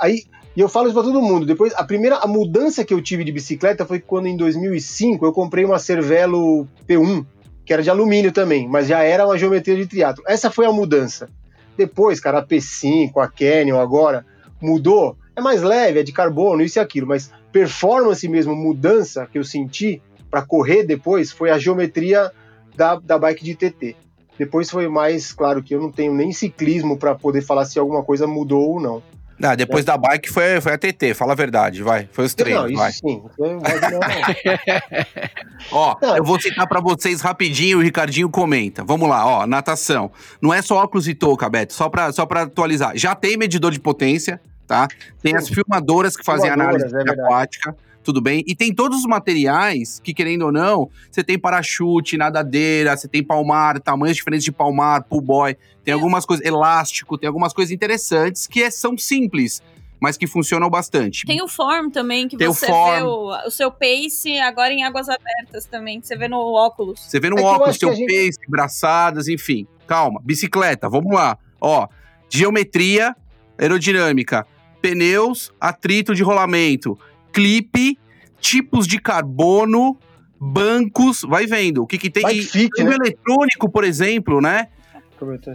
Aí, 0.00 0.24
e 0.56 0.60
eu 0.60 0.68
falo 0.68 0.86
isso 0.86 0.94
pra 0.94 1.02
todo 1.02 1.20
mundo. 1.20 1.44
Depois, 1.44 1.74
a 1.74 1.84
primeira 1.84 2.16
a 2.16 2.26
mudança 2.26 2.84
que 2.84 2.94
eu 2.94 3.02
tive 3.02 3.22
de 3.22 3.30
bicicleta 3.30 3.84
foi 3.84 4.00
quando 4.00 4.26
em 4.26 4.36
2005 4.36 5.24
eu 5.24 5.32
comprei 5.32 5.64
uma 5.64 5.78
Cervelo 5.78 6.66
P1, 6.88 7.24
que 7.64 7.72
era 7.72 7.82
de 7.82 7.90
alumínio 7.90 8.32
também, 8.32 8.66
mas 8.66 8.86
já 8.88 9.02
era 9.02 9.26
uma 9.26 9.36
geometria 9.36 9.76
de 9.76 9.86
triatlo. 9.86 10.24
Essa 10.26 10.50
foi 10.50 10.64
a 10.64 10.72
mudança. 10.72 11.28
Depois, 11.76 12.20
cara, 12.20 12.38
a 12.38 12.46
P5, 12.46 13.12
a 13.18 13.28
Canyon 13.28 13.78
agora, 13.78 14.24
mudou. 14.60 15.16
é 15.34 15.40
mais 15.40 15.62
leve, 15.62 16.00
é 16.00 16.02
de 16.02 16.12
carbono, 16.12 16.62
isso 16.62 16.78
e 16.78 16.80
aquilo, 16.80 17.06
mas 17.06 17.30
performance 17.52 18.26
mesmo, 18.28 18.54
mudança 18.54 19.26
que 19.30 19.38
eu 19.38 19.44
senti 19.44 20.02
para 20.30 20.42
correr 20.42 20.84
depois 20.84 21.30
foi 21.30 21.50
a 21.50 21.58
geometria 21.58 22.30
da, 22.74 22.96
da 22.96 23.18
bike 23.18 23.44
de 23.44 23.54
TT. 23.54 23.96
Depois 24.38 24.70
foi 24.70 24.88
mais, 24.88 25.32
claro 25.32 25.62
que 25.62 25.74
eu 25.74 25.80
não 25.80 25.90
tenho 25.90 26.12
nem 26.12 26.32
ciclismo 26.32 26.98
para 26.98 27.14
poder 27.14 27.40
falar 27.40 27.64
se 27.64 27.78
alguma 27.78 28.02
coisa 28.02 28.26
mudou 28.26 28.70
ou 28.70 28.80
não. 28.80 29.02
Ah, 29.42 29.54
depois 29.54 29.84
é. 29.84 29.86
da 29.86 29.98
bike 29.98 30.30
foi, 30.30 30.60
foi 30.60 30.72
a 30.72 30.78
TT, 30.78 31.14
fala 31.14 31.32
a 31.32 31.36
verdade, 31.36 31.82
vai. 31.82 32.08
Foi 32.10 32.24
os 32.24 32.34
treinos, 32.34 32.70
não, 32.70 32.78
vai. 32.78 32.92
Sim, 32.92 33.22
ó, 35.70 35.96
não. 36.00 36.16
eu 36.16 36.24
vou 36.24 36.40
citar 36.40 36.66
para 36.66 36.80
vocês 36.80 37.20
rapidinho, 37.20 37.78
o 37.78 37.82
Ricardinho 37.82 38.30
comenta. 38.30 38.82
Vamos 38.82 39.08
lá, 39.08 39.26
ó, 39.26 39.46
natação. 39.46 40.10
Não 40.40 40.54
é 40.54 40.62
só 40.62 40.76
óculos 40.76 41.06
e 41.06 41.14
touca, 41.14 41.48
Beto, 41.48 41.74
só 41.74 41.88
para 41.88 42.10
só 42.12 42.24
pra 42.24 42.42
atualizar. 42.42 42.96
Já 42.96 43.14
tem 43.14 43.36
medidor 43.36 43.72
de 43.72 43.80
potência, 43.80 44.40
tá? 44.66 44.88
Tem 45.22 45.32
sim. 45.32 45.38
as 45.38 45.48
filmadoras 45.48 46.16
que 46.16 46.24
fazem 46.24 46.50
filmadoras, 46.50 46.92
análise 46.92 47.10
é 47.10 47.12
aquática 47.12 47.76
tudo 48.06 48.20
bem? 48.20 48.44
E 48.46 48.54
tem 48.54 48.72
todos 48.72 49.00
os 49.00 49.04
materiais 49.04 50.00
que, 50.02 50.14
querendo 50.14 50.46
ou 50.46 50.52
não, 50.52 50.88
você 51.10 51.24
tem 51.24 51.36
parachute, 51.36 52.16
nadadeira, 52.16 52.96
você 52.96 53.08
tem 53.08 53.22
palmar, 53.22 53.80
tamanhos 53.80 54.16
diferentes 54.16 54.44
de 54.44 54.52
palmar, 54.52 55.02
pull 55.02 55.20
boy, 55.20 55.56
tem 55.84 55.92
algumas 55.92 56.24
coisas, 56.24 56.46
elástico, 56.46 57.18
tem 57.18 57.26
algumas 57.26 57.52
coisas 57.52 57.72
interessantes 57.72 58.46
que 58.46 58.62
é, 58.62 58.70
são 58.70 58.96
simples 58.96 59.60
mas 59.98 60.18
que 60.18 60.26
funcionam 60.26 60.68
bastante. 60.68 61.24
Tem 61.24 61.42
o 61.42 61.48
form 61.48 61.88
também, 61.88 62.28
que 62.28 62.36
tem 62.36 62.46
você 62.46 62.70
o 62.70 62.84
vê 62.84 63.02
o, 63.02 63.46
o, 63.46 63.50
seu 63.50 63.72
pace 63.72 64.38
agora 64.38 64.70
em 64.70 64.84
águas 64.84 65.08
abertas 65.08 65.64
também, 65.64 65.98
que 66.00 66.06
você 66.06 66.14
vê 66.14 66.28
no 66.28 66.36
óculos. 66.36 67.00
Você 67.00 67.18
vê 67.18 67.30
no 67.30 67.38
é 67.38 67.42
óculos, 67.42 67.78
seu 67.78 67.94
gente... 67.94 68.06
pace, 68.06 68.38
braçadas, 68.46 69.26
enfim. 69.26 69.66
Calma, 69.86 70.20
bicicleta, 70.22 70.86
vamos 70.86 71.14
lá. 71.14 71.38
Ó, 71.58 71.88
geometria 72.28 73.16
aerodinâmica, 73.58 74.46
pneus, 74.82 75.50
atrito 75.58 76.14
de 76.14 76.22
rolamento, 76.22 76.98
clipe, 77.36 77.98
tipos 78.40 78.86
de 78.86 78.98
carbono, 78.98 79.98
bancos, 80.40 81.20
vai 81.20 81.46
vendo. 81.46 81.82
O 81.82 81.86
que, 81.86 81.98
que 81.98 82.08
tem. 82.08 82.22
Bike 82.22 82.46
fit, 82.46 82.82
né? 82.82 82.94
eletrônico, 82.94 83.70
por 83.70 83.84
exemplo, 83.84 84.40
né? 84.40 84.68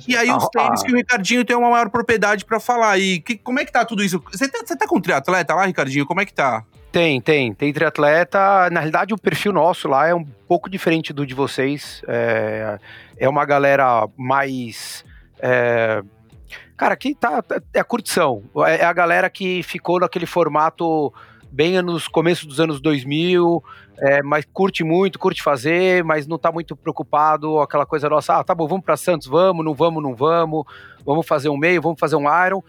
E 0.08 0.16
aí 0.16 0.32
os 0.32 0.48
tênis 0.50 0.84
que 0.84 0.92
o 0.92 0.96
Ricardinho 0.96 1.44
tem 1.44 1.56
uma 1.56 1.72
maior 1.72 1.90
propriedade 1.90 2.46
para 2.46 2.60
falar. 2.60 3.00
E 3.00 3.20
que, 3.20 3.36
como 3.36 3.60
é 3.60 3.66
que 3.66 3.72
tá 3.72 3.84
tudo 3.84 4.04
isso? 4.04 4.24
Você 4.32 4.48
tá, 4.48 4.60
você 4.64 4.76
tá 4.76 4.88
com 4.88 5.02
triatleta 5.02 5.56
lá, 5.56 5.66
Ricardinho? 5.66 6.06
Como 6.06 6.22
é 6.22 6.26
que 6.26 6.34
tá? 6.34 6.64
Tem, 6.92 7.20
tem. 7.20 7.52
Tem 7.52 7.74
triatleta. 7.74 8.70
Na 8.70 8.80
realidade, 8.80 9.14
o 9.14 9.18
perfil 9.18 9.52
nosso 9.52 9.88
lá 9.88 10.08
é 10.08 10.14
um 10.14 10.26
pouco 10.48 10.70
diferente 10.70 11.12
do 11.12 11.26
de 11.26 11.34
vocês. 11.34 12.04
É, 12.08 12.78
é 13.18 13.28
uma 13.30 13.46
galera 13.46 14.08
mais. 14.16 15.04
É, 15.40 16.04
cara, 16.78 16.94
aqui 16.94 17.16
tá. 17.16 17.44
É 17.74 17.80
a 17.80 17.84
curtição. 17.84 18.44
É 18.68 18.86
a 18.86 18.94
galera 18.94 19.32
que 19.32 19.64
ficou 19.64 20.00
naquele 20.00 20.28
formato 20.28 21.12
bem 21.52 21.82
nos 21.82 22.08
começos 22.08 22.46
dos 22.46 22.60
anos 22.60 22.80
2000, 22.80 23.62
é, 24.00 24.24
mas 24.24 24.46
curte 24.52 24.84
muito, 24.84 25.20
curte 25.20 25.44
fazer, 25.44 26.04
mas 26.04 26.26
não 26.26 26.38
tá 26.38 26.52
muito 26.52 26.76
preocupado, 26.76 27.60
aquela 27.60 27.86
coisa 27.86 28.10
nossa, 28.10 28.40
ah, 28.40 28.44
tá 28.44 28.56
bom, 28.56 28.68
vamos 28.68 28.86
para 28.86 28.96
Santos, 28.96 29.28
vamos, 29.28 29.64
não 29.64 29.74
vamos, 29.74 30.02
não 30.02 30.16
vamos, 30.16 30.66
vamos 31.06 31.28
fazer 31.28 31.50
um 31.50 31.58
meio, 31.58 31.82
vamos 31.82 32.00
fazer 32.00 32.16
um 32.16 32.46
Iron. 32.46 32.64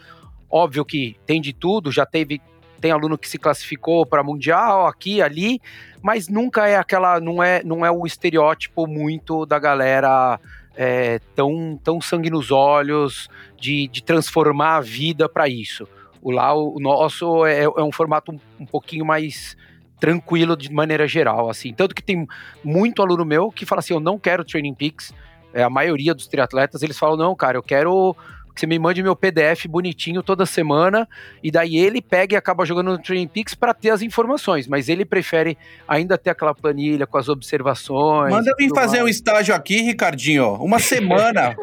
Óbvio 0.50 0.84
que 0.84 1.16
tem 1.24 1.40
de 1.40 1.52
tudo, 1.52 1.90
já 1.92 2.04
teve 2.04 2.42
tem 2.80 2.90
aluno 2.90 3.16
que 3.16 3.28
se 3.28 3.38
classificou 3.38 4.04
para 4.04 4.24
mundial 4.24 4.88
aqui, 4.88 5.22
ali, 5.22 5.60
mas 6.02 6.28
nunca 6.28 6.66
é 6.66 6.76
aquela, 6.76 7.20
não 7.20 7.40
é, 7.40 7.62
não 7.62 7.86
é 7.86 7.90
o 7.92 8.04
estereótipo 8.04 8.88
muito 8.88 9.46
da 9.46 9.56
galera 9.56 10.40
é, 10.74 11.20
tão, 11.36 11.78
tão 11.82 12.00
sangue 12.00 12.28
nos 12.28 12.50
olhos 12.50 13.28
de, 13.56 13.86
de 13.86 14.02
transformar 14.02 14.78
a 14.78 14.80
vida 14.80 15.28
para 15.28 15.48
isso. 15.48 15.86
O 16.22 16.30
lá, 16.30 16.54
o 16.54 16.78
nosso 16.78 17.44
é, 17.44 17.64
é 17.64 17.82
um 17.82 17.90
formato 17.90 18.32
um, 18.32 18.38
um, 18.60 18.66
pouquinho 18.66 19.04
mais 19.04 19.56
tranquilo 19.98 20.56
de 20.56 20.72
maneira 20.72 21.06
geral, 21.06 21.50
assim. 21.50 21.74
Tanto 21.74 21.94
que 21.94 22.02
tem 22.02 22.26
muito 22.64 23.02
aluno 23.02 23.24
meu 23.24 23.50
que 23.50 23.66
fala 23.66 23.80
assim, 23.80 23.92
eu 23.92 24.00
não 24.00 24.18
quero 24.18 24.44
Training 24.44 24.74
Peaks. 24.74 25.12
É, 25.52 25.62
a 25.62 25.68
maioria 25.68 26.14
dos 26.14 26.26
triatletas, 26.26 26.82
eles 26.82 26.98
falam, 26.98 27.16
não, 27.16 27.34
cara, 27.34 27.58
eu 27.58 27.62
quero 27.62 28.16
que 28.54 28.60
você 28.60 28.66
me 28.66 28.78
mande 28.78 29.02
meu 29.02 29.16
PDF 29.16 29.66
bonitinho 29.66 30.22
toda 30.22 30.44
semana, 30.44 31.08
e 31.42 31.50
daí 31.50 31.76
ele 31.76 32.02
pega 32.02 32.34
e 32.34 32.36
acaba 32.36 32.64
jogando 32.64 32.92
no 32.92 32.98
Training 32.98 33.28
Peaks 33.28 33.54
para 33.54 33.72
ter 33.72 33.90
as 33.90 34.02
informações, 34.02 34.66
mas 34.66 34.88
ele 34.88 35.04
prefere 35.04 35.56
ainda 35.88 36.18
ter 36.18 36.30
aquela 36.30 36.54
planilha 36.54 37.06
com 37.06 37.16
as 37.16 37.28
observações. 37.28 38.30
Manda 38.30 38.52
vir 38.58 38.68
fazer 38.74 38.98
mais. 38.98 39.04
um 39.04 39.08
estágio 39.08 39.54
aqui, 39.54 39.80
Ricardinho, 39.82 40.54
uma 40.54 40.78
semana. 40.78 41.56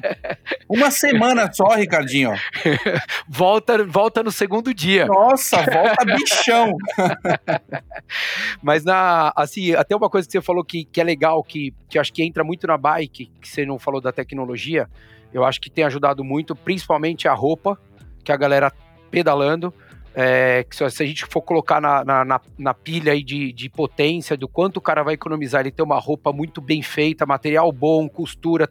uma 0.68 0.90
semana 0.90 1.52
só, 1.52 1.68
Ricardinho. 1.74 2.32
volta, 3.28 3.84
volta 3.84 4.22
no 4.22 4.30
segundo 4.30 4.72
dia. 4.72 5.06
Nossa, 5.06 5.58
volta 5.58 6.04
bichão. 6.16 6.72
mas 8.62 8.84
na, 8.84 9.32
assim, 9.36 9.74
até 9.74 9.94
uma 9.94 10.08
coisa 10.08 10.26
que 10.26 10.32
você 10.32 10.40
falou 10.40 10.64
que, 10.64 10.84
que 10.84 11.00
é 11.00 11.04
legal, 11.04 11.42
que, 11.44 11.74
que 11.88 11.98
acho 11.98 12.12
que 12.12 12.22
entra 12.22 12.42
muito 12.42 12.66
na 12.66 12.78
bike, 12.78 13.30
que 13.40 13.48
você 13.48 13.66
não 13.66 13.78
falou 13.78 14.00
da 14.00 14.12
tecnologia, 14.12 14.88
eu 15.32 15.44
acho 15.44 15.60
que 15.60 15.70
tem 15.70 15.84
ajudado 15.84 16.22
muito, 16.22 16.54
principalmente 16.54 17.26
a 17.28 17.34
roupa, 17.34 17.78
que 18.24 18.32
a 18.32 18.36
galera 18.36 18.72
pedalando. 19.10 19.72
É, 20.14 20.66
que 20.68 20.76
se 20.76 20.84
a 20.84 21.06
gente 21.06 21.24
for 21.24 21.40
colocar 21.40 21.80
na, 21.80 22.04
na, 22.04 22.40
na, 22.58 22.74
pilha 22.74 23.12
aí 23.12 23.24
de, 23.24 23.50
de 23.50 23.70
potência, 23.70 24.36
do 24.36 24.46
quanto 24.46 24.76
o 24.76 24.80
cara 24.80 25.02
vai 25.02 25.14
economizar, 25.14 25.62
ele 25.62 25.70
ter 25.70 25.82
uma 25.82 25.98
roupa 25.98 26.30
muito 26.30 26.60
bem 26.60 26.82
feita, 26.82 27.24
material 27.24 27.72
bom, 27.72 28.06
costura, 28.10 28.68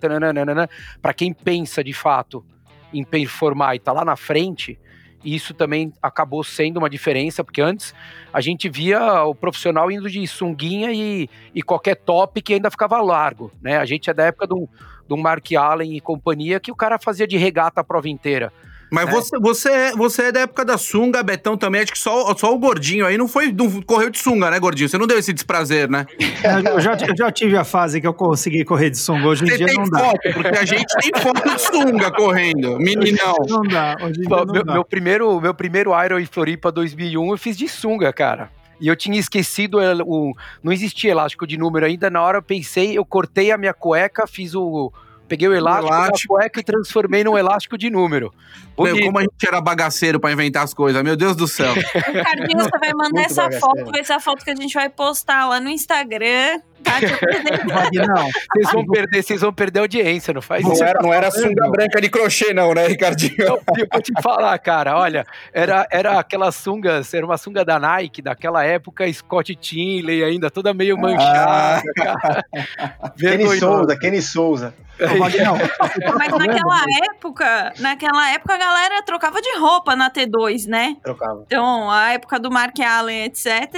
para 1.01 1.13
quem 1.15 1.33
pensa 1.33 1.83
de 1.83 1.93
fato 1.93 2.45
em 2.93 3.03
performar 3.03 3.75
e 3.75 3.79
tá 3.79 3.91
lá 3.91 4.05
na 4.05 4.15
frente, 4.15 4.77
isso 5.23 5.53
também 5.53 5.93
acabou 6.01 6.43
sendo 6.43 6.77
uma 6.77 6.89
diferença, 6.89 7.43
porque 7.43 7.61
antes 7.61 7.93
a 8.33 8.41
gente 8.41 8.69
via 8.69 9.23
o 9.23 9.35
profissional 9.35 9.91
indo 9.91 10.09
de 10.09 10.25
sunguinha 10.27 10.91
e, 10.91 11.29
e 11.53 11.61
qualquer 11.61 11.95
top 11.95 12.41
que 12.41 12.53
ainda 12.53 12.71
ficava 12.71 13.01
largo, 13.01 13.51
né? 13.61 13.77
A 13.77 13.85
gente 13.85 14.09
é 14.09 14.13
da 14.13 14.25
época 14.25 14.47
do, 14.47 14.67
do 15.07 15.17
Mark 15.17 15.45
Allen 15.53 15.95
e 15.95 16.01
companhia, 16.01 16.59
que 16.59 16.71
o 16.71 16.75
cara 16.75 16.97
fazia 16.97 17.27
de 17.27 17.37
regata 17.37 17.81
a 17.81 17.83
prova 17.83 18.09
inteira. 18.09 18.51
Mas 18.91 19.07
é. 19.07 19.11
você, 19.11 19.39
você, 19.39 19.69
é, 19.69 19.91
você 19.93 20.23
é 20.23 20.31
da 20.33 20.41
época 20.41 20.65
da 20.65 20.77
sunga, 20.77 21.23
Betão 21.23 21.55
também. 21.55 21.81
Acho 21.81 21.93
que 21.93 21.97
só, 21.97 22.35
só 22.35 22.53
o 22.53 22.59
gordinho 22.59 23.05
aí 23.05 23.17
não 23.17 23.25
foi. 23.25 23.49
Não 23.49 23.81
correu 23.83 24.09
de 24.09 24.19
sunga, 24.19 24.51
né, 24.51 24.59
gordinho? 24.59 24.89
Você 24.89 24.97
não 24.97 25.07
deu 25.07 25.17
esse 25.17 25.31
desprazer, 25.31 25.89
né? 25.89 26.05
eu, 26.73 26.79
já, 26.81 26.97
eu 27.07 27.15
já 27.15 27.31
tive 27.31 27.55
a 27.55 27.63
fase 27.63 28.01
que 28.01 28.07
eu 28.07 28.13
consegui 28.13 28.65
correr 28.65 28.89
de 28.89 28.97
sunga. 28.97 29.29
Hoje 29.29 29.45
em 29.45 29.47
você 29.47 29.57
dia 29.57 29.67
tem 29.67 29.77
não 29.77 29.85
foto, 29.85 30.19
dá. 30.21 30.33
Porque 30.33 30.57
a 30.57 30.65
gente 30.65 30.93
tem 30.99 31.21
foto 31.21 31.49
de 31.49 31.61
sunga 31.61 32.11
correndo. 32.11 32.77
Meninão. 32.77 33.35
Não 33.47 33.61
dá. 33.61 33.95
Hoje 34.01 34.19
em 34.19 34.27
dia 34.27 34.45
não 34.45 34.53
meu, 34.53 34.63
dá. 34.65 34.73
Meu, 34.73 34.83
primeiro, 34.83 35.39
meu 35.39 35.53
primeiro 35.53 35.91
Iron 36.03 36.19
em 36.19 36.25
Floripa 36.25 36.69
2001 36.69 37.31
eu 37.31 37.37
fiz 37.37 37.57
de 37.57 37.69
sunga, 37.69 38.11
cara. 38.11 38.51
E 38.81 38.89
eu 38.89 38.95
tinha 38.95 39.17
esquecido 39.17 39.77
o. 40.05 40.33
Não 40.61 40.73
existia 40.73 41.11
elástico 41.11 41.47
de 41.47 41.57
número 41.57 41.85
ainda. 41.85 42.09
Na 42.09 42.21
hora 42.21 42.39
eu 42.39 42.43
pensei, 42.43 42.97
eu 42.97 43.05
cortei 43.05 43.51
a 43.51 43.57
minha 43.57 43.73
cueca, 43.73 44.27
fiz 44.27 44.53
o 44.53 44.91
Peguei 45.31 45.47
o 45.47 45.53
elástico, 45.55 45.87
elástico. 45.93 46.33
da 46.33 46.39
cueca 46.41 46.59
e 46.59 46.63
transformei 46.63 47.23
num 47.23 47.37
elástico 47.37 47.77
de 47.77 47.89
número. 47.89 48.33
Meu, 48.77 48.99
como 48.99 49.17
a 49.17 49.21
gente 49.21 49.47
era 49.47 49.61
bagaceiro 49.61 50.19
para 50.19 50.33
inventar 50.33 50.63
as 50.63 50.73
coisas, 50.73 51.01
meu 51.03 51.15
Deus 51.15 51.37
do 51.37 51.47
céu. 51.47 51.73
Ricardinho, 51.73 52.59
você 52.59 52.77
vai 52.77 52.91
mandar 52.93 53.11
Muito 53.13 53.25
essa 53.31 53.43
bagaceiro. 53.43 53.85
foto, 53.85 53.97
essa 53.97 54.19
foto 54.19 54.43
que 54.43 54.51
a 54.51 54.55
gente 54.55 54.73
vai 54.73 54.89
postar 54.89 55.47
lá 55.47 55.61
no 55.61 55.69
Instagram. 55.69 56.59
Tá 56.83 56.99
não. 58.07 58.29
Vocês 58.53 58.71
vão 58.71 58.85
perder, 58.85 59.23
vocês 59.23 59.41
vão 59.41 59.53
perder 59.53 59.79
audiência, 59.79 60.33
não 60.33 60.41
faz 60.41 60.63
não 60.63 60.73
isso. 60.73 60.83
Era, 60.83 61.01
não 61.01 61.13
era 61.13 61.31
sunga 61.31 61.69
branca 61.69 62.01
de 62.01 62.09
crochê, 62.09 62.53
não, 62.53 62.73
né, 62.73 62.87
Ricardinho? 62.87 63.35
Eu, 63.37 63.61
eu 63.77 63.87
vou 63.91 64.01
te 64.01 64.11
falar, 64.21 64.57
cara, 64.59 64.97
olha, 64.97 65.25
era, 65.53 65.87
era 65.91 66.19
aquelas 66.19 66.55
sungas, 66.55 67.13
era 67.13 67.25
uma 67.25 67.37
sunga 67.37 67.63
da 67.63 67.79
Nike, 67.79 68.21
daquela 68.21 68.63
época, 68.63 69.11
Scott 69.11 69.55
Tinley 69.55 70.23
ainda, 70.23 70.49
toda 70.49 70.73
meio 70.73 70.97
manchada. 70.97 71.81
Ah. 71.99 72.43
Kenny 73.17 73.59
Souza, 73.59 73.97
Kenny 73.97 74.21
Souza. 74.21 74.73
Mas 76.17 76.31
naquela 76.37 76.83
época, 77.09 77.73
naquela 77.79 78.31
época 78.31 78.53
a 78.53 78.57
galera 78.57 79.01
trocava 79.01 79.41
de 79.41 79.57
roupa 79.57 79.95
na 79.95 80.11
T2, 80.11 80.67
né? 80.67 80.97
Trocava. 81.01 81.43
Então, 81.45 81.89
a 81.89 82.11
época 82.11 82.39
do 82.39 82.51
Mark 82.51 82.79
Allen, 82.79 83.23
etc, 83.23 83.71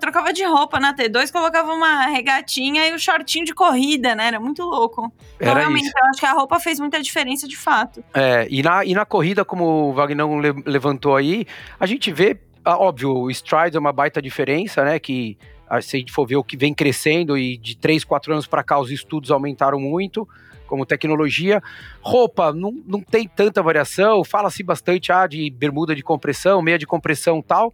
trocava 0.00 0.32
de 0.32 0.44
roupa 0.44 0.78
na 0.78 0.94
T2, 0.94 1.32
colocava 1.32 1.72
uma 1.72 2.04
regatinha 2.46 2.86
e 2.88 2.94
o 2.94 2.98
shortinho 2.98 3.44
de 3.44 3.52
corrida, 3.52 4.14
né? 4.14 4.28
Era 4.28 4.40
muito 4.40 4.62
louco. 4.62 5.12
Então, 5.36 5.50
Era 5.50 5.60
realmente, 5.60 5.86
isso. 5.86 5.98
eu 5.98 6.06
acho 6.06 6.20
que 6.20 6.26
a 6.26 6.32
roupa 6.32 6.60
fez 6.60 6.78
muita 6.78 7.02
diferença 7.02 7.46
de 7.48 7.56
fato. 7.56 8.02
É, 8.14 8.46
e 8.48 8.62
na, 8.62 8.84
e 8.84 8.94
na 8.94 9.04
corrida, 9.04 9.44
como 9.44 9.90
o 9.90 9.92
Wagner 9.92 10.26
levantou 10.64 11.16
aí, 11.16 11.44
a 11.78 11.84
gente 11.84 12.12
vê, 12.12 12.38
óbvio, 12.64 13.12
o 13.12 13.30
Stride 13.30 13.76
é 13.76 13.80
uma 13.80 13.92
baita 13.92 14.22
diferença, 14.22 14.84
né? 14.84 14.98
Que 14.98 15.36
se 15.82 15.96
a 15.96 15.98
gente 15.98 16.12
for 16.12 16.26
ver 16.26 16.36
o 16.36 16.44
que 16.44 16.56
vem 16.56 16.72
crescendo 16.72 17.36
e 17.36 17.56
de 17.56 17.76
3, 17.76 18.04
4 18.04 18.32
anos 18.32 18.46
para 18.46 18.62
cá 18.62 18.78
os 18.78 18.90
estudos 18.90 19.32
aumentaram 19.32 19.80
muito 19.80 20.26
como 20.66 20.86
tecnologia. 20.86 21.62
Roupa, 22.00 22.52
não, 22.52 22.72
não 22.86 23.00
tem 23.00 23.28
tanta 23.28 23.62
variação, 23.62 24.24
fala-se 24.24 24.62
bastante 24.62 25.12
ah, 25.12 25.26
de 25.26 25.48
bermuda 25.50 25.94
de 25.94 26.02
compressão, 26.02 26.60
meia 26.60 26.78
de 26.78 26.86
compressão 26.86 27.40
tal. 27.40 27.72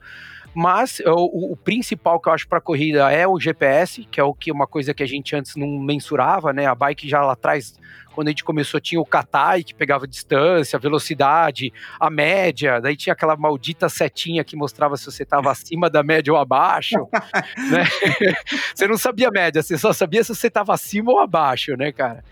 Mas 0.54 1.00
o, 1.06 1.52
o 1.52 1.56
principal 1.56 2.20
que 2.20 2.28
eu 2.28 2.32
acho 2.32 2.46
para 2.46 2.60
corrida 2.60 3.10
é 3.10 3.26
o 3.26 3.40
GPS, 3.40 4.04
que 4.10 4.20
é 4.20 4.24
o 4.24 4.34
que 4.34 4.52
uma 4.52 4.66
coisa 4.66 4.92
que 4.92 5.02
a 5.02 5.06
gente 5.06 5.34
antes 5.34 5.56
não 5.56 5.66
mensurava, 5.78 6.52
né? 6.52 6.66
A 6.66 6.74
bike 6.74 7.08
já 7.08 7.22
lá 7.22 7.32
atrás 7.32 7.74
quando 8.12 8.28
a 8.28 8.30
gente 8.30 8.44
começou, 8.44 8.80
tinha 8.80 9.00
o 9.00 9.06
Katai, 9.06 9.64
que 9.64 9.74
pegava 9.74 10.06
distância, 10.06 10.78
velocidade, 10.78 11.72
a 11.98 12.10
média, 12.10 12.80
daí 12.80 12.96
tinha 12.96 13.12
aquela 13.12 13.36
maldita 13.36 13.88
setinha 13.88 14.44
que 14.44 14.54
mostrava 14.54 14.96
se 14.96 15.06
você 15.06 15.22
estava 15.22 15.50
acima 15.50 15.90
da 15.90 16.02
média 16.02 16.32
ou 16.32 16.38
abaixo, 16.38 16.96
né? 17.70 17.84
Você 18.74 18.86
não 18.86 18.96
sabia 18.96 19.28
a 19.28 19.30
média, 19.30 19.62
você 19.62 19.78
só 19.78 19.92
sabia 19.92 20.22
se 20.22 20.34
você 20.34 20.48
estava 20.48 20.74
acima 20.74 21.12
ou 21.12 21.18
abaixo, 21.18 21.76
né, 21.76 21.92
cara? 21.92 22.24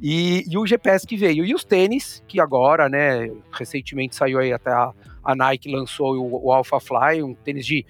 E, 0.00 0.44
e, 0.48 0.56
o 0.56 0.66
GPS 0.66 1.06
que 1.06 1.16
veio. 1.16 1.44
E 1.44 1.54
os 1.54 1.62
tênis, 1.62 2.22
que 2.26 2.40
agora, 2.40 2.88
né, 2.88 3.30
recentemente 3.52 4.16
saiu 4.16 4.38
aí 4.38 4.52
até 4.52 4.70
a, 4.70 4.92
a 5.22 5.34
Nike 5.34 5.70
lançou 5.70 6.16
o, 6.16 6.46
o 6.46 6.52
Alpha 6.52 6.80
Fly, 6.80 7.22
um 7.22 7.34
tênis 7.34 7.66
de 7.66 7.84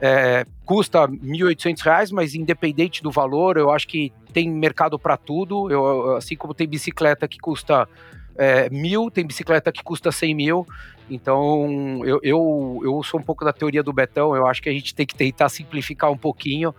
é, 0.00 0.46
custa 0.64 1.06
R$ 1.06 1.16
1.800, 1.16 2.12
mas 2.12 2.34
independente 2.34 3.02
do 3.02 3.10
valor, 3.10 3.56
eu 3.56 3.70
acho 3.70 3.88
que 3.88 4.12
tem 4.32 4.48
mercado 4.48 4.98
para 4.98 5.16
tudo. 5.16 5.70
Eu, 5.70 6.16
assim 6.16 6.36
como 6.36 6.54
tem 6.54 6.68
bicicleta 6.68 7.26
que 7.26 7.38
custa 7.38 7.88
é, 8.36 8.70
mil, 8.70 9.10
tem 9.10 9.26
bicicleta 9.26 9.72
que 9.72 9.82
custa 9.82 10.12
100 10.12 10.34
mil. 10.34 10.66
Então, 11.10 12.00
eu, 12.04 12.20
eu, 12.22 12.80
eu 12.84 13.02
sou 13.02 13.18
um 13.18 13.22
pouco 13.22 13.44
da 13.44 13.52
teoria 13.52 13.82
do 13.82 13.92
Betão. 13.92 14.36
Eu 14.36 14.46
acho 14.46 14.62
que 14.62 14.68
a 14.68 14.72
gente 14.72 14.94
tem 14.94 15.06
que 15.06 15.14
tentar 15.14 15.48
simplificar 15.48 16.10
um 16.10 16.16
pouquinho. 16.16 16.74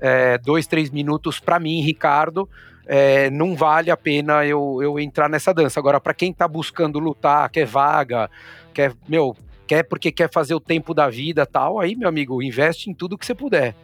É, 0.00 0.36
dois, 0.38 0.66
três 0.66 0.90
minutos 0.90 1.38
para 1.38 1.60
mim, 1.60 1.80
Ricardo. 1.82 2.48
É, 2.86 3.30
não 3.30 3.56
vale 3.56 3.90
a 3.90 3.96
pena 3.96 4.44
eu, 4.44 4.80
eu 4.82 4.98
entrar 4.98 5.28
nessa 5.28 5.54
dança. 5.54 5.80
Agora, 5.80 6.00
para 6.00 6.14
quem 6.14 6.30
está 6.30 6.46
buscando 6.46 6.98
lutar, 6.98 7.48
quer 7.50 7.66
vaga, 7.66 8.30
quer, 8.72 8.92
meu, 9.08 9.36
quer 9.66 9.82
porque 9.84 10.12
quer 10.12 10.30
fazer 10.30 10.54
o 10.54 10.60
tempo 10.60 10.92
da 10.92 11.08
vida 11.08 11.46
tal, 11.46 11.80
aí, 11.80 11.96
meu 11.96 12.08
amigo, 12.08 12.42
investe 12.42 12.90
em 12.90 12.94
tudo 12.94 13.16
que 13.16 13.24
você 13.24 13.34
puder. 13.34 13.74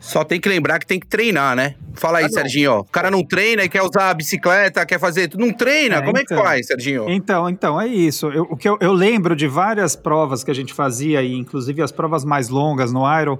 Só 0.00 0.24
tem 0.24 0.40
que 0.40 0.48
lembrar 0.48 0.78
que 0.78 0.86
tem 0.86 0.98
que 0.98 1.06
treinar, 1.06 1.54
né? 1.54 1.74
Fala 1.94 2.18
aí, 2.18 2.24
ah, 2.24 2.28
Serginho. 2.30 2.78
O 2.78 2.84
cara 2.84 3.10
não 3.10 3.22
treina 3.22 3.64
e 3.64 3.68
quer 3.68 3.82
usar 3.82 4.08
a 4.08 4.14
bicicleta, 4.14 4.84
quer 4.86 4.98
fazer 4.98 5.28
tudo. 5.28 5.44
Não 5.44 5.52
treina. 5.52 5.96
É, 5.96 5.98
Como 5.98 6.10
então, 6.10 6.22
é 6.22 6.24
que 6.24 6.32
então. 6.32 6.44
faz, 6.44 6.66
Serginho? 6.66 7.04
Então, 7.10 7.48
então, 7.50 7.78
é 7.78 7.86
isso. 7.86 8.28
Eu, 8.28 8.44
o 8.44 8.56
que 8.56 8.66
eu, 8.66 8.78
eu, 8.80 8.92
lembro 8.94 9.36
de 9.36 9.46
várias 9.46 9.94
provas 9.94 10.42
que 10.42 10.50
a 10.50 10.54
gente 10.54 10.72
fazia, 10.72 11.22
e 11.22 11.34
inclusive 11.34 11.82
as 11.82 11.92
provas 11.92 12.24
mais 12.24 12.48
longas 12.48 12.90
no 12.92 13.02
Iron. 13.20 13.38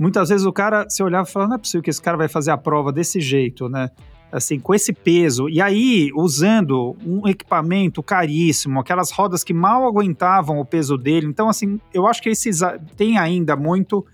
Muitas 0.00 0.30
vezes 0.30 0.46
o 0.46 0.52
cara, 0.52 0.88
se 0.88 1.02
olhava 1.02 1.28
e 1.28 1.30
falava, 1.30 1.50
não 1.50 1.56
é 1.56 1.58
possível 1.58 1.82
que 1.82 1.90
esse 1.90 2.00
cara 2.00 2.16
vai 2.16 2.26
fazer 2.26 2.50
a 2.50 2.56
prova 2.56 2.90
desse 2.90 3.20
jeito, 3.20 3.68
né? 3.68 3.90
assim, 4.32 4.58
com 4.58 4.74
esse 4.74 4.92
peso, 4.92 5.48
e 5.48 5.60
aí 5.60 6.10
usando 6.14 6.96
um 7.04 7.26
equipamento 7.28 8.02
caríssimo, 8.02 8.78
aquelas 8.78 9.10
rodas 9.10 9.42
que 9.42 9.52
mal 9.52 9.86
aguentavam 9.86 10.60
o 10.60 10.64
peso 10.64 10.96
dele. 10.96 11.26
Então, 11.26 11.48
assim, 11.48 11.80
eu 11.92 12.06
acho 12.06 12.22
que 12.22 12.28
esse 12.28 12.50
tem 12.96 13.18
ainda 13.18 13.56
muito 13.56 14.06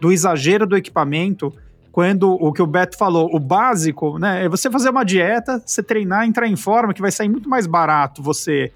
do 0.00 0.12
exagero 0.12 0.66
do 0.66 0.76
equipamento. 0.76 1.52
Quando 1.90 2.30
o 2.30 2.52
que 2.52 2.62
o 2.62 2.66
Beto 2.66 2.96
falou, 2.96 3.34
o 3.34 3.38
básico, 3.38 4.18
né, 4.18 4.44
é 4.44 4.48
você 4.48 4.70
fazer 4.70 4.90
uma 4.90 5.04
dieta, 5.04 5.62
você 5.64 5.82
treinar, 5.82 6.26
entrar 6.26 6.46
em 6.46 6.56
forma, 6.56 6.92
que 6.92 7.00
vai 7.00 7.10
sair 7.10 7.28
muito 7.28 7.48
mais 7.48 7.66
barato 7.66 8.22
você 8.22 8.70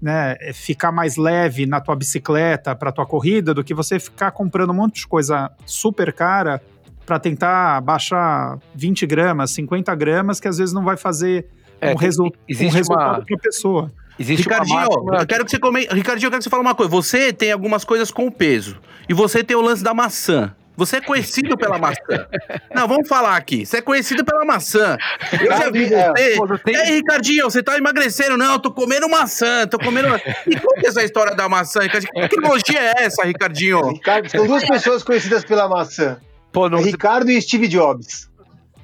né, 0.00 0.36
é 0.40 0.52
ficar 0.52 0.92
mais 0.92 1.16
leve 1.16 1.66
na 1.66 1.80
tua 1.80 1.96
bicicleta 1.96 2.74
para 2.74 2.92
tua 2.92 3.06
corrida 3.06 3.52
do 3.52 3.64
que 3.64 3.74
você 3.74 3.98
ficar 3.98 4.30
comprando 4.30 4.70
um 4.70 4.74
monte 4.74 5.00
de 5.00 5.06
coisa 5.06 5.50
super 5.66 6.12
cara 6.12 6.62
para 7.04 7.18
tentar 7.18 7.80
baixar 7.80 8.58
20 8.74 9.06
gramas, 9.06 9.50
50 9.52 9.94
gramas, 9.94 10.40
que 10.40 10.46
às 10.46 10.58
vezes 10.58 10.74
não 10.74 10.84
vai 10.84 10.96
fazer 10.96 11.46
é, 11.80 11.92
um, 11.92 11.96
resu 11.96 12.24
um 12.24 12.68
resultado 12.68 13.24
para 13.24 13.36
a 13.36 13.38
pessoa. 13.38 13.92
Existe 14.18 14.42
Ricardinho, 14.42 14.80
eu 15.18 15.26
quero 15.26 15.44
que 15.44 15.50
você 15.50 15.58
comente. 15.58 15.94
Ricardinho, 15.94 16.26
eu 16.26 16.30
quero 16.30 16.40
que 16.40 16.44
você 16.44 16.50
fale 16.50 16.62
uma 16.62 16.74
coisa. 16.74 16.90
Você 16.90 17.32
tem 17.32 17.52
algumas 17.52 17.84
coisas 17.84 18.10
com 18.10 18.30
peso. 18.30 18.76
E 19.08 19.14
você 19.14 19.44
tem 19.44 19.56
o 19.56 19.60
lance 19.60 19.82
da 19.82 19.94
maçã. 19.94 20.52
Você 20.78 20.98
é 20.98 21.00
conhecido 21.00 21.58
pela 21.58 21.76
maçã. 21.76 22.28
Não, 22.72 22.86
vamos 22.86 23.08
falar 23.08 23.36
aqui. 23.36 23.66
Você 23.66 23.78
é 23.78 23.82
conhecido 23.82 24.24
pela 24.24 24.44
maçã. 24.44 24.96
Eu 25.32 25.48
já 25.48 25.70
vi 25.72 25.92
é, 25.92 26.36
você. 26.36 26.70
E 26.70 26.76
aí, 26.76 26.94
Ricardinho, 26.94 27.50
você 27.50 27.60
tá 27.64 27.76
emagrecendo? 27.76 28.36
Não, 28.36 28.52
eu 28.52 28.58
tô 28.60 28.70
comendo 28.70 29.08
maçã, 29.08 29.66
tô 29.66 29.76
comendo. 29.76 30.06
E 30.46 30.54
qual 30.56 30.76
que 30.76 30.86
é 30.86 30.88
essa 30.88 31.02
história 31.02 31.34
da 31.34 31.48
maçã, 31.48 31.80
Ricardinho? 31.80 32.12
Que 32.12 32.28
tecnologia 32.28 32.78
é 32.78 33.02
essa, 33.02 33.26
Ricardinho? 33.26 33.88
Ricardo, 33.88 34.30
são 34.30 34.46
duas 34.46 34.64
pessoas 34.68 35.02
conhecidas 35.02 35.44
pela 35.44 35.68
maçã. 35.68 36.20
Pô, 36.52 36.68
não... 36.70 36.80
Ricardo 36.80 37.28
e 37.28 37.42
Steve 37.42 37.66
Jobs. 37.66 38.27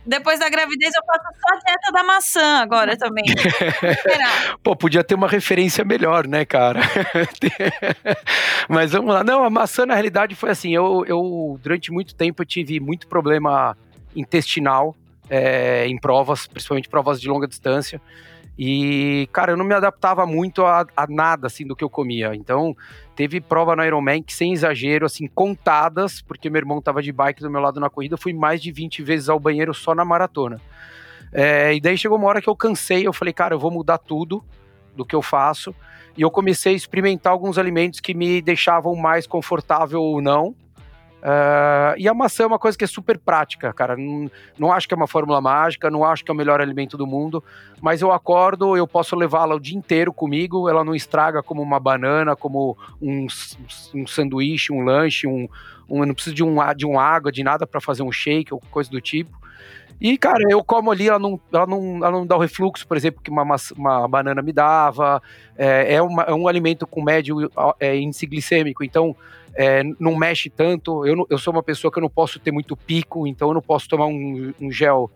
Depois 0.07 0.39
da 0.39 0.49
gravidez 0.49 0.93
eu 0.95 1.03
faço 1.07 1.39
só 1.41 1.55
a 1.55 1.59
dieta 1.59 1.93
da 1.93 2.05
maçã 2.05 2.59
agora 2.61 2.97
também. 2.99 3.25
Pô, 4.63 4.77
podia 4.77 5.03
ter 5.03 5.15
uma 5.15 5.29
referência 5.29 5.85
melhor, 5.85 6.27
né, 6.27 6.45
cara? 6.45 6.81
Mas 8.69 8.93
vamos 8.93 9.15
lá. 9.15 9.25
Não, 9.25 9.45
a 9.45 9.51
maçã 9.51 9.87
na 9.87 9.95
realidade 9.95 10.35
foi 10.35 10.51
assim, 10.51 10.75
eu, 10.75 11.05
eu 11.07 11.59
durante 11.63 11.91
muito 11.91 12.15
tempo 12.15 12.43
eu 12.43 12.47
tive 12.47 12.79
muito 12.81 13.07
problema 13.09 13.77
intestinal 14.15 14.95
é, 15.29 15.87
em 15.87 15.99
provas, 15.99 16.47
principalmente 16.47 16.89
provas 16.89 17.21
de 17.21 17.29
longa 17.29 17.47
distância. 17.47 18.01
E, 18.59 19.29
cara, 19.33 19.53
eu 19.53 19.57
não 19.57 19.65
me 19.65 19.75
adaptava 19.75 20.25
muito 20.27 20.65
a, 20.65 20.87
a, 20.97 21.07
nada, 21.09 21.49
assim, 21.49 21.67
do 21.67 21.75
que 21.75 21.83
eu 21.83 21.91
comia. 21.91 22.35
Então, 22.35 22.77
teve 23.17 23.41
prova 23.41 23.75
no 23.75 23.85
Ironman 23.85 24.23
que, 24.23 24.33
sem 24.33 24.53
exagero, 24.53 25.07
assim, 25.07 25.27
contadas, 25.27 26.23
porque 26.23 26.49
meu 26.49 26.61
irmão 26.61 26.81
tava 26.81 27.03
de 27.03 27.11
bike 27.11 27.43
do 27.43 27.51
meu 27.51 27.61
lado 27.61 27.81
na 27.81 27.91
corrida, 27.91 28.17
fui 28.17 28.33
mais 28.33 28.63
de 28.63 28.71
20 28.71 29.03
vezes 29.03 29.29
ao 29.29 29.41
banheiro 29.41 29.75
só 29.75 29.95
na 29.95 30.05
maratona. 30.05 30.61
É, 31.33 31.75
e 31.75 31.81
daí 31.81 31.99
chegou 31.99 32.17
uma 32.17 32.29
hora 32.29 32.41
que 32.41 32.49
eu 32.49 32.55
cansei, 32.55 33.07
eu 33.07 33.13
falei, 33.13 33.35
cara, 33.35 33.55
eu 33.55 33.59
vou 33.59 33.71
mudar 33.71 33.99
tudo 33.99 34.45
do 34.95 35.05
que 35.05 35.17
eu 35.17 35.23
faço. 35.23 35.75
E 36.17 36.23
eu 36.23 36.31
comecei 36.31 36.75
a 36.75 36.77
experimentar 36.77 37.33
alguns 37.33 37.59
alimentos 37.59 37.99
que 37.99 38.15
me 38.15 38.41
deixavam 38.41 38.95
mais 38.95 39.27
confortável 39.27 40.01
ou 40.01 40.23
não. 40.23 40.55
Uh, 41.25 41.97
e 41.97 42.07
a 42.07 42.13
maçã 42.13 42.45
é 42.45 42.47
uma 42.47 42.59
coisa 42.59 42.77
que 42.77 42.85
é 42.85 42.87
super 42.87 43.17
prática, 43.17 43.73
cara. 43.73 43.97
Não, 43.97 44.31
não 44.59 44.71
acho 44.71 44.87
que 44.87 44.93
é 44.93 44.97
uma 44.97 45.07
fórmula 45.07 45.41
mágica, 45.41 45.91
não 45.91 46.05
acho 46.05 46.23
que 46.23 46.31
é 46.31 46.35
o 46.35 46.37
melhor 46.37 46.61
alimento 46.61 46.99
do 46.99 47.07
mundo, 47.07 47.43
mas 47.81 48.03
eu 48.03 48.13
acordo, 48.13 48.77
eu 48.77 48.87
posso 48.87 49.17
levá-la 49.17 49.55
o 49.55 49.61
dia 49.61 49.75
inteiro 49.75 50.13
comigo, 50.13 50.69
ela 50.69 50.85
não 50.85 50.95
estraga 50.95 51.43
como 51.43 51.63
uma 51.63 51.81
banana, 51.81 52.37
como 52.37 52.77
um, 53.01 53.27
um 53.95 54.07
sanduíche, 54.07 54.71
um 54.71 54.85
lanche, 54.85 55.27
um, 55.27 55.49
um, 55.89 56.01
eu 56.01 56.07
não 56.07 56.15
preciso 56.15 56.37
de 56.37 56.45
um, 56.45 56.57
de 56.77 56.85
um 56.85 57.01
água, 57.01 57.33
de 57.33 57.43
nada 57.43 57.67
para 57.67 57.81
fazer 57.81 58.03
um 58.03 58.13
shake 58.13 58.53
ou 58.53 58.61
coisa 58.71 58.91
do 58.91 59.01
tipo. 59.01 59.43
E, 59.99 60.19
cara, 60.19 60.45
eu 60.51 60.63
como 60.63 60.91
ali, 60.91 61.09
ela 61.09 61.19
não, 61.19 61.41
ela 61.51 61.67
não, 61.67 61.97
ela 61.97 62.11
não 62.11 62.27
dá 62.27 62.37
o 62.37 62.41
refluxo, 62.41 62.87
por 62.87 62.99
exemplo, 62.99 63.23
que 63.23 63.31
uma, 63.31 63.47
uma 63.75 64.07
banana 64.07 64.43
me 64.43 64.53
dava. 64.53 65.23
É, 65.57 65.95
é, 65.95 66.03
uma, 66.03 66.25
é 66.25 66.35
um 66.35 66.47
alimento 66.47 66.87
com 66.87 67.03
médio 67.03 67.51
é, 67.81 67.97
índice 67.97 68.27
glicêmico, 68.27 68.85
então 68.85 69.17
é, 69.55 69.83
não 69.99 70.17
mexe 70.17 70.51
tanto. 70.51 71.07
Eu, 71.07 71.17
não, 71.17 71.27
eu 71.31 71.39
sou 71.39 71.53
uma 71.53 71.63
pessoa 71.63 71.91
que 71.91 71.99
eu 71.99 72.03
não 72.03 72.11
posso 72.11 72.39
ter 72.39 72.51
muito 72.51 72.77
pico, 72.77 73.27
então 73.27 73.49
eu 73.49 73.55
não 73.55 73.63
posso 73.63 73.89
tomar 73.89 74.07
um, 74.07 74.53
um 74.61 74.71
gel 74.71 75.11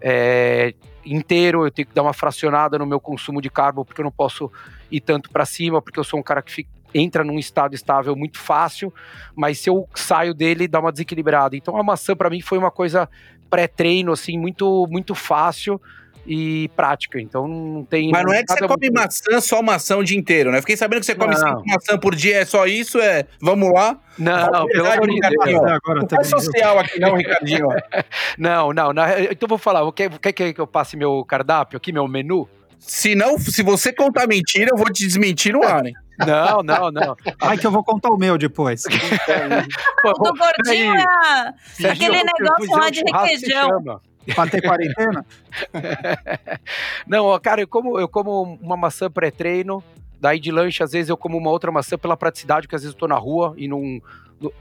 é, 0.00 0.74
inteiro, 1.04 1.66
eu 1.66 1.70
tenho 1.70 1.88
que 1.88 1.94
dar 1.94 2.02
uma 2.02 2.12
fracionada 2.12 2.78
no 2.78 2.86
meu 2.86 3.00
consumo 3.00 3.40
de 3.40 3.50
carbo, 3.50 3.84
porque 3.84 4.00
eu 4.00 4.04
não 4.04 4.12
posso 4.12 4.50
ir 4.90 5.00
tanto 5.00 5.30
para 5.30 5.44
cima, 5.44 5.80
porque 5.80 5.98
eu 5.98 6.04
sou 6.04 6.20
um 6.20 6.22
cara 6.22 6.42
que 6.42 6.52
fica, 6.52 6.70
entra 6.94 7.24
num 7.24 7.38
estado 7.38 7.74
estável 7.74 8.14
muito 8.14 8.38
fácil, 8.38 8.92
mas 9.34 9.58
se 9.58 9.68
eu 9.68 9.88
saio 9.94 10.32
dele, 10.34 10.68
dá 10.68 10.80
uma 10.80 10.92
desequilibrada. 10.92 11.56
Então 11.56 11.76
a 11.76 11.82
maçã 11.82 12.16
para 12.16 12.30
mim 12.30 12.40
foi 12.40 12.58
uma 12.58 12.70
coisa 12.70 13.08
pré-treino, 13.50 14.12
assim, 14.12 14.38
muito, 14.38 14.86
muito 14.90 15.14
fácil 15.14 15.80
e 16.28 16.68
prática. 16.76 17.18
Então 17.18 17.48
não 17.48 17.84
tem. 17.84 18.10
Mas 18.10 18.22
não 18.22 18.34
é 18.34 18.44
que 18.44 18.52
você 18.52 18.68
come 18.68 18.90
muito... 18.90 18.94
maçã, 18.94 19.40
só 19.40 19.62
maçã 19.62 19.96
o 19.96 20.04
dia 20.04 20.18
inteiro, 20.18 20.52
né? 20.52 20.60
Fiquei 20.60 20.76
sabendo 20.76 21.00
que 21.00 21.06
você 21.06 21.14
come 21.14 21.34
cinco 21.34 21.62
maçã 21.66 21.98
por 21.98 22.14
dia, 22.14 22.36
é 22.36 22.44
só 22.44 22.66
isso? 22.66 23.00
É. 23.00 23.24
Vamos 23.40 23.72
lá? 23.72 23.98
Não, 24.18 24.50
não 24.50 24.66
pelo 24.66 24.92
amor 24.92 25.08
de 25.08 25.20
Deus. 25.20 25.62
Agora, 25.64 26.06
não 26.10 26.20
é 26.20 26.24
social 26.24 26.78
aqui, 26.78 27.00
não, 27.00 27.14
Ricardinho. 27.14 27.68
não, 28.36 28.72
não. 28.74 28.92
então 29.30 29.48
vou 29.48 29.56
falar. 29.58 29.90
Quer, 29.92 30.10
quer 30.18 30.52
que 30.52 30.60
eu 30.60 30.66
passe 30.66 30.96
meu 30.96 31.24
cardápio 31.24 31.78
aqui, 31.78 31.92
meu 31.92 32.06
menu? 32.06 32.46
Se 32.78 33.14
não, 33.14 33.38
se 33.38 33.62
você 33.62 33.92
contar 33.92 34.28
mentira, 34.28 34.70
eu 34.70 34.76
vou 34.76 34.86
te 34.86 35.04
desmentir 35.04 35.52
no 35.52 35.64
ar, 35.64 35.84
hein? 35.84 35.94
Não, 36.18 36.62
não, 36.62 36.90
não. 36.90 37.16
Ai, 37.40 37.56
que 37.56 37.66
eu 37.66 37.70
vou 37.70 37.82
contar 37.82 38.10
o 38.10 38.16
meu 38.16 38.36
depois. 38.36 38.82
o 40.04 40.12
do 40.12 40.34
gordinho 40.34 40.94
é 40.94 41.90
aquele 41.90 42.22
negócio 42.22 42.76
lá 42.76 42.90
de 42.90 43.00
requeijão. 43.00 44.00
Pra 44.34 44.46
ter 44.46 44.62
quarentena? 44.62 45.24
Não, 47.06 47.38
cara, 47.40 47.60
eu 47.62 47.68
como, 47.68 47.98
eu 47.98 48.08
como 48.08 48.58
uma 48.60 48.76
maçã 48.76 49.10
pré-treino, 49.10 49.82
daí 50.20 50.38
de 50.38 50.50
lanche, 50.50 50.82
às 50.82 50.92
vezes 50.92 51.08
eu 51.08 51.16
como 51.16 51.38
uma 51.38 51.50
outra 51.50 51.70
maçã 51.72 51.96
pela 51.96 52.16
praticidade, 52.16 52.66
porque 52.66 52.76
às 52.76 52.82
vezes 52.82 52.94
eu 52.94 52.98
tô 52.98 53.08
na 53.08 53.16
rua 53.16 53.54
e 53.56 53.66
não. 53.68 54.00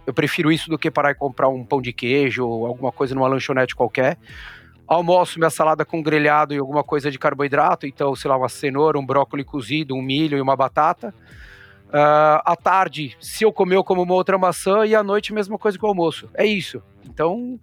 Eu 0.08 0.14
prefiro 0.14 0.52
isso 0.52 0.70
do 0.70 0.78
que 0.78 0.90
parar 0.90 1.12
e 1.12 1.16
comprar 1.16 1.50
um 1.50 1.64
pão 1.64 1.82
de 1.82 1.94
queijo 1.94 2.48
ou 2.48 2.66
alguma 2.66 2.92
coisa 2.92 3.14
numa 3.14 3.28
lanchonete 3.28 3.76
qualquer. 3.76 4.18
Almoço 4.88 5.38
minha 5.38 5.52
salada 5.52 5.86
com 5.86 6.02
grelhado 6.02 6.54
e 6.54 6.58
alguma 6.58 6.84
coisa 6.84 7.12
de 7.12 7.20
carboidrato, 7.20 7.86
então, 7.86 8.16
sei 8.16 8.30
lá, 8.32 8.38
uma 8.38 8.50
cenoura, 8.50 8.98
um 8.98 9.06
brócolis 9.06 9.46
cozido, 9.46 9.94
um 9.94 10.02
milho 10.02 10.38
e 10.38 10.42
uma 10.42 10.56
batata. 10.56 11.14
Uh, 11.90 12.42
à 12.44 12.56
tarde, 12.56 13.16
se 13.20 13.44
eu 13.44 13.52
comer, 13.52 13.76
eu 13.76 13.84
como 13.84 14.02
uma 14.02 14.14
outra 14.14 14.38
maçã 14.38 14.86
e 14.86 14.96
à 14.96 15.04
noite, 15.04 15.34
mesma 15.34 15.58
coisa 15.58 15.78
que 15.78 15.86
o 15.86 15.88
almoço. 15.88 16.30
É 16.34 16.46
isso. 16.46 16.82
Então, 17.06 17.60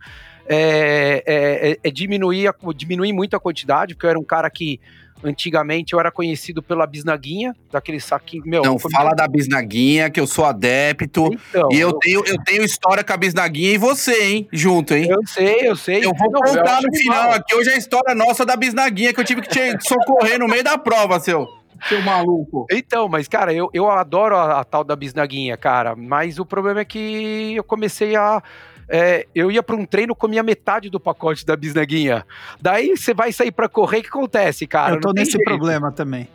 é, 0.49 1.22
é, 1.26 1.70
é, 1.70 1.78
é 1.82 1.90
diminuir, 1.90 2.49
a, 2.49 2.55
diminuir 2.74 3.12
muito 3.12 3.36
a 3.36 3.40
quantidade, 3.40 3.95
porque 3.95 4.07
eu 4.07 4.11
era 4.11 4.18
um 4.18 4.24
cara 4.24 4.49
que 4.51 4.80
Antigamente 5.24 5.95
eu 5.95 6.01
era 6.01 6.11
conhecido 6.11 6.62
pela 6.62 6.86
bisnaguinha, 6.86 7.57
daquele 7.72 7.99
saquinho. 7.99 8.42
Meu, 8.45 8.62
não, 8.62 8.78
fala 8.78 9.11
da 9.14 9.26
bisnaguinha, 9.26 10.11
que 10.11 10.20
eu 10.20 10.26
sou 10.26 10.45
adepto. 10.45 11.30
Então, 11.49 11.68
e 11.72 11.80
eu, 11.80 11.88
eu, 11.88 11.99
tenho, 11.99 12.22
eu 12.26 12.36
tenho 12.45 12.62
história 12.62 13.03
com 13.03 13.12
a 13.12 13.16
bisnaguinha 13.16 13.72
e 13.72 13.78
você, 13.78 14.22
hein? 14.22 14.49
Junto, 14.53 14.92
hein? 14.92 15.09
Eu 15.09 15.26
sei, 15.26 15.57
eu 15.62 15.76
sei. 15.76 16.05
Eu 16.05 16.12
vou 16.14 16.30
não, 16.30 16.40
contar 16.40 16.82
no 16.82 16.95
final 16.95 17.24
mal. 17.24 17.32
aqui. 17.32 17.55
Hoje 17.55 17.70
é 17.70 17.74
a 17.74 17.78
história 17.78 18.14
nossa 18.14 18.45
da 18.45 18.55
bisnaguinha, 18.55 19.14
que 19.14 19.20
eu 19.20 19.24
tive 19.24 19.40
que 19.40 19.49
te 19.49 19.88
socorrer 19.88 20.38
no 20.38 20.47
meio 20.47 20.62
da 20.62 20.76
prova, 20.76 21.18
seu. 21.18 21.49
Seu 21.88 22.03
maluco. 22.03 22.66
Então, 22.70 23.09
mas, 23.09 23.26
cara, 23.26 23.53
eu, 23.53 23.70
eu 23.72 23.90
adoro 23.90 24.36
a, 24.36 24.61
a 24.61 24.64
tal 24.64 24.84
da 24.84 24.95
bisnaguinha, 24.95 25.57
cara. 25.57 25.97
Mas 25.97 26.38
o 26.38 26.45
problema 26.45 26.80
é 26.80 26.84
que 26.84 27.55
eu 27.57 27.64
comecei 27.64 28.14
a 28.14 28.42
é, 28.89 29.26
eu 29.35 29.51
ia 29.51 29.62
para 29.62 29.76
um 29.76 29.85
treino, 29.85 30.14
comia 30.14 30.43
metade 30.43 30.91
do 30.91 31.01
pacote 31.01 31.45
da 31.45 31.57
bisnaguinha. 31.57 32.26
Daí 32.61 32.97
você 32.97 33.14
vai 33.14 33.32
sair 33.32 33.53
para 33.53 33.68
correr, 33.68 33.99
o 33.99 34.03
que 34.03 34.09
acontece, 34.09 34.66
cara? 34.66 34.95
Eu 34.97 35.01
tô 35.01 35.12
nesse 35.12 35.32
jeito. 35.32 35.45
problema 35.45 35.91
também. 35.93 36.28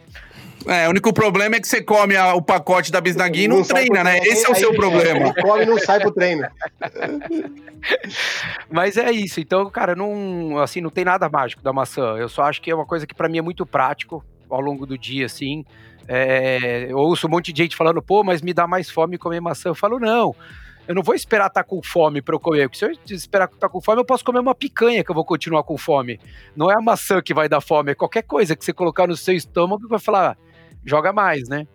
É, 0.66 0.88
o 0.88 0.90
único 0.90 1.14
problema 1.14 1.56
é 1.56 1.60
que 1.60 1.68
você 1.68 1.82
come 1.82 2.18
a, 2.18 2.34
o 2.34 2.42
pacote 2.42 2.92
da 2.92 3.00
bisnaguinha 3.00 3.46
e 3.46 3.48
não, 3.48 3.58
não 3.58 3.64
treina, 3.64 4.04
né? 4.04 4.18
Esse 4.20 4.46
é 4.46 4.52
o 4.52 4.56
seu 4.56 4.74
problema. 4.74 5.34
Come 5.34 5.64
e 5.64 5.66
não 5.66 5.80
sai 5.80 6.00
pro 6.02 6.12
treino. 6.12 6.46
Mas 8.70 8.98
é 8.98 9.10
isso. 9.12 9.40
Então, 9.40 9.70
cara, 9.70 9.96
não, 9.96 10.58
assim, 10.60 10.82
não 10.82 10.90
tem 10.90 11.06
nada 11.06 11.30
mágico 11.30 11.62
da 11.62 11.72
maçã. 11.72 12.18
Eu 12.18 12.28
só 12.28 12.44
acho 12.44 12.62
que 12.62 12.70
é 12.70 12.76
uma 12.76 12.86
coisa 12.86 13.08
que 13.08 13.16
para 13.16 13.30
mim 13.30 13.38
é 13.38 13.42
muito 13.42 13.66
prático 13.66 14.24
ao 14.50 14.60
longo 14.60 14.86
do 14.86 14.98
dia, 14.98 15.26
assim. 15.26 15.64
É, 16.08 16.88
eu 16.90 16.98
ouço 16.98 17.28
um 17.28 17.30
monte 17.30 17.54
de 17.54 17.64
gente 17.64 17.76
falando, 17.76 18.02
pô, 18.02 18.24
mas 18.24 18.42
me 18.42 18.54
dá 18.54 18.68
mais 18.68 18.90
fome 18.90 19.18
comer 19.18 19.40
maçã. 19.40 19.70
Eu 19.70 19.76
falo, 19.76 19.98
não. 19.98 20.36
Eu 20.90 20.96
não 20.96 21.04
vou 21.04 21.14
esperar 21.14 21.46
estar 21.46 21.62
tá 21.62 21.70
com 21.70 21.84
fome 21.84 22.20
para 22.20 22.34
eu 22.34 22.40
comer. 22.40 22.68
Porque 22.68 22.80
se 22.80 22.86
eu 22.86 23.16
esperar 23.16 23.46
estar 23.46 23.60
tá 23.60 23.70
com 23.70 23.80
fome, 23.80 24.02
eu 24.02 24.06
posso 24.06 24.26
comer 24.26 24.40
uma 24.40 24.56
picanha 24.56 25.04
que 25.04 25.12
eu 25.12 25.14
vou 25.14 25.24
continuar 25.24 25.62
com 25.62 25.78
fome. 25.78 26.20
Não 26.56 26.72
é 26.72 26.74
a 26.74 26.82
maçã 26.82 27.22
que 27.22 27.32
vai 27.32 27.48
dar 27.48 27.62
fome, 27.62 27.92
é 27.92 27.96
qualquer 27.96 28.24
coisa 28.24 28.56
que 28.56 28.66
você 28.66 28.74
colocar 28.74 29.06
no 29.06 29.16
seu 29.16 29.36
estômago 29.36 29.84
que 29.84 29.88
vai 29.88 30.00
falar, 30.00 30.36
joga 30.84 31.14
mais, 31.14 31.48
né? 31.48 31.68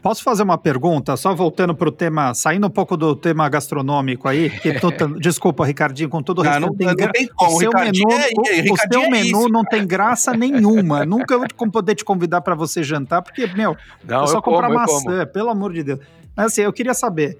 Posso 0.00 0.22
fazer 0.22 0.42
uma 0.42 0.56
pergunta, 0.56 1.18
só 1.18 1.34
voltando 1.34 1.74
para 1.74 1.88
o 1.88 1.92
tema, 1.92 2.32
saindo 2.32 2.66
um 2.66 2.70
pouco 2.70 2.96
do 2.96 3.14
tema 3.14 3.46
gastronômico 3.46 4.26
aí? 4.26 4.50
Tô, 4.80 4.90
desculpa, 5.20 5.66
Ricardinho, 5.66 6.08
com 6.08 6.22
todo 6.22 6.38
o 6.38 6.42
respeito. 6.42 6.60
Não, 6.60 6.68
não, 6.68 6.76
tem, 6.76 6.86
não 6.86 7.12
tem 7.12 7.26
como, 7.26 7.56
o 7.56 7.58
seu 7.58 7.70
menu, 7.72 8.10
é, 8.10 8.70
o, 8.70 8.72
o 8.72 8.76
seu 8.78 9.02
é 9.02 9.10
menu 9.10 9.38
isso, 9.40 9.48
não 9.48 9.64
cara. 9.64 9.76
tem 9.76 9.86
graça 9.86 10.32
nenhuma. 10.32 11.04
Nunca 11.04 11.36
vou 11.36 11.70
poder 11.70 11.94
te 11.94 12.04
convidar 12.04 12.40
para 12.40 12.54
você 12.54 12.82
jantar, 12.82 13.20
porque, 13.20 13.46
meu, 13.48 13.76
não, 14.02 14.24
é 14.24 14.26
só 14.28 14.40
comprar 14.40 14.68
como, 14.68 14.78
maçã, 14.78 15.26
pelo 15.26 15.50
amor 15.50 15.74
de 15.74 15.82
Deus. 15.82 16.00
Mas 16.36 16.46
assim, 16.46 16.62
eu 16.62 16.72
queria 16.72 16.94
saber, 16.94 17.38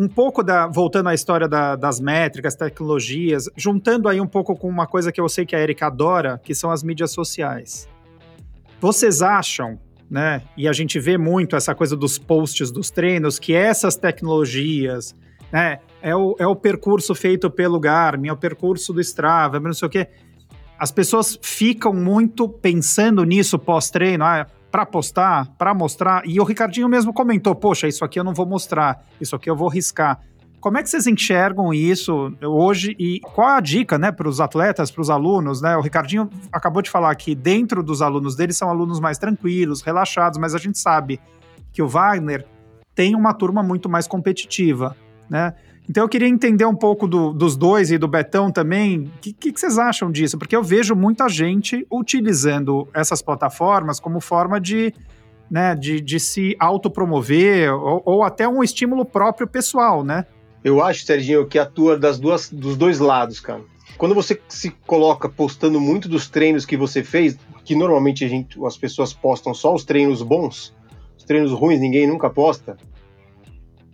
um 0.00 0.08
pouco 0.08 0.42
da. 0.42 0.66
Voltando 0.66 1.10
à 1.10 1.14
história 1.14 1.46
da, 1.46 1.76
das 1.76 2.00
métricas, 2.00 2.56
tecnologias, 2.56 3.44
juntando 3.54 4.08
aí 4.08 4.18
um 4.18 4.26
pouco 4.26 4.56
com 4.56 4.66
uma 4.66 4.86
coisa 4.86 5.12
que 5.12 5.20
eu 5.20 5.28
sei 5.28 5.44
que 5.44 5.54
a 5.54 5.60
Erika 5.60 5.88
adora, 5.88 6.40
que 6.42 6.54
são 6.54 6.70
as 6.70 6.82
mídias 6.82 7.12
sociais. 7.12 7.86
Vocês 8.80 9.20
acham, 9.20 9.78
né? 10.10 10.40
E 10.56 10.66
a 10.66 10.72
gente 10.72 10.98
vê 10.98 11.18
muito 11.18 11.54
essa 11.54 11.74
coisa 11.74 11.94
dos 11.94 12.18
posts 12.18 12.70
dos 12.70 12.90
treinos, 12.90 13.38
que 13.38 13.52
essas 13.52 13.94
tecnologias, 13.94 15.14
né? 15.52 15.80
É 16.00 16.16
o, 16.16 16.34
é 16.38 16.46
o 16.46 16.56
percurso 16.56 17.14
feito 17.14 17.50
pelo 17.50 17.78
Garmin, 17.78 18.28
é 18.28 18.32
o 18.32 18.38
percurso 18.38 18.94
do 18.94 19.02
Strava, 19.02 19.60
não 19.60 19.74
sei 19.74 19.86
o 19.86 19.90
quê. 19.90 20.08
As 20.78 20.90
pessoas 20.90 21.38
ficam 21.42 21.92
muito 21.92 22.48
pensando 22.48 23.22
nisso 23.22 23.58
pós-treino. 23.58 24.24
Ah, 24.24 24.46
para 24.70 24.86
postar, 24.86 25.48
para 25.58 25.74
mostrar. 25.74 26.22
E 26.24 26.40
o 26.40 26.44
Ricardinho 26.44 26.88
mesmo 26.88 27.12
comentou: 27.12 27.54
poxa, 27.54 27.88
isso 27.88 28.04
aqui 28.04 28.18
eu 28.18 28.24
não 28.24 28.34
vou 28.34 28.46
mostrar, 28.46 29.04
isso 29.20 29.34
aqui 29.34 29.50
eu 29.50 29.56
vou 29.56 29.68
riscar. 29.68 30.20
Como 30.60 30.76
é 30.76 30.82
que 30.82 30.90
vocês 30.90 31.06
enxergam 31.06 31.72
isso 31.72 32.34
hoje 32.42 32.94
e 32.98 33.18
qual 33.20 33.48
a 33.48 33.60
dica, 33.60 33.96
né, 33.96 34.12
para 34.12 34.28
os 34.28 34.40
atletas, 34.40 34.90
para 34.90 35.00
os 35.00 35.08
alunos, 35.08 35.62
né? 35.62 35.74
O 35.74 35.80
Ricardinho 35.80 36.28
acabou 36.52 36.82
de 36.82 36.90
falar 36.90 37.14
que 37.14 37.34
dentro 37.34 37.82
dos 37.82 38.02
alunos 38.02 38.36
dele 38.36 38.52
são 38.52 38.68
alunos 38.68 39.00
mais 39.00 39.16
tranquilos, 39.16 39.80
relaxados, 39.80 40.38
mas 40.38 40.54
a 40.54 40.58
gente 40.58 40.78
sabe 40.78 41.18
que 41.72 41.82
o 41.82 41.88
Wagner 41.88 42.46
tem 42.94 43.14
uma 43.14 43.32
turma 43.32 43.62
muito 43.62 43.88
mais 43.88 44.06
competitiva, 44.06 44.94
né? 45.30 45.54
Então 45.90 46.04
eu 46.04 46.08
queria 46.08 46.28
entender 46.28 46.64
um 46.64 46.74
pouco 46.74 47.08
do, 47.08 47.32
dos 47.32 47.56
dois 47.56 47.90
e 47.90 47.98
do 47.98 48.06
Betão 48.06 48.52
também. 48.52 49.00
O 49.00 49.18
que, 49.20 49.32
que, 49.32 49.50
vocês 49.50 49.76
acham 49.76 50.08
disso? 50.08 50.38
Porque 50.38 50.54
eu 50.54 50.62
vejo 50.62 50.94
muita 50.94 51.28
gente 51.28 51.84
utilizando 51.90 52.86
essas 52.94 53.20
plataformas 53.20 53.98
como 53.98 54.20
forma 54.20 54.60
de, 54.60 54.94
né, 55.50 55.74
de, 55.74 56.00
de 56.00 56.20
se 56.20 56.54
autopromover 56.60 57.74
ou, 57.74 58.02
ou 58.04 58.22
até 58.22 58.46
um 58.48 58.62
estímulo 58.62 59.04
próprio 59.04 59.48
pessoal, 59.48 60.04
né? 60.04 60.26
Eu 60.62 60.80
acho, 60.80 61.04
Serginho, 61.04 61.44
que 61.44 61.58
atua 61.58 61.98
das 61.98 62.20
duas, 62.20 62.48
dos 62.48 62.76
dois 62.76 63.00
lados, 63.00 63.40
cara. 63.40 63.62
Quando 63.98 64.14
você 64.14 64.40
se 64.46 64.70
coloca 64.86 65.28
postando 65.28 65.80
muito 65.80 66.08
dos 66.08 66.28
treinos 66.28 66.64
que 66.64 66.76
você 66.76 67.02
fez, 67.02 67.36
que 67.64 67.74
normalmente 67.74 68.28
gente, 68.28 68.64
as 68.64 68.76
pessoas 68.76 69.12
postam 69.12 69.52
só 69.52 69.74
os 69.74 69.84
treinos 69.84 70.22
bons, 70.22 70.72
os 71.18 71.24
treinos 71.24 71.50
ruins 71.50 71.80
ninguém 71.80 72.06
nunca 72.06 72.30
posta 72.30 72.76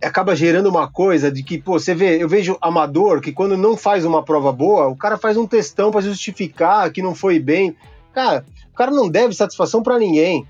acaba 0.01 0.35
gerando 0.35 0.67
uma 0.67 0.87
coisa 0.87 1.31
de 1.31 1.41
que, 1.43 1.57
pô, 1.57 1.79
você 1.79 1.95
vê, 1.95 2.21
eu 2.21 2.29
vejo 2.29 2.57
amador 2.61 3.19
que 3.19 3.31
quando 3.31 3.57
não 3.57 3.75
faz 3.75 4.05
uma 4.05 4.23
prova 4.23 4.51
boa, 4.51 4.87
o 4.87 4.95
cara 4.95 5.17
faz 5.17 5.37
um 5.37 5.47
testão 5.47 5.91
para 5.91 6.01
justificar 6.01 6.91
que 6.91 7.01
não 7.01 7.15
foi 7.15 7.39
bem. 7.39 7.75
Cara, 8.13 8.45
o 8.71 8.75
cara 8.75 8.91
não 8.91 9.09
deve 9.09 9.33
satisfação 9.33 9.81
para 9.81 9.97
ninguém. 9.97 10.45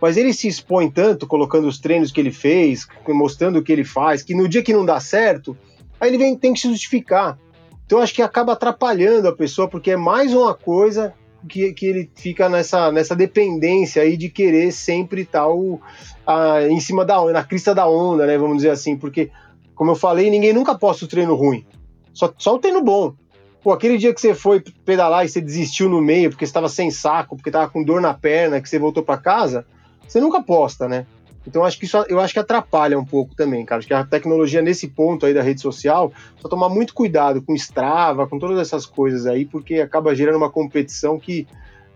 Mas 0.00 0.16
ele 0.16 0.32
se 0.32 0.48
expõe 0.48 0.90
tanto 0.90 1.26
colocando 1.26 1.68
os 1.68 1.78
treinos 1.78 2.10
que 2.10 2.20
ele 2.20 2.32
fez, 2.32 2.86
mostrando 3.08 3.58
o 3.58 3.62
que 3.62 3.72
ele 3.72 3.84
faz, 3.84 4.22
que 4.22 4.34
no 4.34 4.48
dia 4.48 4.62
que 4.62 4.72
não 4.72 4.84
dá 4.84 4.98
certo, 4.98 5.56
aí 6.00 6.08
ele 6.08 6.18
vem, 6.18 6.36
tem 6.36 6.54
que 6.54 6.60
se 6.60 6.68
justificar. 6.68 7.38
Então 7.84 7.98
acho 7.98 8.14
que 8.14 8.22
acaba 8.22 8.52
atrapalhando 8.52 9.28
a 9.28 9.36
pessoa, 9.36 9.68
porque 9.68 9.90
é 9.90 9.96
mais 9.96 10.32
uma 10.32 10.54
coisa 10.54 11.12
que, 11.48 11.72
que 11.72 11.86
ele 11.86 12.10
fica 12.14 12.48
nessa, 12.48 12.90
nessa 12.92 13.14
dependência 13.16 14.02
aí 14.02 14.16
de 14.16 14.28
querer 14.28 14.72
sempre 14.72 15.22
estar 15.22 15.48
o, 15.48 15.80
a, 16.26 16.62
em 16.62 16.80
cima 16.80 17.04
da 17.04 17.22
na 17.32 17.44
crista 17.44 17.74
da 17.74 17.88
onda, 17.88 18.26
né? 18.26 18.36
Vamos 18.38 18.58
dizer 18.58 18.70
assim, 18.70 18.96
porque, 18.96 19.30
como 19.74 19.90
eu 19.90 19.96
falei, 19.96 20.30
ninguém 20.30 20.52
nunca 20.52 20.76
posta 20.76 21.04
o 21.04 21.08
treino 21.08 21.34
ruim. 21.34 21.64
Só, 22.12 22.32
só 22.36 22.54
o 22.54 22.58
treino 22.58 22.82
bom. 22.82 23.14
Pô, 23.62 23.72
aquele 23.72 23.98
dia 23.98 24.14
que 24.14 24.20
você 24.20 24.34
foi 24.34 24.62
pedalar 24.84 25.24
e 25.24 25.28
você 25.28 25.40
desistiu 25.40 25.88
no 25.88 26.00
meio 26.00 26.30
porque 26.30 26.44
estava 26.44 26.68
sem 26.68 26.90
saco, 26.90 27.36
porque 27.36 27.50
estava 27.50 27.70
com 27.70 27.84
dor 27.84 28.00
na 28.00 28.14
perna, 28.14 28.60
que 28.60 28.68
você 28.68 28.78
voltou 28.78 29.02
para 29.02 29.18
casa, 29.18 29.66
você 30.06 30.18
nunca 30.18 30.42
posta, 30.42 30.88
né? 30.88 31.06
Então 31.46 31.64
acho 31.64 31.78
que 31.78 31.86
isso 31.86 31.96
eu 32.08 32.20
acho 32.20 32.34
que 32.34 32.38
atrapalha 32.38 32.98
um 32.98 33.04
pouco 33.04 33.34
também, 33.34 33.64
cara. 33.64 33.78
Acho 33.78 33.88
que 33.88 33.94
a 33.94 34.04
tecnologia 34.04 34.60
nesse 34.60 34.88
ponto 34.88 35.24
aí 35.24 35.32
da 35.32 35.42
rede 35.42 35.60
social, 35.60 36.12
só 36.36 36.48
tomar 36.48 36.68
muito 36.68 36.94
cuidado 36.94 37.40
com 37.40 37.54
Strava, 37.54 38.26
com 38.26 38.38
todas 38.38 38.58
essas 38.58 38.84
coisas 38.84 39.26
aí, 39.26 39.44
porque 39.44 39.76
acaba 39.76 40.14
gerando 40.14 40.36
uma 40.36 40.50
competição 40.50 41.18
que 41.18 41.46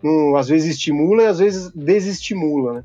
um, 0.03 0.37
às 0.37 0.49
vezes 0.49 0.77
estimula 0.77 1.23
e 1.23 1.27
às 1.27 1.39
vezes 1.39 1.71
desestimula, 1.75 2.75
né? 2.75 2.85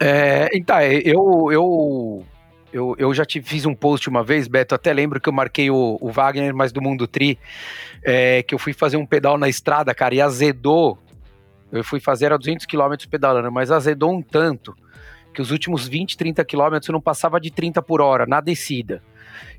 É, 0.00 0.48
então, 0.54 0.78
é, 0.78 0.94
eu, 0.98 1.48
eu, 1.50 2.24
eu, 2.72 2.94
eu 2.98 3.14
já 3.14 3.24
te 3.24 3.42
fiz 3.42 3.66
um 3.66 3.74
post 3.74 4.08
uma 4.08 4.22
vez, 4.22 4.46
Beto, 4.46 4.74
até 4.74 4.92
lembro 4.92 5.20
que 5.20 5.28
eu 5.28 5.32
marquei 5.32 5.70
o, 5.70 5.98
o 6.00 6.10
Wagner, 6.10 6.54
mas 6.54 6.72
do 6.72 6.80
Mundo 6.80 7.06
Tri, 7.06 7.38
é, 8.04 8.42
que 8.42 8.54
eu 8.54 8.58
fui 8.58 8.72
fazer 8.72 8.96
um 8.96 9.04
pedal 9.04 9.36
na 9.36 9.48
estrada, 9.48 9.94
cara, 9.94 10.14
e 10.14 10.20
azedou. 10.20 10.98
Eu 11.70 11.84
fui 11.84 12.00
fazer 12.00 12.32
a 12.32 12.36
200 12.38 12.64
km 12.64 12.94
pedalando, 13.10 13.52
mas 13.52 13.70
azedou 13.70 14.10
um 14.10 14.22
tanto 14.22 14.74
que 15.38 15.42
os 15.42 15.52
últimos 15.52 15.86
20, 15.86 16.16
30 16.16 16.44
quilômetros 16.44 16.88
não 16.88 17.00
passava 17.00 17.40
de 17.40 17.48
30 17.48 17.80
por 17.80 18.00
hora 18.00 18.26
na 18.26 18.40
descida. 18.40 19.00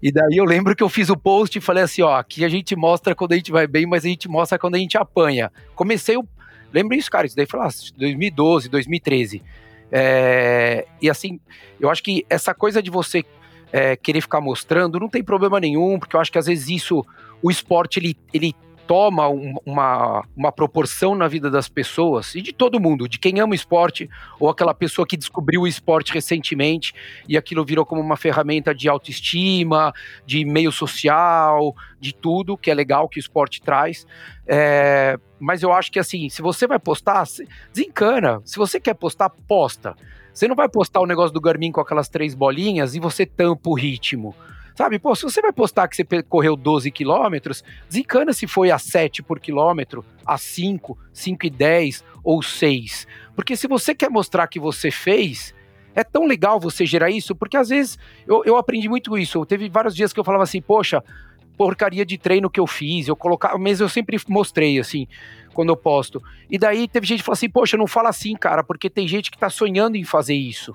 E 0.03 0.11
daí 0.11 0.35
eu 0.35 0.43
lembro 0.43 0.75
que 0.75 0.83
eu 0.83 0.89
fiz 0.89 1.07
o 1.07 1.15
post 1.15 1.57
e 1.57 1.61
falei 1.61 1.85
assim, 1.85 2.01
ó, 2.01 2.17
aqui 2.17 2.43
a 2.43 2.49
gente 2.49 2.75
mostra 2.75 3.15
quando 3.15 3.31
a 3.31 3.35
gente 3.37 3.49
vai 3.49 3.65
bem, 3.65 3.85
mas 3.85 4.03
a 4.03 4.09
gente 4.09 4.27
mostra 4.27 4.59
quando 4.59 4.75
a 4.75 4.77
gente 4.77 4.97
apanha. 4.97 5.49
Comecei 5.75 6.17
o... 6.17 6.27
Lembra 6.73 6.97
isso, 6.97 7.09
cara? 7.09 7.25
Isso 7.25 7.35
daí 7.37 7.45
foi 7.45 7.61
lá, 7.61 7.69
2012, 7.95 8.67
2013. 8.67 9.41
É... 9.89 10.85
E 11.01 11.09
assim, 11.09 11.39
eu 11.79 11.89
acho 11.89 12.03
que 12.03 12.25
essa 12.29 12.53
coisa 12.53 12.83
de 12.83 12.91
você 12.91 13.23
é, 13.71 13.95
querer 13.95 14.19
ficar 14.19 14.41
mostrando 14.41 14.99
não 14.99 15.07
tem 15.07 15.23
problema 15.23 15.61
nenhum, 15.61 15.97
porque 15.97 16.13
eu 16.13 16.19
acho 16.19 16.29
que 16.29 16.37
às 16.37 16.47
vezes 16.47 16.67
isso, 16.67 17.05
o 17.41 17.49
esporte, 17.49 17.99
ele, 17.99 18.17
ele 18.33 18.53
toma 18.89 19.29
um, 19.29 19.53
uma, 19.63 20.25
uma 20.35 20.51
proporção 20.51 21.13
na 21.13 21.27
vida 21.27 21.47
das 21.51 21.69
pessoas 21.69 22.33
e 22.33 22.41
de 22.41 22.51
todo 22.51 22.79
mundo, 22.79 23.07
de 23.07 23.19
quem 23.19 23.39
ama 23.39 23.53
esporte 23.53 24.09
ou 24.39 24.49
aquela 24.49 24.73
pessoa 24.73 25.05
que 25.05 25.15
descobriu 25.15 25.61
o 25.61 25.67
esporte 25.67 26.11
recentemente 26.11 26.91
e 27.27 27.37
aquilo 27.37 27.63
virou 27.63 27.85
como 27.85 28.01
uma 28.01 28.17
ferramenta 28.17 28.73
de 28.73 28.89
autoestima, 28.89 29.93
de 30.25 30.43
meio 30.43 30.71
social, 30.71 31.75
de 31.99 32.15
tudo 32.15 32.57
que 32.57 32.71
é 32.71 32.73
legal 32.73 33.07
que 33.07 33.19
o 33.19 33.21
esporte 33.21 33.61
traz. 33.61 34.07
É, 34.47 35.19
mas 35.39 35.61
eu 35.61 35.71
acho 35.71 35.91
que 35.91 35.99
assim, 35.99 36.27
se 36.27 36.41
você 36.41 36.65
vai 36.65 36.79
postar, 36.79 37.25
desencana. 37.71 38.41
Se 38.43 38.57
você 38.57 38.79
quer 38.79 38.95
postar, 38.95 39.29
posta. 39.47 39.95
Você 40.33 40.47
não 40.47 40.55
vai 40.55 40.67
postar 40.67 40.99
o 40.99 41.05
negócio 41.05 41.31
do 41.31 41.39
Garmin 41.39 41.71
com 41.71 41.79
aquelas 41.79 42.09
três 42.09 42.33
bolinhas 42.33 42.95
e 42.95 42.99
você 42.99 43.23
tampa 43.23 43.69
o 43.69 43.75
ritmo. 43.75 44.33
Sabe, 44.79 44.97
pô, 44.97 45.13
se 45.13 45.23
você 45.23 45.41
vai 45.41 45.51
postar 45.51 45.89
que 45.89 45.95
você 45.97 46.05
correu 46.23 46.55
12 46.55 46.89
quilômetros, 46.89 47.65
desencana 47.89 48.31
se 48.31 48.47
foi 48.47 48.71
a 48.71 48.79
7 48.79 49.21
por 49.21 49.37
quilômetro, 49.37 50.05
a 50.25 50.37
5, 50.37 50.97
5 51.11 51.45
e 51.45 51.49
10 51.49 52.05
ou 52.23 52.41
6. 52.41 53.05
Porque 53.35 53.57
se 53.57 53.67
você 53.67 53.93
quer 53.93 54.09
mostrar 54.09 54.47
que 54.47 54.57
você 54.57 54.89
fez, 54.89 55.53
é 55.93 56.01
tão 56.01 56.25
legal 56.25 56.61
você 56.61 56.85
gerar 56.85 57.11
isso, 57.11 57.35
porque 57.35 57.57
às 57.57 57.67
vezes 57.67 57.99
eu, 58.25 58.41
eu 58.45 58.55
aprendi 58.55 58.87
muito 58.87 59.17
isso. 59.17 59.45
Teve 59.45 59.67
vários 59.67 59.93
dias 59.93 60.13
que 60.13 60.19
eu 60.21 60.23
falava 60.23 60.45
assim, 60.45 60.61
poxa, 60.61 61.03
porcaria 61.57 62.05
de 62.05 62.17
treino 62.17 62.49
que 62.49 62.61
eu 62.61 62.65
fiz, 62.65 63.09
eu 63.09 63.17
colocava, 63.17 63.57
mas 63.57 63.81
eu 63.81 63.89
sempre 63.89 64.17
mostrei 64.29 64.79
assim, 64.79 65.07
quando 65.53 65.67
eu 65.67 65.75
posto. 65.75 66.23
E 66.49 66.57
daí 66.57 66.87
teve 66.87 67.05
gente 67.05 67.17
que 67.17 67.25
falou 67.25 67.33
assim: 67.33 67.49
"Poxa, 67.49 67.75
não 67.75 67.85
fala 67.85 68.07
assim, 68.07 68.33
cara, 68.33 68.63
porque 68.63 68.89
tem 68.89 69.05
gente 69.09 69.29
que 69.29 69.37
tá 69.37 69.49
sonhando 69.49 69.97
em 69.97 70.05
fazer 70.05 70.35
isso". 70.35 70.73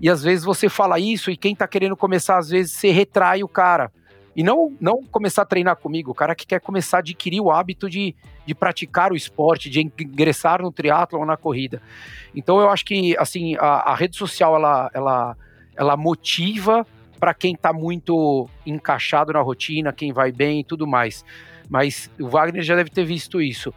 E 0.00 0.10
às 0.10 0.22
vezes 0.22 0.44
você 0.44 0.68
fala 0.68 0.98
isso 0.98 1.30
e 1.30 1.36
quem 1.36 1.54
tá 1.54 1.66
querendo 1.66 1.96
começar 1.96 2.38
às 2.38 2.48
vezes 2.48 2.72
você 2.72 2.90
retrai 2.90 3.42
o 3.42 3.48
cara. 3.48 3.90
E 4.34 4.42
não, 4.42 4.76
não 4.78 5.02
começar 5.02 5.42
a 5.42 5.46
treinar 5.46 5.76
comigo, 5.76 6.10
o 6.10 6.14
cara 6.14 6.34
que 6.34 6.46
quer 6.46 6.60
começar 6.60 6.98
a 6.98 7.00
adquirir 7.00 7.40
o 7.40 7.50
hábito 7.50 7.88
de, 7.88 8.14
de 8.44 8.54
praticar 8.54 9.10
o 9.10 9.16
esporte, 9.16 9.70
de 9.70 9.80
ingressar 9.80 10.60
no 10.60 10.70
triatlo 10.70 11.18
ou 11.18 11.24
na 11.24 11.38
corrida. 11.38 11.80
Então 12.34 12.60
eu 12.60 12.68
acho 12.68 12.84
que 12.84 13.16
assim 13.18 13.56
a, 13.56 13.92
a 13.92 13.94
rede 13.94 14.16
social 14.16 14.54
ela, 14.54 14.90
ela, 14.92 15.36
ela 15.74 15.96
motiva 15.96 16.86
para 17.18 17.32
quem 17.32 17.54
está 17.54 17.72
muito 17.72 18.46
encaixado 18.66 19.32
na 19.32 19.40
rotina, 19.40 19.90
quem 19.90 20.12
vai 20.12 20.30
bem 20.30 20.60
e 20.60 20.64
tudo 20.64 20.86
mais. 20.86 21.24
Mas 21.68 22.10
o 22.20 22.28
Wagner 22.28 22.62
já 22.62 22.76
deve 22.76 22.90
ter 22.90 23.04
visto 23.04 23.40
isso. 23.40 23.72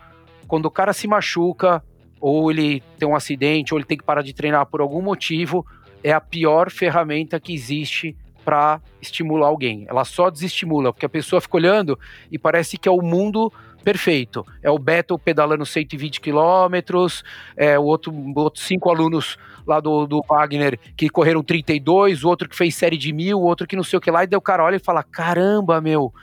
Quando 0.45 0.65
o 0.65 0.72
cara 0.72 0.91
se 0.91 1.07
machuca, 1.07 1.82
ou 2.20 2.51
ele 2.51 2.84
tem 2.97 3.07
um 3.07 3.15
acidente, 3.15 3.74
ou 3.74 3.80
ele 3.80 3.88
tem 3.88 3.97
que 3.97 4.03
parar 4.03 4.22
de 4.22 4.34
treinar 4.34 4.65
por 4.65 4.82
algum 4.82 5.01
motivo, 5.01 5.65
é 6.04 6.12
a 6.12 6.22
pior 6.22 6.70
ferramenta 6.70 7.39
que 7.39 7.54
existe 7.54 8.16
para 8.43 8.82
estimular 9.02 9.47
alguém. 9.47 9.86
Ela 9.88 10.06
só 10.06 10.30
desestimula, 10.30 10.91
porque 10.93 11.06
a 11.06 11.10
pessoa 11.10 11.41
fica 11.41 11.58
olhando 11.58 12.00
e 12.32 12.39
parece 12.39 12.78
que 12.78 12.88
é 12.88 12.91
o 12.91 13.02
mundo 13.02 13.52
perfeito. 13.84 14.45
É 14.62 14.70
o 14.70 14.80
Beto 14.80 15.18
pedalando 15.18 15.66
120 15.66 16.20
quilômetros, 16.20 17.24
é 17.56 17.78
o 17.78 17.84
outro, 17.84 18.14
outros 18.36 18.66
cinco 18.66 18.89
alunos 18.89 19.38
lá 19.66 19.80
do, 19.80 20.08
do 20.08 20.24
Wagner 20.28 20.80
que 20.97 21.10
correram 21.10 21.43
32, 21.43 22.24
o 22.24 22.28
outro 22.28 22.50
que 22.50 22.56
fez 22.56 22.76
série 22.76 22.97
de 22.97 23.14
mil, 23.14 23.39
o 23.39 23.43
outro 23.43 23.68
que 23.68 23.76
não 23.76 23.84
sei 23.84 23.97
o 23.97 24.02
que 24.02 24.12
lá, 24.12 24.24
e 24.24 24.28
daí 24.28 24.38
o 24.38 24.41
cara 24.41 24.64
olha 24.64 24.78
e 24.78 24.80
fala: 24.80 25.04
caramba, 25.04 25.80
meu, 25.80 26.14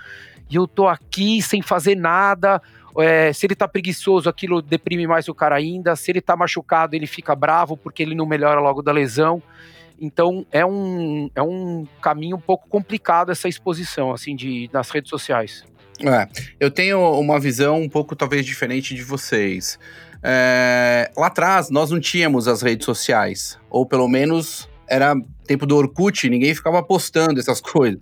e 0.51 0.57
eu 0.57 0.67
tô 0.67 0.87
aqui 0.87 1.43
sem 1.43 1.63
fazer 1.63 1.97
nada. 1.97 2.61
É, 2.99 3.33
se 3.33 3.47
ele 3.47 3.55
tá 3.55 3.69
preguiçoso, 3.69 4.29
aquilo 4.29 4.63
deprime 4.63 5.07
mais 5.07 5.29
o 5.29 5.35
cara 5.35 5.57
ainda. 5.57 5.95
Se 5.97 6.11
ele 6.11 6.21
tá 6.21 6.37
machucado, 6.37 6.97
ele 6.97 7.07
fica 7.07 7.35
bravo 7.35 7.77
porque 7.77 8.03
ele 8.03 8.15
não 8.15 8.27
melhora 8.27 8.61
logo 8.61 8.83
da 8.83 8.93
lesão. 8.93 9.43
Então 10.01 10.47
é 10.53 10.65
um, 10.65 11.31
é 11.35 11.43
um 11.43 11.87
caminho 12.01 12.37
um 12.37 12.41
pouco 12.41 12.69
complicado 12.69 13.33
essa 13.33 13.49
exposição 13.49 14.13
assim 14.13 14.37
de 14.37 14.69
nas 14.73 14.91
redes 14.91 15.09
sociais. 15.09 15.65
É, 16.01 16.29
eu 16.61 16.71
tenho 16.71 17.01
uma 17.19 17.41
visão 17.41 17.81
um 17.81 17.89
pouco 17.89 18.15
talvez 18.15 18.45
diferente 18.45 18.95
de 18.95 19.03
vocês. 19.03 19.79
É, 20.23 21.11
lá 21.17 21.29
atrás 21.29 21.71
nós 21.71 21.91
não 21.91 22.01
tínhamos 22.01 22.49
as 22.49 22.61
redes 22.61 22.85
sociais, 22.85 23.59
ou 23.71 23.87
pelo 23.87 24.09
menos 24.09 24.69
era 24.89 25.15
tempo 25.47 25.67
do 25.67 25.77
Orkut, 25.77 26.29
ninguém 26.29 26.55
ficava 26.55 26.83
postando 26.83 27.41
essas 27.41 27.61
coisas. 27.63 28.01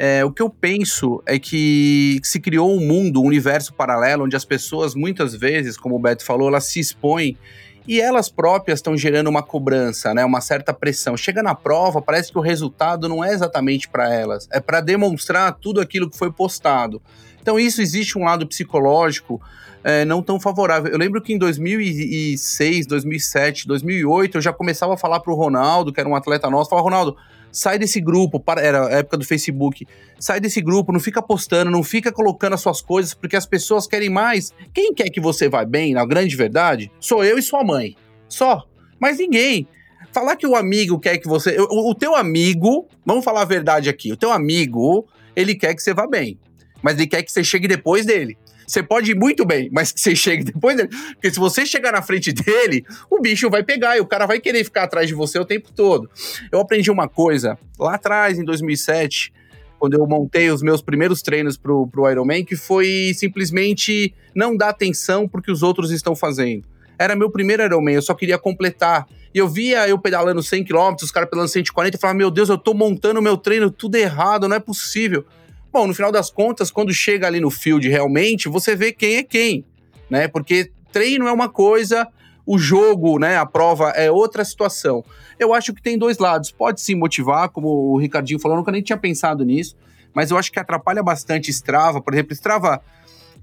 É, 0.00 0.24
o 0.24 0.30
que 0.30 0.40
eu 0.40 0.48
penso 0.48 1.20
é 1.26 1.40
que 1.40 2.20
se 2.22 2.38
criou 2.38 2.72
um 2.72 2.78
mundo, 2.78 3.20
um 3.20 3.26
universo 3.26 3.74
paralelo, 3.74 4.26
onde 4.26 4.36
as 4.36 4.44
pessoas 4.44 4.94
muitas 4.94 5.34
vezes, 5.34 5.76
como 5.76 5.96
o 5.96 5.98
Beto 5.98 6.24
falou, 6.24 6.46
elas 6.46 6.66
se 6.66 6.78
expõem 6.78 7.36
e 7.84 8.00
elas 8.00 8.28
próprias 8.28 8.78
estão 8.78 8.96
gerando 8.96 9.26
uma 9.26 9.42
cobrança, 9.42 10.14
né, 10.14 10.24
uma 10.24 10.40
certa 10.40 10.72
pressão. 10.72 11.16
Chega 11.16 11.42
na 11.42 11.52
prova, 11.52 12.00
parece 12.00 12.30
que 12.30 12.38
o 12.38 12.40
resultado 12.40 13.08
não 13.08 13.24
é 13.24 13.32
exatamente 13.32 13.88
para 13.88 14.14
elas, 14.14 14.46
é 14.52 14.60
para 14.60 14.80
demonstrar 14.80 15.52
tudo 15.54 15.80
aquilo 15.80 16.08
que 16.08 16.16
foi 16.16 16.30
postado. 16.30 17.02
Então 17.42 17.58
isso 17.58 17.82
existe 17.82 18.16
um 18.16 18.22
lado 18.22 18.46
psicológico 18.46 19.42
é, 19.82 20.04
não 20.04 20.22
tão 20.22 20.38
favorável. 20.38 20.92
Eu 20.92 20.98
lembro 20.98 21.20
que 21.20 21.32
em 21.32 21.38
2006, 21.38 22.86
2007, 22.86 23.66
2008 23.66 24.38
eu 24.38 24.42
já 24.42 24.52
começava 24.52 24.94
a 24.94 24.96
falar 24.96 25.18
para 25.18 25.32
o 25.32 25.36
Ronaldo, 25.36 25.92
que 25.92 25.98
era 25.98 26.08
um 26.08 26.14
atleta 26.14 26.48
nosso, 26.48 26.70
falar 26.70 26.82
Ronaldo, 26.82 27.16
sai 27.58 27.76
desse 27.76 28.00
grupo, 28.00 28.40
era 28.56 28.86
a 28.86 28.90
época 28.98 29.16
do 29.16 29.24
Facebook, 29.24 29.84
sai 30.16 30.38
desse 30.38 30.60
grupo, 30.60 30.92
não 30.92 31.00
fica 31.00 31.20
postando, 31.20 31.72
não 31.72 31.82
fica 31.82 32.12
colocando 32.12 32.52
as 32.52 32.60
suas 32.60 32.80
coisas, 32.80 33.14
porque 33.14 33.34
as 33.34 33.46
pessoas 33.46 33.84
querem 33.84 34.08
mais. 34.08 34.54
Quem 34.72 34.94
quer 34.94 35.10
que 35.10 35.20
você 35.20 35.48
vá 35.48 35.64
bem, 35.64 35.92
na 35.92 36.06
grande 36.06 36.36
verdade, 36.36 36.88
sou 37.00 37.24
eu 37.24 37.36
e 37.36 37.42
sua 37.42 37.64
mãe. 37.64 37.96
Só. 38.28 38.64
Mas 39.00 39.18
ninguém. 39.18 39.66
Falar 40.12 40.36
que 40.36 40.46
o 40.46 40.54
amigo 40.54 41.00
quer 41.00 41.18
que 41.18 41.26
você. 41.26 41.56
O, 41.58 41.90
o 41.90 41.94
teu 41.96 42.14
amigo, 42.14 42.86
vamos 43.04 43.24
falar 43.24 43.42
a 43.42 43.44
verdade 43.44 43.88
aqui, 43.88 44.12
o 44.12 44.16
teu 44.16 44.30
amigo, 44.30 45.04
ele 45.34 45.56
quer 45.56 45.74
que 45.74 45.82
você 45.82 45.92
vá 45.92 46.06
bem. 46.06 46.38
Mas 46.80 46.94
ele 46.94 47.08
quer 47.08 47.24
que 47.24 47.32
você 47.32 47.42
chegue 47.42 47.66
depois 47.66 48.06
dele. 48.06 48.38
Você 48.68 48.82
pode 48.82 49.12
ir 49.12 49.14
muito 49.14 49.46
bem, 49.46 49.70
mas 49.72 49.90
que 49.90 50.00
você 50.00 50.14
chegue 50.14 50.44
depois 50.44 50.76
dele. 50.76 50.90
Porque 51.14 51.30
se 51.30 51.40
você 51.40 51.64
chegar 51.64 51.90
na 51.90 52.02
frente 52.02 52.32
dele, 52.32 52.84
o 53.10 53.18
bicho 53.18 53.48
vai 53.48 53.62
pegar 53.62 53.96
e 53.96 54.00
o 54.00 54.06
cara 54.06 54.26
vai 54.26 54.38
querer 54.38 54.62
ficar 54.62 54.84
atrás 54.84 55.08
de 55.08 55.14
você 55.14 55.38
o 55.38 55.44
tempo 55.44 55.72
todo. 55.74 56.08
Eu 56.52 56.60
aprendi 56.60 56.90
uma 56.90 57.08
coisa 57.08 57.58
lá 57.78 57.94
atrás, 57.94 58.38
em 58.38 58.44
2007, 58.44 59.32
quando 59.78 59.94
eu 59.94 60.06
montei 60.06 60.50
os 60.50 60.60
meus 60.60 60.82
primeiros 60.82 61.22
treinos 61.22 61.56
pro, 61.56 61.86
pro 61.86 62.10
Ironman, 62.10 62.44
que 62.44 62.56
foi 62.56 63.12
simplesmente 63.14 64.14
não 64.34 64.54
dar 64.54 64.68
atenção 64.68 65.26
pro 65.26 65.40
que 65.40 65.50
os 65.50 65.62
outros 65.62 65.90
estão 65.90 66.14
fazendo. 66.14 66.64
Era 66.98 67.16
meu 67.16 67.30
primeiro 67.30 67.62
Ironman, 67.62 67.94
eu 67.94 68.02
só 68.02 68.12
queria 68.12 68.36
completar. 68.36 69.06
E 69.32 69.38
eu 69.38 69.48
via 69.48 69.88
eu 69.88 69.98
pedalando 69.98 70.42
100 70.42 70.64
km, 70.64 70.94
os 71.00 71.10
caras 71.10 71.30
pedalando 71.30 71.50
140, 71.50 71.96
e 71.96 72.00
falava, 72.00 72.18
meu 72.18 72.30
Deus, 72.30 72.50
eu 72.50 72.58
tô 72.58 72.74
montando 72.74 73.20
o 73.20 73.22
meu 73.22 73.36
treino 73.36 73.70
tudo 73.70 73.94
errado, 73.96 74.46
não 74.46 74.56
é 74.56 74.60
possível. 74.60 75.24
Bom, 75.72 75.86
no 75.86 75.94
final 75.94 76.10
das 76.10 76.30
contas, 76.30 76.70
quando 76.70 76.92
chega 76.92 77.26
ali 77.26 77.40
no 77.40 77.50
field 77.50 77.88
realmente, 77.88 78.48
você 78.48 78.74
vê 78.74 78.92
quem 78.92 79.16
é 79.16 79.22
quem, 79.22 79.64
né? 80.08 80.26
Porque 80.26 80.70
treino 80.90 81.28
é 81.28 81.32
uma 81.32 81.48
coisa, 81.48 82.08
o 82.46 82.58
jogo, 82.58 83.18
né, 83.18 83.36
a 83.36 83.44
prova 83.44 83.90
é 83.90 84.10
outra 84.10 84.42
situação. 84.42 85.04
Eu 85.38 85.52
acho 85.52 85.74
que 85.74 85.82
tem 85.82 85.98
dois 85.98 86.16
lados. 86.16 86.50
Pode 86.50 86.80
se 86.80 86.94
motivar, 86.94 87.50
como 87.50 87.68
o 87.68 87.98
Ricardinho 87.98 88.40
falou, 88.40 88.56
eu 88.56 88.60
nunca 88.60 88.72
nem 88.72 88.82
tinha 88.82 88.96
pensado 88.96 89.44
nisso, 89.44 89.76
mas 90.14 90.30
eu 90.30 90.38
acho 90.38 90.50
que 90.50 90.58
atrapalha 90.58 91.02
bastante 91.02 91.50
Strava. 91.50 92.00
Por 92.00 92.14
exemplo, 92.14 92.32
Strava, 92.32 92.80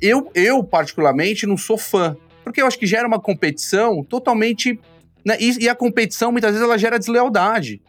eu, 0.02 0.32
eu 0.34 0.64
particularmente 0.64 1.46
não 1.46 1.56
sou 1.56 1.78
fã, 1.78 2.18
porque 2.44 2.60
eu 2.60 2.66
acho 2.66 2.80
que 2.80 2.88
gera 2.88 3.08
uma 3.08 3.20
competição 3.20 4.04
totalmente. 4.04 4.80
Né, 5.24 5.38
e, 5.40 5.66
e 5.66 5.70
a 5.70 5.76
competição, 5.76 6.32
muitas 6.32 6.52
vezes, 6.52 6.66
ela 6.66 6.78
gera 6.78 6.98
deslealdade. 6.98 7.82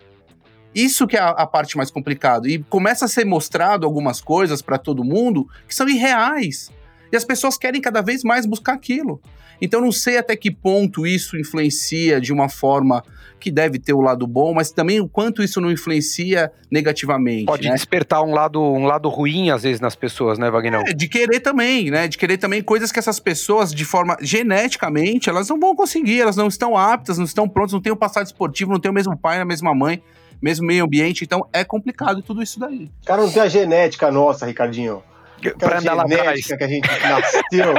Isso 0.77 1.07
que 1.07 1.17
é 1.17 1.21
a, 1.21 1.31
a 1.31 1.47
parte 1.47 1.75
mais 1.75 1.91
complicada. 1.91 2.47
E 2.47 2.59
começa 2.59 3.07
a 3.07 3.09
ser 3.09 3.25
mostrado 3.25 3.87
algumas 3.87 4.21
coisas 4.21 4.61
para 4.61 4.77
todo 4.77 5.03
mundo 5.03 5.49
que 5.67 5.75
são 5.75 5.89
irreais. 5.89 6.71
E 7.11 7.17
as 7.17 7.25
pessoas 7.25 7.57
querem 7.57 7.81
cada 7.81 8.03
vez 8.03 8.23
mais 8.23 8.45
buscar 8.45 8.75
aquilo. 8.75 9.19
Então 9.59 9.81
não 9.81 9.91
sei 9.91 10.19
até 10.19 10.37
que 10.37 10.51
ponto 10.51 11.07
isso 11.07 11.39
influencia 11.39 12.21
de 12.21 12.31
uma 12.31 12.51
forma 12.51 13.03
que 13.41 13.51
deve 13.51 13.79
ter 13.79 13.95
o 13.95 14.03
lado 14.03 14.27
bom, 14.27 14.53
mas 14.53 14.71
também 14.71 15.01
o 15.01 15.09
quanto 15.09 15.43
isso 15.43 15.63
não 15.63 15.71
influencia 15.71 16.53
negativamente. 16.71 17.47
Pode 17.47 17.69
né? 17.69 17.75
despertar 17.75 18.23
um 18.23 18.35
lado, 18.35 18.61
um 18.61 18.85
lado 18.85 19.09
ruim, 19.09 19.51
às 19.51 19.63
vezes, 19.63 19.81
nas 19.81 19.95
pessoas, 19.95 20.39
né, 20.39 20.51
Wagner? 20.51 20.83
É, 20.87 20.93
de 20.93 21.09
querer 21.09 21.41
também, 21.41 21.91
né? 21.91 22.09
De 22.09 22.19
querer 22.19 22.39
também 22.39 22.63
coisas 22.63 22.93
que 22.93 22.99
essas 22.99 23.19
pessoas, 23.19 23.73
de 23.73 23.85
forma 23.85 24.17
geneticamente, 24.21 25.31
elas 25.31 25.49
não 25.49 25.59
vão 25.59 25.75
conseguir, 25.75 26.21
elas 26.21 26.37
não 26.37 26.49
estão 26.49 26.77
aptas, 26.77 27.17
não 27.19 27.25
estão 27.25 27.49
prontas, 27.49 27.73
não 27.73 27.81
têm 27.81 27.93
o 27.93 27.97
passado 27.97 28.27
esportivo, 28.27 28.73
não 28.73 28.81
têm 28.81 28.91
o 28.91 28.95
mesmo 28.95 29.17
pai, 29.17 29.41
a 29.41 29.45
mesma 29.45 29.75
mãe 29.75 30.03
mesmo 30.41 30.67
meio 30.67 30.85
ambiente, 30.85 31.25
então 31.25 31.47
é 31.53 31.65
complicado 31.65 32.23
tudo 32.23 32.43
isso 32.43 32.59
daí. 32.59 32.91
Cara, 33.05 33.23
não 33.23 33.31
tem 33.31 33.43
a 33.43 33.49
genética 33.49 34.11
nossa, 34.11 34.47
Ricardinho. 34.47 35.03
Aquela 35.39 35.55
pra 35.59 35.79
andar 35.79 35.95
lá 35.95 36.03
atrás. 36.05 36.47
que 36.47 36.65
a 36.65 36.69
gente 36.69 36.89
nasceu, 36.89 37.75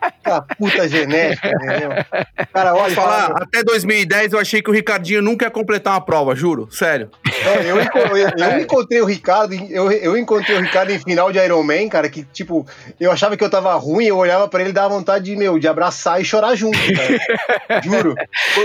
aquela 0.00 0.42
puta 0.42 0.88
genética, 0.88 1.48
entendeu? 1.48 1.90
Cara, 2.52 2.74
olha, 2.74 2.94
falar, 2.94 3.26
fala... 3.28 3.42
até 3.42 3.62
2010 3.62 4.32
eu 4.32 4.38
achei 4.38 4.62
que 4.62 4.70
o 4.70 4.72
Ricardinho 4.72 5.22
nunca 5.22 5.46
ia 5.46 5.50
completar 5.50 5.94
uma 5.94 6.00
prova, 6.00 6.34
juro, 6.34 6.68
sério. 6.70 7.10
É, 7.44 7.70
eu, 7.70 7.76
eu, 7.78 8.16
eu, 8.16 8.60
encontrei 8.60 9.00
o 9.00 9.04
Ricardo, 9.04 9.54
eu, 9.54 9.90
eu 9.90 10.16
encontrei 10.16 10.56
o 10.56 10.60
Ricardo 10.60 10.90
em 10.90 10.98
final 10.98 11.32
de 11.32 11.38
Iron 11.38 11.62
Man, 11.62 11.88
cara, 11.88 12.08
que 12.08 12.22
tipo, 12.24 12.66
eu 12.98 13.10
achava 13.10 13.36
que 13.36 13.44
eu 13.44 13.50
tava 13.50 13.74
ruim, 13.74 14.04
eu 14.04 14.16
olhava 14.16 14.46
pra 14.48 14.60
ele 14.60 14.70
e 14.70 14.72
dava 14.72 14.94
vontade 14.94 15.24
de, 15.24 15.36
meu, 15.36 15.58
de 15.58 15.68
abraçar 15.68 16.20
e 16.20 16.24
chorar 16.24 16.54
junto, 16.54 16.78
cara. 16.78 17.80
Juro. 17.82 18.14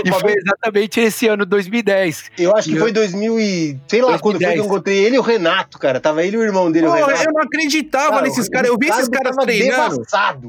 e 0.04 0.10
foi 0.10 0.32
vez... 0.32 0.36
exatamente 0.36 1.00
esse 1.00 1.26
ano, 1.28 1.46
2010. 1.46 2.30
Eu 2.38 2.56
acho 2.56 2.68
que 2.68 2.78
foi 2.78 2.92
2000 2.92 3.40
e, 3.40 3.78
sei 3.88 4.02
lá, 4.02 4.08
2010. 4.08 4.20
quando 4.20 4.42
foi 4.42 4.52
que 4.52 4.58
eu 4.58 4.64
encontrei 4.64 5.04
ele 5.04 5.16
e 5.16 5.18
o 5.18 5.22
Renato, 5.22 5.78
cara, 5.78 6.00
tava 6.00 6.24
ele 6.24 6.36
e 6.36 6.38
o 6.38 6.42
irmão 6.42 6.70
dele, 6.70 6.86
Pô, 6.86 6.92
o 6.92 6.94
Renato. 6.94 7.24
Eu 7.24 7.32
não 7.32 7.42
acreditava 7.42 8.10
cara, 8.10 8.25
nesses 8.28 8.48
caras, 8.48 8.68
eu 8.68 8.76
vi 8.78 8.88
esses 8.88 9.08
caras 9.08 9.36
treinando. 9.36 10.02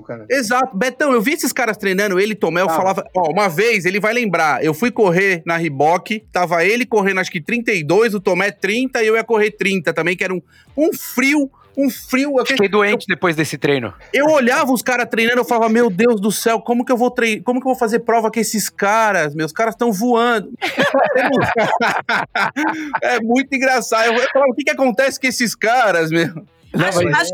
cara. 0.06 0.26
Exato, 0.30 0.76
Betão, 0.76 1.12
eu 1.12 1.22
vi 1.22 1.34
esses 1.34 1.54
caras 1.54 1.78
treinando, 1.78 2.20
ele, 2.20 2.36
Tomé, 2.36 2.62
eu 2.62 2.70
falava, 2.70 3.06
ó, 3.16 3.32
uma 3.32 3.48
vez, 3.48 3.86
ele 3.86 4.00
vai 4.00 4.14
lembrar, 4.14 4.64
eu 4.64 4.74
fui 4.74 4.92
correr 4.92 5.42
na 5.46 5.58
Riboc, 5.58 6.22
tava 6.32 6.64
ele 6.64 6.86
correndo 6.86 7.20
acho 7.20 7.32
que 7.32 7.42
32, 7.42 8.14
o 8.14 8.20
Tomé 8.20 8.52
30 8.52 9.04
e 9.04 9.08
eu 9.08 9.16
ia 9.16 9.24
correr 9.24 9.52
30 9.52 9.94
também, 9.94 10.16
que 10.16 10.24
era 10.24 10.34
um, 10.34 10.42
um 10.76 10.94
frio 10.94 11.50
um 11.78 11.90
frio. 11.92 12.34
Fiquei 12.46 12.68
doente 12.68 13.06
eu, 13.08 13.16
depois 13.16 13.36
desse 13.36 13.58
treino. 13.58 13.94
Eu 14.12 14.26
olhava 14.26 14.72
os 14.72 14.82
caras 14.82 15.08
treinando, 15.08 15.42
eu 15.42 15.46
falava, 15.46 15.72
meu 15.72 15.92
Deus 15.92 16.20
do 16.20 16.32
céu, 16.32 16.60
como 16.60 16.84
que 16.84 16.92
eu 16.92 16.98
vou 16.98 17.12
treinar? 17.12 17.44
Como 17.44 17.62
que 17.62 17.68
eu 17.68 17.72
vou 17.72 17.78
fazer 17.78 18.00
prova 18.00 18.32
com 18.32 18.40
esses 18.40 18.68
caras? 18.68 19.36
Meus 19.36 19.52
caras 19.52 19.76
estão 19.76 19.94
voando. 19.94 20.52
é 23.04 23.20
muito 23.22 23.54
engraçado. 23.54 24.08
Eu 24.08 24.28
falava, 24.34 24.52
o 24.52 24.56
que, 24.56 24.64
que 24.64 24.72
acontece 24.72 25.20
com 25.20 25.28
esses 25.28 25.54
caras, 25.54 26.10
meu? 26.10 26.44
Acho, 26.74 27.08
acho, 27.08 27.34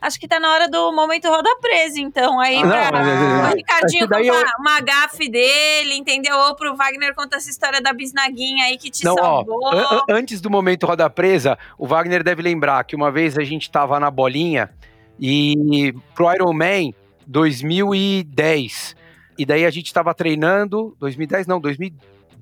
Acho 0.00 0.18
que 0.20 0.28
tá 0.28 0.38
na 0.38 0.52
hora 0.52 0.68
do 0.68 0.92
momento 0.92 1.28
roda 1.28 1.50
presa, 1.60 1.98
então. 2.00 2.38
Aí, 2.38 2.62
Não, 2.62 2.68
pra 2.70 2.92
mas- 2.92 3.52
o 3.52 3.56
Ricardinho 3.56 4.00
mas 4.02 4.10
daí 4.10 4.28
contar 4.28 4.40
eu- 4.42 4.60
uma 4.60 4.80
gafe 4.80 5.28
dele, 5.28 5.94
entendeu? 5.94 6.36
Ou 6.36 6.54
pro 6.54 6.76
Wagner 6.76 7.14
contar 7.14 7.38
essa 7.38 7.50
história 7.50 7.80
da 7.80 7.92
bisnaguinha 7.92 8.64
aí 8.66 8.78
que 8.78 8.90
te 8.90 9.04
Não, 9.04 9.14
ó, 9.14 9.16
salvou. 9.16 9.66
an- 9.68 9.96
an- 9.96 10.02
antes 10.10 10.40
do 10.40 10.48
momento 10.48 10.86
roda 10.86 11.10
presa, 11.10 11.58
o 11.76 11.86
Wagner 11.86 12.22
deve 12.22 12.42
lembrar 12.42 12.84
que 12.84 12.94
uma 12.94 13.10
vez 13.10 13.36
a 13.36 13.42
gente 13.42 13.70
tava 13.70 13.98
na 13.98 14.10
bolinha 14.10 14.70
e 15.18 15.92
pro 16.14 16.32
Iron 16.32 16.52
Man 16.52 16.92
2010. 17.26 18.96
E 19.36 19.44
daí 19.46 19.64
a 19.64 19.70
gente 19.70 19.92
tava 19.92 20.12
treinando, 20.14 20.96
2010 20.98 21.46
não, 21.46 21.60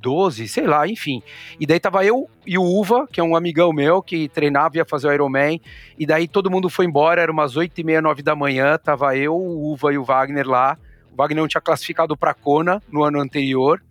2012, 0.01 0.49
sei 0.49 0.67
lá, 0.67 0.87
enfim. 0.87 1.23
E 1.59 1.67
daí 1.67 1.81
tava 1.81 2.05
eu 2.05 2.29
e 2.47 2.57
o 2.59 2.63
Uva, 2.63 3.07
que 3.11 3.21
é 3.21 3.25
um 3.25 3.35
amigão 3.37 3.73
meu 3.73 4.03
que 4.03 4.29
treinava 4.29 4.77
e 4.77 4.79
ia 4.79 4.85
fazer 4.85 5.09
o 5.09 5.13
Iron 5.13 5.29
Man. 5.29 5.59
E 5.99 6.07
daí 6.07 6.29
todo 6.29 6.51
mundo 6.51 6.69
foi 6.69 6.87
embora, 6.87 7.21
era 7.21 7.33
umas 7.33 7.57
8 7.57 7.81
e 7.81 7.85
meia, 7.85 8.01
9 8.03 8.23
da 8.23 8.37
manhã, 8.37 8.79
tava 8.79 9.17
eu, 9.17 9.35
o 9.35 9.73
Uva 9.73 9.93
e 9.93 9.99
o 9.99 10.05
Wagner 10.05 10.47
lá. 10.47 10.77
O 11.13 11.17
Wagner 11.17 11.41
não 11.43 11.49
tinha 11.49 11.61
classificado 11.61 12.17
pra 12.17 12.35
Kona 12.35 12.83
no 12.91 13.03
ano 13.03 13.21
anterior. 13.21 13.83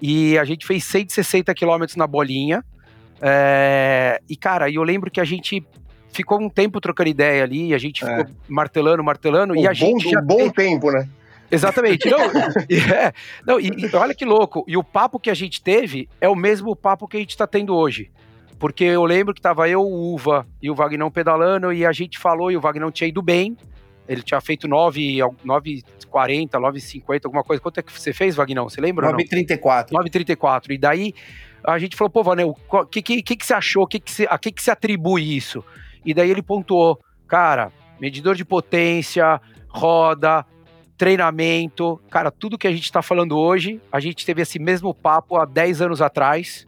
E 0.00 0.38
a 0.38 0.44
gente 0.44 0.66
fez 0.66 0.84
160 0.84 1.52
quilômetros 1.54 1.96
na 1.96 2.06
bolinha. 2.06 2.64
É, 3.20 4.20
e, 4.28 4.36
cara, 4.36 4.70
eu 4.70 4.82
lembro 4.82 5.10
que 5.10 5.20
a 5.20 5.24
gente 5.24 5.64
ficou 6.12 6.40
um 6.40 6.48
tempo 6.48 6.80
trocando 6.80 7.08
ideia 7.08 7.42
ali, 7.42 7.74
a 7.74 7.78
gente 7.78 8.04
É. 8.04 8.18
ficou 8.18 8.34
martelando, 8.48 9.02
martelando, 9.02 9.56
e 9.56 9.66
Um 9.66 9.68
a 9.68 9.72
gente 9.72 10.04
bom, 10.04 10.10
já 10.10 10.20
um 10.20 10.24
bom 10.26 10.48
tempo, 10.50 10.90
né? 10.90 11.08
Exatamente. 11.50 12.08
Não, 12.08 12.18
e, 12.68 12.76
é, 12.78 13.12
não, 13.46 13.60
e, 13.60 13.68
e 13.68 13.96
olha 13.96 14.14
que 14.14 14.24
louco. 14.24 14.64
E 14.66 14.76
o 14.76 14.84
papo 14.84 15.18
que 15.18 15.30
a 15.30 15.34
gente 15.34 15.62
teve 15.62 16.08
é 16.20 16.28
o 16.28 16.36
mesmo 16.36 16.74
papo 16.76 17.08
que 17.08 17.16
a 17.16 17.20
gente 17.20 17.30
está 17.30 17.46
tendo 17.46 17.74
hoje. 17.74 18.10
Porque 18.58 18.84
eu 18.84 19.04
lembro 19.04 19.32
que 19.32 19.40
tava 19.40 19.68
eu, 19.68 19.82
o 19.82 20.14
Uva 20.14 20.46
e 20.60 20.70
o 20.70 20.74
Vagnão 20.74 21.10
pedalando, 21.10 21.72
e 21.72 21.86
a 21.86 21.92
gente 21.92 22.18
falou, 22.18 22.50
e 22.50 22.56
o 22.56 22.60
Vagnão 22.60 22.90
tinha 22.90 23.08
ido 23.08 23.22
bem. 23.22 23.56
Ele 24.08 24.22
tinha 24.22 24.40
feito 24.40 24.66
9, 24.66 25.18
9,40, 25.44 26.50
9,50, 26.50 27.20
alguma 27.24 27.44
coisa. 27.44 27.62
Quanto 27.62 27.78
é 27.78 27.82
que 27.82 27.92
você 27.92 28.12
fez, 28.12 28.34
Vagnão? 28.34 28.68
Você 28.68 28.80
lembra? 28.80 29.06
ou 29.06 29.12
não? 29.12 29.18
934. 29.18 29.96
9,34. 29.96 30.70
E 30.70 30.78
daí 30.78 31.14
a 31.62 31.78
gente 31.78 31.94
falou, 31.94 32.10
pô, 32.10 32.22
Vanel, 32.22 32.56
o 32.68 32.86
que, 32.86 33.02
que, 33.02 33.22
que, 33.22 33.36
que 33.36 33.46
você 33.46 33.54
achou? 33.54 33.86
Que 33.86 34.00
que 34.00 34.10
você, 34.10 34.26
a 34.28 34.38
que, 34.38 34.50
que 34.50 34.62
se 34.62 34.70
atribui 34.70 35.36
isso? 35.36 35.62
E 36.04 36.14
daí 36.14 36.30
ele 36.30 36.42
pontuou, 36.42 36.98
cara, 37.26 37.70
medidor 38.00 38.34
de 38.34 38.44
potência, 38.44 39.40
roda, 39.68 40.44
treinamento, 40.98 42.00
cara, 42.10 42.28
tudo 42.28 42.58
que 42.58 42.66
a 42.66 42.72
gente 42.72 42.82
está 42.82 43.00
falando 43.00 43.38
hoje, 43.38 43.80
a 43.90 44.00
gente 44.00 44.26
teve 44.26 44.42
esse 44.42 44.58
mesmo 44.58 44.92
papo 44.92 45.36
há 45.36 45.44
10 45.44 45.80
anos 45.80 46.02
atrás, 46.02 46.66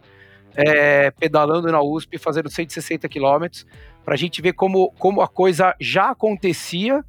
é, 0.54 1.10
pedalando 1.10 1.70
na 1.70 1.82
USP, 1.82 2.16
fazendo 2.16 2.48
160 2.48 3.08
quilômetros, 3.08 3.66
para 4.04 4.14
a 4.14 4.16
gente 4.16 4.40
ver 4.40 4.52
como, 4.52 4.92
como 4.92 5.20
a 5.20 5.28
coisa 5.28 5.74
já 5.80 6.10
acontecia 6.10 7.04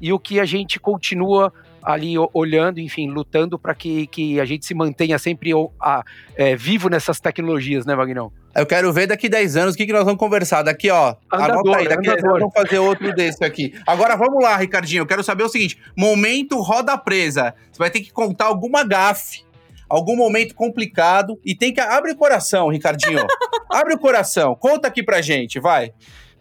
e 0.00 0.10
o 0.10 0.18
que 0.18 0.40
a 0.40 0.44
gente 0.46 0.80
continua 0.80 1.52
ali 1.84 2.14
olhando, 2.32 2.80
enfim, 2.80 3.08
lutando 3.10 3.58
para 3.58 3.74
que, 3.74 4.06
que 4.06 4.40
a 4.40 4.44
gente 4.44 4.64
se 4.64 4.74
mantenha 4.74 5.18
sempre 5.18 5.50
a- 5.80 6.02
é, 6.36 6.56
vivo 6.56 6.88
nessas 6.88 7.20
tecnologias, 7.20 7.84
né, 7.84 7.94
Vagnão? 7.94 8.32
Eu 8.56 8.64
quero 8.66 8.92
ver 8.92 9.08
daqui 9.08 9.28
10 9.28 9.56
anos 9.56 9.74
o 9.74 9.76
que, 9.76 9.84
que 9.84 9.92
nós 9.92 10.04
vamos 10.04 10.18
conversar. 10.18 10.62
Daqui, 10.62 10.88
ó. 10.88 11.16
Andador, 11.32 11.58
anota 11.60 11.78
aí, 11.78 11.88
daqui 11.88 12.02
10 12.02 12.12
andador. 12.18 12.30
anos 12.30 12.40
vamos 12.40 12.54
fazer 12.54 12.78
outro 12.78 13.12
desse 13.12 13.44
aqui. 13.44 13.74
Agora 13.86 14.16
vamos 14.16 14.42
lá, 14.42 14.56
Ricardinho. 14.56 15.02
Eu 15.02 15.06
quero 15.06 15.24
saber 15.24 15.42
o 15.42 15.48
seguinte: 15.48 15.76
momento 15.96 16.60
roda 16.60 16.96
presa. 16.96 17.52
Você 17.72 17.78
vai 17.78 17.90
ter 17.90 18.00
que 18.00 18.12
contar 18.12 18.44
alguma 18.46 18.84
gafe. 18.84 19.42
Algum 19.88 20.16
momento 20.16 20.54
complicado 20.54 21.38
e 21.44 21.54
tem 21.54 21.72
que. 21.74 21.80
Abre 21.80 22.12
o 22.12 22.16
coração, 22.16 22.68
Ricardinho. 22.68 23.26
Abre 23.70 23.94
o 23.94 23.98
coração. 23.98 24.54
Conta 24.54 24.86
aqui 24.88 25.02
pra 25.02 25.20
gente, 25.20 25.58
vai. 25.58 25.92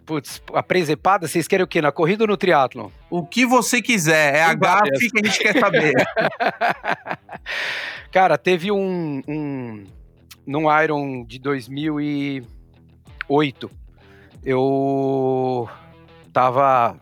Putz, 0.05 0.41
a 0.53 0.61
presepada, 0.61 1.27
vocês 1.27 1.47
querem 1.47 1.63
o 1.63 1.67
quê? 1.67 1.81
Na 1.81 1.91
corrida 1.91 2.23
ou 2.23 2.27
no 2.27 2.35
triatlon? 2.35 2.89
O 3.09 3.25
que 3.25 3.45
você 3.45 3.81
quiser. 3.81 4.35
É 4.35 4.43
a 4.43 4.53
gafe 4.53 5.09
que 5.09 5.19
a 5.19 5.25
gente 5.25 5.39
quer 5.39 5.59
saber. 5.59 5.93
Cara, 8.11 8.37
teve 8.37 8.71
um, 8.71 9.21
um 9.27 9.85
num 10.45 10.65
Iron 10.81 11.25
de 11.25 11.39
2008, 11.39 13.71
eu 14.43 15.67
tava 16.31 16.97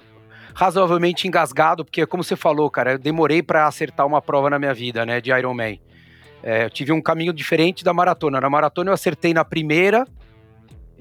razoavelmente 0.53 1.27
engasgado, 1.27 1.83
porque 1.83 2.05
como 2.05 2.23
você 2.23 2.35
falou, 2.35 2.69
cara, 2.69 2.93
eu 2.93 2.99
demorei 2.99 3.41
pra 3.41 3.65
acertar 3.65 4.05
uma 4.05 4.21
prova 4.21 4.49
na 4.49 4.59
minha 4.59 4.73
vida, 4.73 5.05
né, 5.05 5.19
de 5.19 5.31
Ironman. 5.31 5.79
É, 6.43 6.65
eu 6.65 6.69
tive 6.69 6.91
um 6.91 7.01
caminho 7.01 7.33
diferente 7.33 7.83
da 7.83 7.93
maratona. 7.93 8.41
Na 8.41 8.49
maratona 8.49 8.89
eu 8.89 8.93
acertei 8.93 9.33
na 9.33 9.45
primeira 9.45 10.05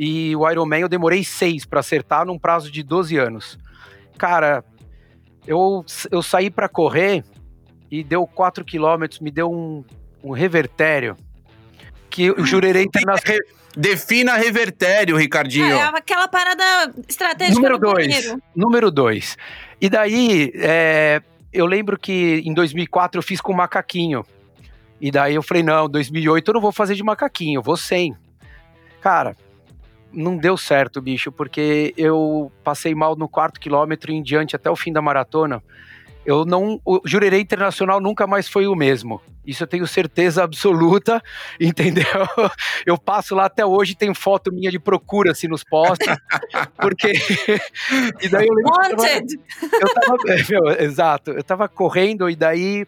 e 0.02 0.34
o 0.34 0.50
Ironman 0.50 0.80
eu 0.80 0.88
demorei 0.88 1.22
seis 1.22 1.66
pra 1.66 1.80
acertar 1.80 2.24
num 2.24 2.38
prazo 2.38 2.70
de 2.72 2.82
12 2.82 3.18
anos. 3.18 3.58
Cara, 4.16 4.64
eu, 5.46 5.84
eu 6.10 6.22
saí 6.22 6.48
pra 6.48 6.70
correr 6.70 7.22
e 7.90 8.02
deu 8.02 8.26
4 8.26 8.64
quilômetros, 8.64 9.20
me 9.20 9.30
deu 9.30 9.52
um, 9.52 9.84
um 10.24 10.30
revertério 10.30 11.18
que 12.08 12.30
o 12.30 12.46
jurerei 12.46 12.84
internacional. 12.84 13.38
Defina 13.76 14.36
revertério, 14.36 15.18
Ricardinho. 15.18 15.76
É 15.76 15.82
aquela 15.82 16.26
parada 16.26 16.64
estratégica 17.06 17.56
Número 17.56 17.78
do 17.78 17.92
dois. 17.92 18.06
banheiro. 18.06 18.42
Número 18.56 18.90
2. 18.90 19.36
E 19.82 19.90
daí, 19.90 20.50
é, 20.56 21.20
eu 21.52 21.66
lembro 21.66 21.98
que 21.98 22.42
em 22.42 22.54
2004 22.54 23.18
eu 23.18 23.22
fiz 23.22 23.38
com 23.38 23.52
macaquinho. 23.52 24.24
E 24.98 25.10
daí 25.10 25.34
eu 25.34 25.42
falei, 25.42 25.62
não, 25.62 25.90
2008 25.90 26.48
eu 26.48 26.54
não 26.54 26.60
vou 26.60 26.72
fazer 26.72 26.94
de 26.94 27.02
macaquinho, 27.02 27.58
eu 27.58 27.62
vou 27.62 27.76
sem. 27.76 28.16
Cara, 29.02 29.36
não 30.12 30.36
deu 30.36 30.56
certo, 30.56 31.00
bicho, 31.00 31.30
porque 31.30 31.94
eu 31.96 32.50
passei 32.64 32.94
mal 32.94 33.16
no 33.16 33.28
quarto 33.28 33.60
quilômetro 33.60 34.10
e 34.10 34.14
em 34.16 34.22
diante 34.22 34.56
até 34.56 34.70
o 34.70 34.76
fim 34.76 34.92
da 34.92 35.02
maratona. 35.02 35.62
Eu 36.24 36.44
não. 36.44 36.80
O 36.84 37.00
jurerê 37.04 37.40
internacional 37.40 38.00
nunca 38.00 38.26
mais 38.26 38.48
foi 38.48 38.66
o 38.66 38.74
mesmo. 38.74 39.20
Isso 39.44 39.62
eu 39.62 39.66
tenho 39.66 39.86
certeza 39.86 40.44
absoluta, 40.44 41.22
entendeu? 41.58 42.04
Eu 42.84 42.98
passo 42.98 43.34
lá 43.34 43.46
até 43.46 43.64
hoje, 43.64 43.94
tem 43.94 44.12
foto 44.12 44.52
minha 44.52 44.70
de 44.70 44.78
procura 44.78 45.32
assim 45.32 45.48
nos 45.48 45.64
postos, 45.64 46.06
porque. 46.76 47.12
e 48.20 48.28
daí 48.28 48.46
eu 48.46 48.54
lembro 48.54 48.72
que 48.72 48.92
eu 48.92 48.96
tava- 48.96 49.02
Wanted! 49.02 49.40
eu 49.80 49.94
tava, 49.94 50.16
é, 50.28 50.44
meu, 50.50 50.84
exato, 50.84 51.30
eu 51.30 51.42
tava 51.42 51.68
correndo 51.68 52.28
e 52.28 52.36
daí 52.36 52.86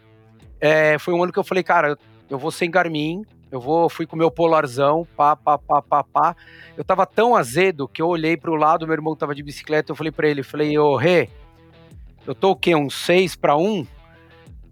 é, 0.61 0.97
foi 0.99 1.13
um 1.13 1.23
ano 1.23 1.33
que 1.33 1.39
eu 1.39 1.43
falei, 1.43 1.63
cara, 1.63 1.97
eu 2.29 2.37
vou 2.37 2.51
sem 2.51 2.69
Garmin, 2.69 3.23
eu 3.53 3.59
vou, 3.59 3.87
fui 3.87 4.07
com 4.07 4.15
o 4.15 4.19
meu 4.19 4.31
polarzão, 4.31 5.07
pá, 5.15 5.35
pá, 5.35 5.59
pá, 5.59 5.79
pá, 5.79 6.03
pá. 6.03 6.35
Eu 6.75 6.83
tava 6.83 7.05
tão 7.05 7.35
azedo 7.35 7.87
que 7.87 8.01
eu 8.01 8.07
olhei 8.07 8.35
pro 8.35 8.55
lado, 8.55 8.87
meu 8.87 8.95
irmão 8.95 9.15
tava 9.15 9.35
de 9.35 9.43
bicicleta, 9.43 9.91
eu 9.91 9.95
falei 9.95 10.11
pra 10.11 10.27
ele, 10.27 10.41
falei, 10.41 10.75
ô 10.75 10.95
Rê, 10.95 11.29
eu 12.25 12.33
tô 12.33 12.49
o 12.49 12.55
quê, 12.55 12.73
um 12.73 12.89
6 12.89 13.35
para 13.35 13.55
1? 13.55 13.85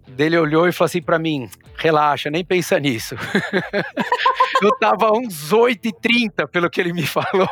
Dele 0.08 0.36
olhou 0.36 0.68
e 0.68 0.72
falou 0.72 0.88
assim 0.88 1.02
pra 1.02 1.20
mim, 1.20 1.48
relaxa, 1.78 2.32
nem 2.32 2.44
pensa 2.44 2.80
nisso. 2.80 3.14
eu 4.64 4.76
tava 4.80 5.12
uns 5.12 5.54
8 5.54 5.88
e 5.88 5.94
30 5.94 6.48
pelo 6.48 6.68
que 6.68 6.82
ele 6.82 6.92
me 6.92 7.06
falou. 7.06 7.48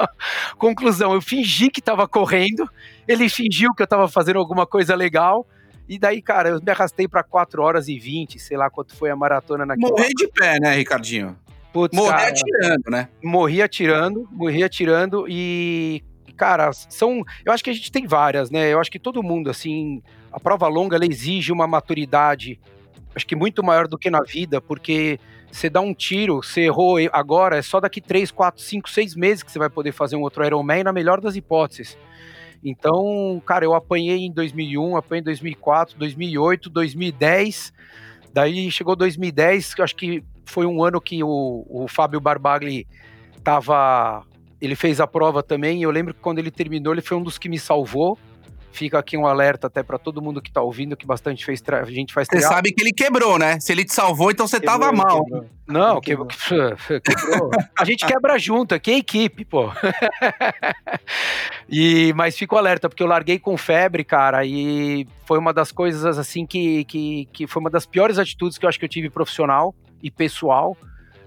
Conclusão, 0.58 1.14
eu 1.14 1.22
fingi 1.22 1.70
que 1.70 1.80
tava 1.80 2.06
correndo, 2.06 2.68
ele 3.08 3.30
fingiu 3.30 3.72
que 3.74 3.82
eu 3.82 3.86
tava 3.86 4.08
fazendo 4.08 4.38
alguma 4.38 4.66
coisa 4.66 4.94
legal, 4.94 5.46
e 5.88 5.98
daí, 5.98 6.20
cara, 6.20 6.50
eu 6.50 6.60
me 6.60 6.70
arrastei 6.70 7.06
pra 7.06 7.22
4 7.22 7.62
horas 7.62 7.88
e 7.88 7.98
20, 7.98 8.38
sei 8.38 8.56
lá 8.56 8.68
quanto 8.68 8.94
foi 8.96 9.10
a 9.10 9.16
maratona 9.16 9.64
naquela. 9.64 9.90
Morrer 9.90 10.08
de 10.08 10.28
pé, 10.28 10.58
né, 10.58 10.74
Ricardinho? 10.74 11.36
Putz, 11.72 11.96
Morrer 11.96 12.10
cara, 12.10 12.28
atirando, 12.28 12.90
né? 12.90 13.08
morri 13.22 13.62
atirando, 13.62 14.28
morri 14.32 14.64
atirando 14.64 15.26
e, 15.28 16.02
cara, 16.36 16.72
são. 16.72 17.22
Eu 17.44 17.52
acho 17.52 17.62
que 17.62 17.70
a 17.70 17.72
gente 17.72 17.92
tem 17.92 18.06
várias, 18.06 18.50
né? 18.50 18.72
Eu 18.72 18.80
acho 18.80 18.90
que 18.90 18.98
todo 18.98 19.22
mundo, 19.22 19.50
assim, 19.50 20.02
a 20.32 20.40
prova 20.40 20.66
longa 20.68 20.96
ela 20.96 21.06
exige 21.06 21.52
uma 21.52 21.66
maturidade, 21.66 22.58
acho 23.14 23.26
que 23.26 23.36
muito 23.36 23.62
maior 23.62 23.86
do 23.86 23.98
que 23.98 24.10
na 24.10 24.22
vida, 24.22 24.60
porque 24.60 25.20
você 25.52 25.70
dá 25.70 25.80
um 25.80 25.94
tiro, 25.94 26.42
você 26.42 26.62
errou 26.62 26.96
agora, 27.12 27.56
é 27.56 27.62
só 27.62 27.78
daqui 27.78 28.00
3, 28.00 28.30
4, 28.30 28.62
5, 28.62 28.90
6 28.90 29.14
meses 29.14 29.42
que 29.42 29.52
você 29.52 29.58
vai 29.58 29.70
poder 29.70 29.92
fazer 29.92 30.16
um 30.16 30.22
outro 30.22 30.44
Ironman, 30.44 30.82
na 30.82 30.92
melhor 30.92 31.20
das 31.20 31.36
hipóteses. 31.36 31.96
Então, 32.64 33.40
cara, 33.44 33.64
eu 33.64 33.74
apanhei 33.74 34.24
em 34.24 34.32
2001, 34.32 34.96
apanhei 34.96 35.20
em 35.20 35.24
2004, 35.24 35.98
2008, 35.98 36.70
2010. 36.70 37.72
Daí 38.32 38.70
chegou 38.70 38.96
2010, 38.96 39.74
que 39.74 39.80
eu 39.80 39.84
acho 39.84 39.96
que 39.96 40.22
foi 40.44 40.66
um 40.66 40.82
ano 40.82 41.00
que 41.00 41.22
o, 41.22 41.66
o 41.68 41.86
Fábio 41.88 42.20
Barbagli 42.20 42.86
tava. 43.42 44.24
Ele 44.60 44.74
fez 44.74 45.00
a 45.00 45.06
prova 45.06 45.42
também, 45.42 45.82
eu 45.82 45.90
lembro 45.90 46.14
que 46.14 46.20
quando 46.20 46.38
ele 46.38 46.50
terminou, 46.50 46.94
ele 46.94 47.02
foi 47.02 47.16
um 47.16 47.22
dos 47.22 47.38
que 47.38 47.48
me 47.48 47.58
salvou. 47.58 48.18
Fica 48.72 48.98
aqui 48.98 49.16
um 49.16 49.26
alerta 49.26 49.68
até 49.68 49.82
para 49.82 49.98
todo 49.98 50.20
mundo 50.20 50.42
que 50.42 50.52
tá 50.52 50.60
ouvindo, 50.60 50.96
que 50.96 51.06
bastante 51.06 51.44
fez 51.44 51.62
a 51.66 51.84
gente 51.84 52.12
faz 52.12 52.28
Você 52.30 52.42
sabe 52.42 52.72
que 52.72 52.82
ele 52.82 52.92
quebrou, 52.92 53.38
né? 53.38 53.58
Se 53.58 53.72
ele 53.72 53.84
te 53.84 53.92
salvou, 53.94 54.30
então 54.30 54.46
você 54.46 54.60
tava 54.60 54.90
Quebrou, 54.90 55.06
mal. 55.06 55.24
quebrou. 55.24 55.46
Não, 55.66 56.00
quebrou. 56.00 56.26
quebrou. 56.26 57.50
A 57.78 57.84
gente 57.84 58.06
quebra 58.06 58.38
junto, 58.38 58.74
aqui 58.74 58.90
é 58.92 58.98
equipe, 58.98 59.44
pô. 59.44 59.70
e, 61.68 62.12
mas 62.14 62.36
fico 62.36 62.56
alerta, 62.56 62.88
porque 62.88 63.02
eu 63.02 63.06
larguei 63.06 63.38
com 63.38 63.56
febre, 63.56 64.04
cara, 64.04 64.44
e 64.44 65.08
foi 65.24 65.38
uma 65.38 65.52
das 65.52 65.72
coisas, 65.72 66.18
assim, 66.18 66.46
que, 66.46 66.84
que, 66.84 67.28
que 67.32 67.46
foi 67.46 67.60
uma 67.60 67.70
das 67.70 67.86
piores 67.86 68.18
atitudes 68.18 68.58
que 68.58 68.64
eu 68.64 68.68
acho 68.68 68.78
que 68.78 68.84
eu 68.84 68.88
tive 68.88 69.10
profissional 69.10 69.74
e 70.02 70.10
pessoal, 70.10 70.76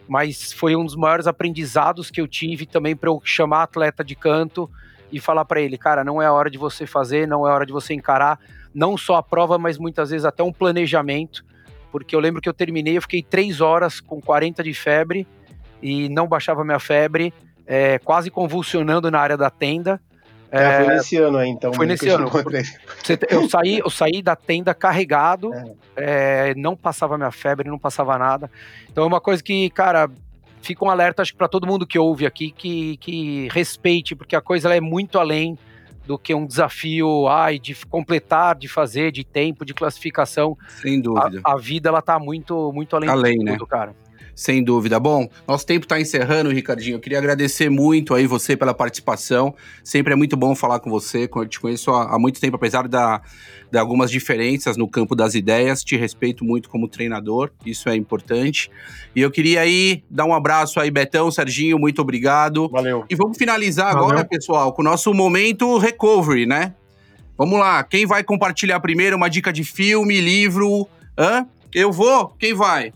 mas 0.07 0.53
foi 0.53 0.75
um 0.75 0.85
dos 0.85 0.95
maiores 0.95 1.27
aprendizados 1.27 2.09
que 2.09 2.21
eu 2.21 2.27
tive 2.27 2.65
também 2.65 2.95
para 2.95 3.09
eu 3.09 3.21
chamar 3.23 3.63
atleta 3.63 4.03
de 4.03 4.15
canto, 4.15 4.69
e 5.11 5.19
falar 5.19 5.45
para 5.45 5.61
ele, 5.61 5.77
cara, 5.77 6.03
não 6.03 6.21
é 6.21 6.25
a 6.25 6.33
hora 6.33 6.49
de 6.49 6.57
você 6.57 6.85
fazer, 6.85 7.27
não 7.27 7.47
é 7.47 7.51
a 7.51 7.53
hora 7.53 7.65
de 7.65 7.73
você 7.73 7.93
encarar 7.93 8.39
não 8.73 8.97
só 8.97 9.15
a 9.15 9.23
prova, 9.23 9.57
mas 9.57 9.77
muitas 9.77 10.09
vezes 10.09 10.25
até 10.25 10.43
um 10.43 10.53
planejamento, 10.53 11.43
porque 11.91 12.15
eu 12.15 12.19
lembro 12.19 12.41
que 12.41 12.47
eu 12.47 12.53
terminei, 12.53 12.97
eu 12.97 13.01
fiquei 13.01 13.23
três 13.23 13.61
horas 13.61 13.99
com 13.99 14.21
40 14.21 14.63
de 14.63 14.73
febre 14.73 15.27
e 15.81 16.09
não 16.09 16.27
baixava 16.27 16.63
minha 16.63 16.79
febre, 16.79 17.33
é, 17.65 17.99
quase 17.99 18.29
convulsionando 18.29 19.09
na 19.09 19.19
área 19.19 19.37
da 19.37 19.49
tenda. 19.49 19.99
É, 20.51 20.83
foi 20.83 20.93
nesse 20.95 21.17
ano 21.17 21.37
aí, 21.37 21.49
então. 21.49 21.73
Foi 21.73 21.85
nesse 21.85 22.09
ano. 22.09 22.29
Eu 23.29 23.47
saí, 23.47 23.79
eu 23.79 23.89
saí 23.89 24.21
da 24.21 24.35
tenda 24.35 24.73
carregado, 24.73 25.53
é. 25.53 26.49
É, 26.51 26.55
não 26.55 26.75
passava 26.75 27.17
minha 27.17 27.31
febre, 27.31 27.69
não 27.69 27.77
passava 27.77 28.17
nada. 28.17 28.49
Então 28.91 29.03
é 29.03 29.07
uma 29.07 29.21
coisa 29.21 29.43
que, 29.43 29.69
cara, 29.69 30.09
fica 30.61 30.85
um 30.85 30.89
alerta, 30.89 31.21
acho 31.21 31.31
que 31.31 31.37
para 31.37 31.47
todo 31.47 31.67
mundo 31.67 31.85
que 31.85 31.97
ouve 31.97 32.25
aqui, 32.25 32.51
que, 32.51 32.97
que 32.97 33.47
respeite, 33.51 34.15
porque 34.15 34.35
a 34.35 34.41
coisa 34.41 34.73
é 34.73 34.81
muito 34.81 35.19
além 35.19 35.57
do 36.05 36.17
que 36.17 36.33
um 36.33 36.45
desafio 36.45 37.27
ai, 37.27 37.59
de 37.59 37.75
completar, 37.85 38.55
de 38.55 38.67
fazer, 38.67 39.11
de 39.11 39.23
tempo, 39.23 39.63
de 39.63 39.73
classificação. 39.73 40.57
Sem 40.81 40.99
dúvida. 40.99 41.39
A, 41.43 41.53
a 41.53 41.57
vida 41.57 41.89
ela 41.89 42.01
tá 42.01 42.17
muito, 42.17 42.71
muito 42.73 42.95
além, 42.95 43.09
além 43.09 43.37
tudo, 43.37 43.45
né? 43.45 43.57
cara. 43.69 43.95
Sem 44.39 44.63
dúvida. 44.63 44.97
Bom, 45.01 45.27
nosso 45.45 45.65
tempo 45.65 45.83
está 45.83 45.99
encerrando, 45.99 46.49
Ricardinho. 46.49 46.95
Eu 46.95 46.99
queria 47.01 47.17
agradecer 47.17 47.69
muito 47.69 48.15
aí 48.15 48.25
você 48.25 48.55
pela 48.55 48.73
participação. 48.73 49.53
Sempre 49.83 50.13
é 50.13 50.15
muito 50.15 50.37
bom 50.37 50.55
falar 50.55 50.79
com 50.79 50.89
você. 50.89 51.29
Eu 51.35 51.45
te 51.45 51.59
conheço 51.59 51.91
há, 51.91 52.15
há 52.15 52.17
muito 52.17 52.39
tempo, 52.39 52.55
apesar 52.55 52.87
da, 52.87 53.21
de 53.69 53.77
algumas 53.77 54.09
diferenças 54.09 54.77
no 54.77 54.87
campo 54.87 55.13
das 55.13 55.35
ideias. 55.35 55.83
Te 55.83 55.97
respeito 55.97 56.45
muito 56.45 56.69
como 56.69 56.87
treinador, 56.87 57.51
isso 57.65 57.89
é 57.89 57.97
importante. 57.97 58.71
E 59.13 59.19
eu 59.19 59.29
queria 59.29 59.59
aí 59.59 60.05
dar 60.09 60.23
um 60.23 60.33
abraço 60.33 60.79
aí, 60.79 60.89
Betão, 60.89 61.29
Serginho, 61.29 61.77
muito 61.77 62.01
obrigado. 62.01 62.69
Valeu. 62.69 63.03
E 63.09 63.15
vamos 63.15 63.37
finalizar 63.37 63.91
Valeu. 63.91 64.05
agora, 64.05 64.23
pessoal, 64.23 64.71
com 64.71 64.81
o 64.81 64.85
nosso 64.85 65.13
momento 65.13 65.77
recovery, 65.77 66.45
né? 66.45 66.75
Vamos 67.37 67.59
lá, 67.59 67.83
quem 67.83 68.05
vai 68.05 68.23
compartilhar 68.23 68.79
primeiro 68.79 69.17
uma 69.17 69.29
dica 69.29 69.51
de 69.51 69.65
filme, 69.65 70.21
livro? 70.21 70.87
Hã? 71.17 71.45
Eu 71.73 71.91
vou? 71.91 72.29
Quem 72.39 72.53
vai? 72.53 72.93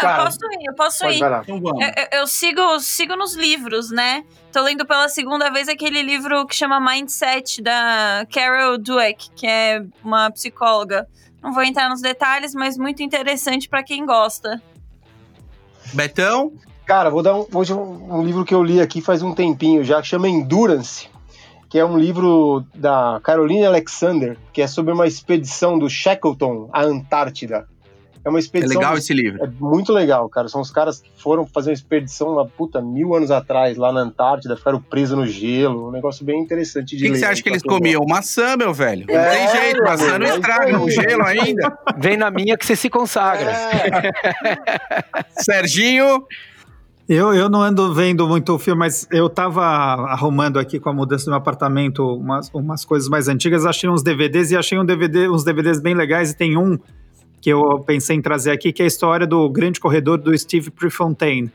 Cara, 0.00 0.22
eu 0.22 0.24
posso 0.24 0.38
ir, 0.44 0.66
eu 0.66 0.74
posso 0.74 1.06
ir. 1.06 1.16
Então 1.16 1.82
eu, 1.82 2.20
eu, 2.20 2.26
sigo, 2.26 2.80
sigo 2.80 3.16
nos 3.16 3.34
livros, 3.34 3.90
né? 3.90 4.24
Tô 4.52 4.62
lendo 4.62 4.86
pela 4.86 5.08
segunda 5.08 5.50
vez 5.50 5.68
aquele 5.68 6.02
livro 6.02 6.46
que 6.46 6.54
chama 6.54 6.80
Mindset, 6.80 7.62
da 7.62 8.26
Carol 8.32 8.78
Dweck, 8.78 9.30
que 9.34 9.46
é 9.46 9.84
uma 10.02 10.30
psicóloga. 10.30 11.06
Não 11.42 11.52
vou 11.52 11.62
entrar 11.62 11.88
nos 11.88 12.00
detalhes, 12.00 12.54
mas 12.54 12.76
muito 12.76 13.02
interessante 13.02 13.68
para 13.68 13.82
quem 13.82 14.04
gosta. 14.04 14.60
Betão? 15.92 16.52
Cara, 16.84 17.10
vou 17.10 17.22
dar 17.22 17.34
um, 17.36 17.46
hoje 17.52 17.72
um, 17.74 18.18
um, 18.18 18.24
livro 18.24 18.44
que 18.44 18.54
eu 18.54 18.62
li 18.62 18.80
aqui 18.80 19.00
faz 19.00 19.22
um 19.22 19.34
tempinho 19.34 19.84
já, 19.84 20.00
que 20.00 20.08
chama 20.08 20.28
Endurance, 20.28 21.08
que 21.68 21.78
é 21.78 21.84
um 21.84 21.98
livro 21.98 22.64
da 22.74 23.20
Caroline 23.22 23.66
Alexander, 23.66 24.38
que 24.52 24.62
é 24.62 24.66
sobre 24.66 24.92
uma 24.92 25.06
expedição 25.06 25.78
do 25.78 25.88
Shackleton 25.88 26.70
à 26.72 26.82
Antártida. 26.82 27.68
É 28.24 28.28
uma 28.28 28.38
expedição. 28.38 28.74
É 28.74 28.78
legal 28.78 28.98
esse 28.98 29.12
livro. 29.12 29.42
É 29.42 29.48
muito 29.60 29.92
legal, 29.92 30.28
cara. 30.28 30.48
São 30.48 30.60
os 30.60 30.70
caras 30.70 31.00
que 31.00 31.10
foram 31.16 31.46
fazer 31.46 31.70
uma 31.70 31.74
expedição 31.74 32.30
lá, 32.30 32.44
puta, 32.44 32.80
mil 32.80 33.14
anos 33.14 33.30
atrás, 33.30 33.76
lá 33.76 33.92
na 33.92 34.00
Antártida, 34.00 34.56
ficaram 34.56 34.80
presos 34.80 35.16
no 35.16 35.26
gelo. 35.26 35.88
Um 35.88 35.92
negócio 35.92 36.24
bem 36.24 36.40
interessante 36.40 36.96
de 36.96 37.04
O 37.04 37.06
que, 37.06 37.12
que, 37.12 37.18
você 37.18 37.24
acha 37.24 37.42
que 37.42 37.48
eles 37.48 37.62
comiam? 37.62 38.04
Maçã, 38.06 38.56
meu 38.56 38.72
velho. 38.74 39.06
Não 39.08 39.14
é, 39.14 39.30
tem 39.30 39.60
jeito, 39.60 39.82
maçã 39.82 40.18
não 40.18 40.26
é 40.26 40.34
estraga 40.34 40.80
o 40.80 40.90
gelo 40.90 41.24
ainda. 41.24 41.78
Vem 41.98 42.16
na 42.16 42.30
minha 42.30 42.56
que 42.56 42.66
você 42.66 42.76
se 42.76 42.90
consagra. 42.90 43.50
É. 43.50 44.12
Serginho. 45.42 46.26
Eu, 47.08 47.32
eu 47.32 47.48
não 47.48 47.62
ando 47.62 47.94
vendo 47.94 48.28
muito 48.28 48.52
o 48.52 48.58
filme, 48.58 48.80
mas 48.80 49.08
eu 49.10 49.30
tava 49.30 49.64
arrumando 49.64 50.58
aqui 50.58 50.78
com 50.78 50.90
a 50.90 50.92
mudança 50.92 51.24
do 51.24 51.30
meu 51.30 51.38
apartamento 51.38 52.04
umas, 52.04 52.50
umas 52.52 52.84
coisas 52.84 53.08
mais 53.08 53.28
antigas, 53.28 53.64
achei 53.64 53.88
uns 53.88 54.02
DVDs 54.02 54.50
e 54.50 54.56
achei 54.58 54.78
um 54.78 54.84
DVD, 54.84 55.26
uns 55.26 55.42
DVDs 55.42 55.80
bem 55.80 55.94
legais 55.94 56.32
e 56.32 56.36
tem 56.36 56.58
um 56.58 56.78
que 57.40 57.50
eu 57.50 57.80
pensei 57.80 58.16
em 58.16 58.22
trazer 58.22 58.50
aqui, 58.50 58.72
que 58.72 58.82
é 58.82 58.84
a 58.84 58.88
história 58.88 59.26
do 59.26 59.48
grande 59.48 59.80
corredor 59.80 60.18
do 60.18 60.36
Steve 60.36 60.70
Prefontaine, 60.70 61.50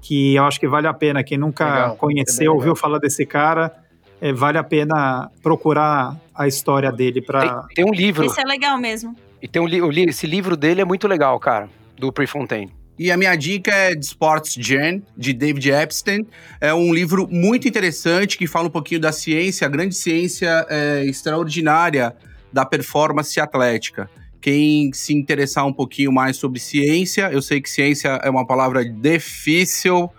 que 0.00 0.34
eu 0.34 0.44
acho 0.44 0.58
que 0.60 0.68
vale 0.68 0.86
a 0.86 0.94
pena. 0.94 1.22
Quem 1.22 1.38
nunca 1.38 1.64
legal, 1.64 1.96
conheceu, 1.96 2.52
ouviu 2.54 2.76
falar 2.76 2.98
desse 2.98 3.24
cara, 3.24 3.72
é, 4.20 4.32
vale 4.32 4.58
a 4.58 4.64
pena 4.64 5.30
procurar 5.42 6.16
a 6.34 6.46
história 6.46 6.92
dele 6.92 7.22
para. 7.22 7.62
Tem, 7.62 7.74
tem, 7.76 7.84
um 7.84 7.94
livro. 7.94 8.24
Esse 8.24 8.40
é 8.40 8.44
legal 8.44 8.78
mesmo. 8.78 9.16
E 9.40 9.48
tem 9.48 9.60
um 9.60 9.66
li 9.66 10.04
esse 10.08 10.26
livro 10.26 10.56
dele 10.56 10.80
é 10.80 10.84
muito 10.84 11.08
legal, 11.08 11.38
cara, 11.40 11.68
do 11.98 12.12
Prefontaine. 12.12 12.72
E 12.98 13.10
a 13.10 13.16
minha 13.16 13.34
dica 13.34 13.72
é 13.72 13.94
de 13.94 14.04
Sports 14.04 14.54
Gen, 14.54 15.02
de 15.16 15.32
David 15.32 15.70
Epstein. 15.70 16.26
É 16.60 16.72
um 16.72 16.92
livro 16.94 17.26
muito 17.28 17.66
interessante 17.66 18.38
que 18.38 18.46
fala 18.46 18.68
um 18.68 18.70
pouquinho 18.70 19.00
da 19.00 19.10
ciência, 19.10 19.66
a 19.66 19.70
grande 19.70 19.94
ciência 19.96 20.66
é, 20.68 21.04
extraordinária 21.04 22.14
da 22.52 22.64
performance 22.64 23.40
atlética. 23.40 24.08
Quem 24.42 24.92
se 24.92 25.14
interessar 25.14 25.64
um 25.64 25.72
pouquinho 25.72 26.12
mais 26.12 26.36
sobre 26.36 26.58
ciência, 26.58 27.30
eu 27.32 27.40
sei 27.40 27.60
que 27.60 27.70
ciência 27.70 28.20
é 28.22 28.28
uma 28.28 28.44
palavra 28.44 28.84
difícil 28.84 30.10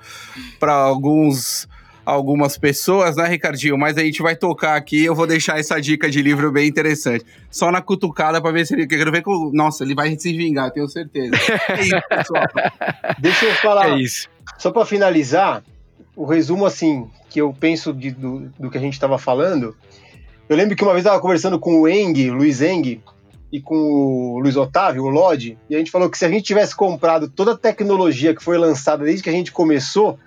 para 0.59 0.73
alguns 0.73 1.67
algumas 2.05 2.57
pessoas, 2.57 3.15
né, 3.15 3.27
Ricardinho? 3.27 3.77
Mas 3.77 3.97
a 3.97 4.01
gente 4.01 4.21
vai 4.21 4.35
tocar 4.35 4.75
aqui, 4.75 5.03
eu 5.03 5.15
vou 5.15 5.27
deixar 5.27 5.59
essa 5.59 5.79
dica 5.79 6.09
de 6.09 6.21
livro 6.21 6.51
bem 6.51 6.67
interessante. 6.67 7.25
Só 7.49 7.71
na 7.71 7.81
cutucada 7.81 8.41
para 8.41 8.51
ver 8.51 8.65
se 8.65 8.73
ele. 8.73 8.87
Quero 8.87 9.11
ver 9.11 9.21
com. 9.21 9.51
Nossa, 9.53 9.83
ele 9.83 9.95
vai 9.95 10.17
se 10.17 10.33
vingar, 10.33 10.71
tenho 10.71 10.87
certeza. 10.87 11.35
É 11.69 11.81
isso, 11.81 12.01
pessoal. 12.09 12.45
Deixa 13.19 13.45
eu 13.45 13.55
falar. 13.55 13.89
É 13.91 14.01
isso. 14.01 14.29
Só 14.57 14.71
para 14.71 14.85
finalizar, 14.85 15.63
o 16.15 16.25
resumo, 16.25 16.65
assim, 16.65 17.09
que 17.29 17.41
eu 17.41 17.53
penso 17.57 17.93
de, 17.93 18.11
do, 18.11 18.51
do 18.59 18.69
que 18.69 18.77
a 18.77 18.81
gente 18.81 18.93
estava 18.93 19.17
falando. 19.17 19.75
Eu 20.47 20.57
lembro 20.57 20.75
que 20.75 20.83
uma 20.83 20.93
vez 20.93 21.05
eu 21.05 21.09
estava 21.09 21.21
conversando 21.21 21.57
com 21.57 21.81
o 21.81 21.87
Eng, 21.87 22.29
Luiz 22.29 22.61
Eng, 22.61 23.01
e 23.53 23.61
com 23.61 23.75
o 23.75 24.39
Luiz 24.39 24.57
Otávio, 24.57 25.03
o 25.03 25.09
Lodi, 25.09 25.59
e 25.69 25.75
a 25.75 25.77
gente 25.77 25.91
falou 25.91 26.09
que 26.09 26.17
se 26.17 26.25
a 26.25 26.27
gente 26.27 26.43
tivesse 26.43 26.75
comprado 26.75 27.29
toda 27.29 27.51
a 27.51 27.57
tecnologia 27.57 28.35
que 28.35 28.43
foi 28.43 28.57
lançada 28.57 29.05
desde 29.05 29.21
que 29.21 29.29
a 29.29 29.33
gente 29.33 29.51
começou, 29.51 30.17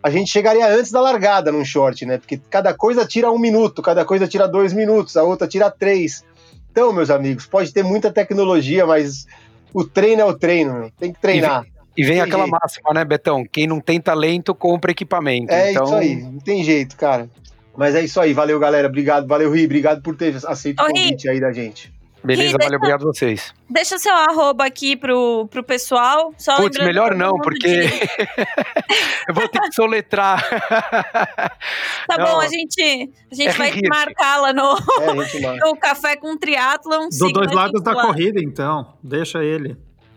a 0.00 0.08
gente 0.08 0.30
chegaria 0.30 0.72
antes 0.72 0.92
da 0.92 1.00
largada 1.00 1.50
num 1.50 1.64
short, 1.64 2.06
né? 2.06 2.16
Porque 2.16 2.40
cada 2.48 2.72
coisa 2.72 3.04
tira 3.04 3.28
um 3.28 3.40
minuto, 3.40 3.82
cada 3.82 4.04
coisa 4.04 4.28
tira 4.28 4.46
dois 4.46 4.72
minutos, 4.72 5.16
a 5.16 5.24
outra 5.24 5.48
tira 5.48 5.68
três. 5.68 6.24
Então, 6.70 6.92
meus 6.92 7.10
amigos, 7.10 7.44
pode 7.44 7.72
ter 7.72 7.82
muita 7.82 8.08
tecnologia, 8.12 8.86
mas 8.86 9.26
o 9.74 9.82
treino 9.82 10.22
é 10.22 10.24
o 10.24 10.38
treino, 10.38 10.92
tem 10.96 11.12
que 11.12 11.20
treinar. 11.20 11.66
E 11.96 12.04
vem, 12.04 12.20
aquela 12.20 12.44
jeito. 12.44 12.56
máxima, 12.62 12.94
né, 12.94 13.04
Betão? 13.04 13.44
Quem 13.44 13.66
não 13.66 13.80
tem 13.80 14.00
talento, 14.00 14.54
compra 14.54 14.92
equipamento. 14.92 15.52
É 15.52 15.72
então... 15.72 15.86
isso 15.86 15.94
aí, 15.96 16.22
não 16.22 16.38
tem 16.38 16.62
jeito, 16.62 16.96
cara. 16.96 17.28
Mas 17.76 17.96
é 17.96 18.04
isso 18.04 18.20
aí, 18.20 18.32
valeu, 18.32 18.60
galera. 18.60 18.86
Obrigado, 18.86 19.26
valeu, 19.26 19.50
Ri. 19.52 19.64
Obrigado 19.64 20.00
por 20.02 20.14
ter 20.14 20.36
aceito 20.46 20.80
o 20.80 20.86
convite 20.86 21.28
aí 21.28 21.40
da 21.40 21.50
gente. 21.50 21.92
Beleza, 22.22 22.58
valeu, 22.60 22.76
obrigado 22.76 23.02
a 23.02 23.12
vocês. 23.12 23.54
Deixa 23.68 23.98
seu 23.98 24.14
arroba 24.14 24.66
aqui 24.66 24.94
pro, 24.94 25.48
pro 25.50 25.64
pessoal. 25.64 26.34
Só 26.36 26.56
Putz, 26.56 26.78
melhor 26.78 27.14
não, 27.14 27.38
porque 27.38 27.88
eu 29.28 29.34
vou 29.34 29.48
ter 29.48 29.60
que 29.60 29.72
soletrar. 29.72 30.40
Tá 32.06 32.18
não. 32.18 32.24
bom, 32.24 32.40
a 32.40 32.48
gente, 32.48 33.12
a 33.30 33.34
gente 33.34 33.48
é 33.48 33.52
vai 33.52 33.72
marcá-la 33.88 34.52
no, 34.52 34.76
é, 35.00 35.56
no 35.60 35.76
Café 35.76 36.16
com 36.16 36.36
Triatlon. 36.36 37.08
Do 37.08 37.32
dois 37.32 37.52
lados 37.52 37.82
da 37.82 37.92
corrida, 37.92 38.40
então. 38.42 38.94
Deixa 39.02 39.44
ele. 39.44 39.76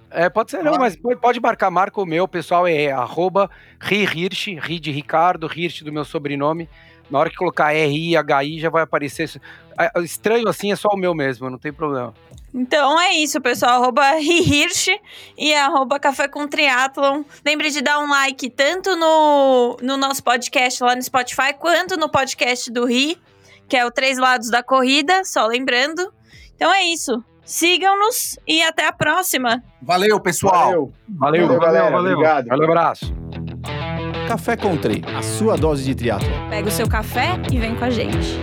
É, 0.09 0.29
pode 0.29 0.51
ser 0.51 0.63
não, 0.63 0.77
mas 0.77 0.95
pode 1.21 1.39
marcar, 1.39 1.69
marca 1.69 1.99
o 1.99 2.05
meu, 2.05 2.27
pessoal, 2.27 2.67
é 2.67 2.91
arroba 2.91 3.49
Hirsch, 3.81 4.47
Ri 4.59 4.79
de 4.79 4.91
Ricardo, 4.91 5.47
Hirsch 5.47 5.81
do 5.83 5.91
meu 5.91 6.05
sobrenome. 6.05 6.69
Na 7.13 7.19
hora 7.19 7.29
que 7.29 7.35
colocar 7.35 7.75
R-I-H-I 7.75 8.59
já 8.59 8.71
vai 8.71 8.81
aparecer. 8.81 9.29
Estranho 10.03 10.47
assim 10.47 10.71
é 10.71 10.75
só 10.75 10.89
o 10.89 10.97
meu 10.97 11.13
mesmo, 11.13 11.47
não 11.47 11.59
tem 11.59 11.71
problema. 11.71 12.11
Então 12.51 12.99
é 12.99 13.13
isso, 13.13 13.39
pessoal. 13.39 13.83
Arroba 13.83 14.19
Hirsch 14.19 14.87
e 15.37 15.53
arroba 15.53 15.99
Café 15.99 16.27
com 16.27 16.47
Triatlon. 16.47 17.23
Lembre 17.45 17.69
de 17.69 17.83
dar 17.83 17.99
um 17.99 18.09
like 18.09 18.49
tanto 18.49 18.95
no, 18.95 19.77
no 19.79 19.95
nosso 19.95 20.23
podcast 20.23 20.83
lá 20.83 20.95
no 20.95 21.03
Spotify, 21.03 21.53
quanto 21.55 21.97
no 21.97 22.09
podcast 22.09 22.71
do 22.71 22.83
Ri, 22.87 23.15
que 23.69 23.77
é 23.77 23.85
o 23.85 23.91
Três 23.91 24.17
Lados 24.17 24.49
da 24.49 24.63
Corrida, 24.63 25.23
só 25.23 25.45
lembrando. 25.45 26.11
Então 26.55 26.73
é 26.73 26.81
isso. 26.81 27.23
Sigam-nos 27.45 28.39
e 28.47 28.63
até 28.63 28.87
a 28.87 28.91
próxima. 28.91 29.61
Valeu, 29.79 30.19
pessoal. 30.19 30.91
Valeu, 31.07 31.47
valeu, 31.47 31.47
valeu, 31.47 31.59
valeu, 31.59 31.91
valeu. 31.91 32.11
Obrigado. 32.13 32.47
Valeu, 32.47 32.65
abraço. 32.71 33.13
Café 34.33 34.57
Country, 34.57 35.03
a 35.15 35.21
sua 35.21 35.55
dose 35.55 35.83
de 35.83 35.93
triatlo. 35.93 36.27
Pega 36.49 36.67
o 36.67 36.71
seu 36.71 36.89
café 36.89 37.39
e 37.51 37.59
vem 37.59 37.75
com 37.75 37.85
a 37.85 37.91
gente. 37.91 38.35